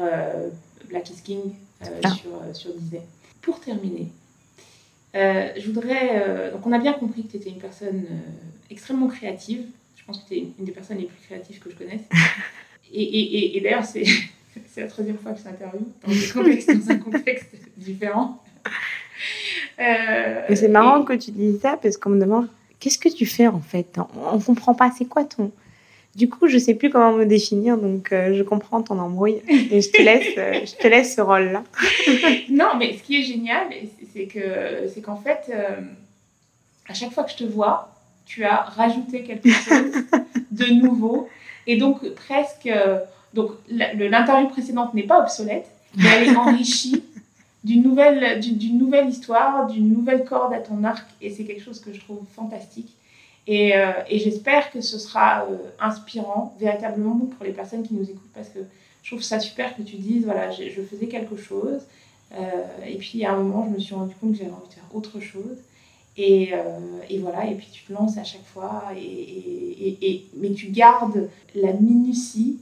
Black 0.88 1.10
is 1.10 1.22
King 1.22 1.52
ah. 1.80 2.10
sur, 2.10 2.30
sur 2.54 2.74
Disney 2.74 3.02
pour 3.42 3.60
terminer, 3.60 4.08
euh, 5.14 5.48
je 5.58 5.66
voudrais. 5.66 6.22
Euh, 6.22 6.52
donc, 6.52 6.66
on 6.66 6.72
a 6.72 6.78
bien 6.78 6.94
compris 6.94 7.24
que 7.24 7.32
tu 7.32 7.36
étais 7.36 7.50
une 7.50 7.58
personne 7.58 8.04
euh, 8.10 8.70
extrêmement 8.70 9.08
créative. 9.08 9.64
Je 9.96 10.04
pense 10.04 10.22
que 10.22 10.28
tu 10.28 10.34
es 10.36 10.46
une 10.58 10.64
des 10.64 10.72
personnes 10.72 10.98
les 10.98 11.04
plus 11.04 11.20
créatives 11.26 11.58
que 11.58 11.70
je 11.70 11.76
connaisse. 11.76 12.02
Et, 12.94 13.02
et, 13.02 13.56
et, 13.56 13.60
d'ailleurs, 13.62 13.86
c'est, 13.86 14.04
c'est 14.68 14.80
la 14.82 14.86
troisième 14.86 15.18
fois 15.18 15.32
que 15.32 15.38
je 15.38 15.44
t'interviewe 15.44 15.84
dans, 16.34 16.74
dans 16.74 16.90
un 16.90 16.98
contexte 16.98 17.54
différent. 17.76 18.42
c'est 19.78 20.68
marrant 20.68 21.04
que 21.04 21.14
tu 21.14 21.30
dises 21.30 21.60
ça 21.60 21.78
parce 21.80 21.96
qu'on 21.96 22.10
me 22.10 22.20
demande 22.20 22.48
qu'est-ce 22.82 22.98
que 22.98 23.08
tu 23.08 23.26
fais 23.26 23.46
en 23.46 23.60
fait? 23.60 23.98
On 24.32 24.36
ne 24.36 24.42
comprend 24.42 24.74
pas, 24.74 24.90
c'est 24.96 25.04
quoi 25.04 25.24
ton. 25.24 25.52
Du 26.16 26.28
coup, 26.28 26.46
je 26.46 26.58
sais 26.58 26.74
plus 26.74 26.90
comment 26.90 27.12
me 27.12 27.24
définir, 27.24 27.78
donc 27.78 28.12
euh, 28.12 28.34
je 28.34 28.42
comprends 28.42 28.82
ton 28.82 28.98
embrouille 28.98 29.40
et 29.48 29.80
je 29.80 29.90
te 29.90 30.02
laisse, 30.02 30.34
euh, 30.36 30.60
je 30.66 30.74
te 30.74 30.86
laisse 30.86 31.14
ce 31.16 31.22
rôle-là. 31.22 31.62
non, 32.50 32.76
mais 32.78 32.98
ce 32.98 33.02
qui 33.02 33.20
est 33.20 33.22
génial, 33.22 33.68
c'est 34.12 34.26
que 34.26 34.88
c'est 34.92 35.00
qu'en 35.00 35.16
fait, 35.16 35.50
euh, 35.50 35.80
à 36.86 36.92
chaque 36.92 37.12
fois 37.12 37.24
que 37.24 37.30
je 37.30 37.36
te 37.36 37.44
vois, 37.44 37.94
tu 38.26 38.44
as 38.44 38.56
rajouté 38.56 39.22
quelque 39.22 39.48
chose 39.48 39.92
de 40.50 40.66
nouveau 40.74 41.28
et 41.66 41.76
donc 41.76 42.06
presque, 42.14 42.70
donc 43.34 43.52
l'interview 43.68 44.48
précédente 44.48 44.94
n'est 44.94 45.02
pas 45.04 45.20
obsolète, 45.20 45.70
mais 45.96 46.08
elle 46.08 46.28
est 46.28 46.36
enrichie 46.36 47.02
d'une 47.64 47.82
nouvelle, 47.82 48.40
d'une 48.40 48.78
nouvelle 48.78 49.08
histoire, 49.08 49.66
d'une 49.66 49.88
nouvelle 49.88 50.24
corde 50.24 50.52
à 50.52 50.58
ton 50.58 50.84
arc 50.84 51.06
et 51.20 51.30
c'est 51.30 51.44
quelque 51.44 51.62
chose 51.62 51.80
que 51.80 51.92
je 51.92 52.00
trouve 52.00 52.20
fantastique. 52.34 52.94
Et, 53.46 53.76
euh, 53.76 53.92
et 54.08 54.18
j'espère 54.18 54.70
que 54.70 54.80
ce 54.80 54.98
sera 54.98 55.44
euh, 55.44 55.56
inspirant 55.80 56.54
véritablement 56.60 57.16
pour 57.16 57.44
les 57.44 57.52
personnes 57.52 57.82
qui 57.82 57.94
nous 57.94 58.04
écoutent 58.04 58.32
parce 58.34 58.48
que 58.48 58.60
je 59.02 59.10
trouve 59.10 59.22
ça 59.22 59.40
super 59.40 59.76
que 59.76 59.82
tu 59.82 59.96
dises 59.96 60.24
voilà, 60.24 60.52
je 60.52 60.80
faisais 60.82 61.08
quelque 61.08 61.36
chose 61.36 61.80
euh, 62.34 62.62
et 62.86 62.96
puis 62.98 63.24
à 63.24 63.32
un 63.32 63.36
moment 63.36 63.66
je 63.68 63.74
me 63.74 63.80
suis 63.80 63.94
rendu 63.94 64.14
compte 64.14 64.32
que 64.32 64.38
j'avais 64.38 64.50
envie 64.50 64.68
de 64.68 64.74
faire 64.74 64.94
autre 64.94 65.20
chose. 65.20 65.58
Et, 66.18 66.52
et, 67.08 67.18
voilà, 67.20 67.46
et 67.46 67.54
puis 67.54 67.68
tu 67.72 67.84
te 67.84 67.92
lances 67.94 68.18
à 68.18 68.22
chaque 68.24 68.44
fois, 68.44 68.84
et, 68.94 70.26
mais 70.36 70.52
tu 70.52 70.66
gardes 70.66 71.30
la 71.54 71.72
minutie 71.72 72.58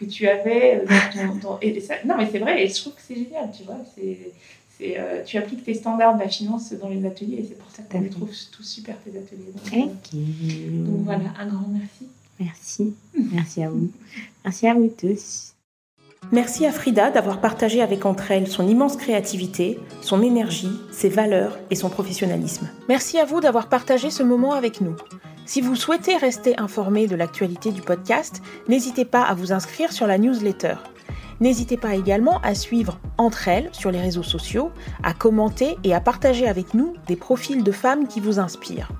que 0.00 0.06
tu 0.06 0.26
avais 0.26 0.82
dans 1.14 1.38
ton. 1.38 1.58
et 1.60 1.78
ça, 1.80 1.94
non, 2.04 2.16
mais 2.16 2.28
c'est 2.30 2.38
vrai, 2.38 2.64
et 2.64 2.68
je 2.68 2.80
trouve 2.80 2.94
que 2.94 3.02
c'est 3.06 3.14
génial, 3.14 3.50
tu 3.56 3.64
vois. 3.64 3.78
C'est, 3.94 4.18
euh, 4.82 5.22
tu 5.24 5.36
appliques 5.36 5.64
tes 5.64 5.74
standards 5.74 6.14
de 6.14 6.20
la 6.20 6.28
finance 6.28 6.72
dans 6.72 6.88
les 6.88 7.04
ateliers 7.04 7.36
et 7.40 7.46
c'est 7.46 7.58
pour 7.58 7.70
ça 7.70 7.82
qu'on 7.82 8.00
les 8.00 8.08
trouve 8.08 8.30
tous 8.50 8.62
super 8.62 8.96
tes 9.00 9.10
ateliers. 9.10 9.52
Donc, 9.54 9.94
euh, 10.14 10.84
donc, 10.84 11.04
voilà, 11.04 11.24
un 11.38 11.46
grand 11.46 11.68
merci. 11.68 12.08
Merci. 12.38 12.94
Merci 13.32 13.62
à 13.62 13.68
vous. 13.68 13.90
Merci 14.44 14.66
à 14.66 14.74
vous 14.74 14.88
tous. 14.88 15.52
Merci 16.32 16.64
à 16.64 16.72
Frida 16.72 17.10
d'avoir 17.10 17.40
partagé 17.40 17.82
avec 17.82 18.06
entre 18.06 18.30
elles 18.30 18.46
son 18.46 18.66
immense 18.68 18.96
créativité, 18.96 19.78
son 20.00 20.22
énergie, 20.22 20.70
ses 20.92 21.08
valeurs 21.08 21.58
et 21.70 21.74
son 21.74 21.90
professionnalisme. 21.90 22.68
Merci 22.88 23.18
à 23.18 23.24
vous 23.24 23.40
d'avoir 23.40 23.68
partagé 23.68 24.10
ce 24.10 24.22
moment 24.22 24.52
avec 24.52 24.80
nous. 24.80 24.96
Si 25.46 25.60
vous 25.60 25.74
souhaitez 25.74 26.16
rester 26.16 26.58
informé 26.58 27.06
de 27.06 27.16
l'actualité 27.16 27.72
du 27.72 27.82
podcast, 27.82 28.42
n'hésitez 28.68 29.04
pas 29.04 29.22
à 29.22 29.34
vous 29.34 29.52
inscrire 29.52 29.92
sur 29.92 30.06
la 30.06 30.18
newsletter. 30.18 30.76
N'hésitez 31.40 31.76
pas 31.76 31.94
également 31.94 32.40
à 32.42 32.54
suivre 32.54 33.00
Entre 33.16 33.48
elles 33.48 33.70
sur 33.72 33.90
les 33.90 34.00
réseaux 34.00 34.22
sociaux, 34.22 34.70
à 35.02 35.12
commenter 35.14 35.76
et 35.84 35.94
à 35.94 36.00
partager 36.00 36.46
avec 36.46 36.74
nous 36.74 36.94
des 37.06 37.16
profils 37.16 37.64
de 37.64 37.72
femmes 37.72 38.06
qui 38.06 38.20
vous 38.20 38.38
inspirent. 38.38 38.92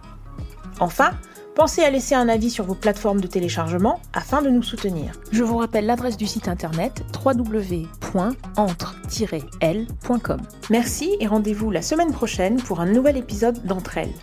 Enfin, 0.80 1.10
pensez 1.54 1.82
à 1.82 1.90
laisser 1.90 2.14
un 2.14 2.28
avis 2.28 2.50
sur 2.50 2.64
vos 2.64 2.74
plateformes 2.74 3.20
de 3.20 3.26
téléchargement 3.26 4.00
afin 4.14 4.40
de 4.40 4.48
nous 4.48 4.62
soutenir. 4.62 5.12
Je 5.32 5.44
vous 5.44 5.58
rappelle 5.58 5.84
l'adresse 5.86 6.16
du 6.16 6.26
site 6.26 6.48
internet 6.48 7.04
www.entre-l.com. 7.24 8.00
Merci 10.70 11.16
et 11.20 11.26
rendez-vous 11.26 11.70
la 11.70 11.82
semaine 11.82 12.12
prochaine 12.12 12.56
pour 12.56 12.80
un 12.80 12.86
nouvel 12.86 13.18
épisode 13.18 13.62
d'Entre 13.64 13.98
elles. 13.98 14.14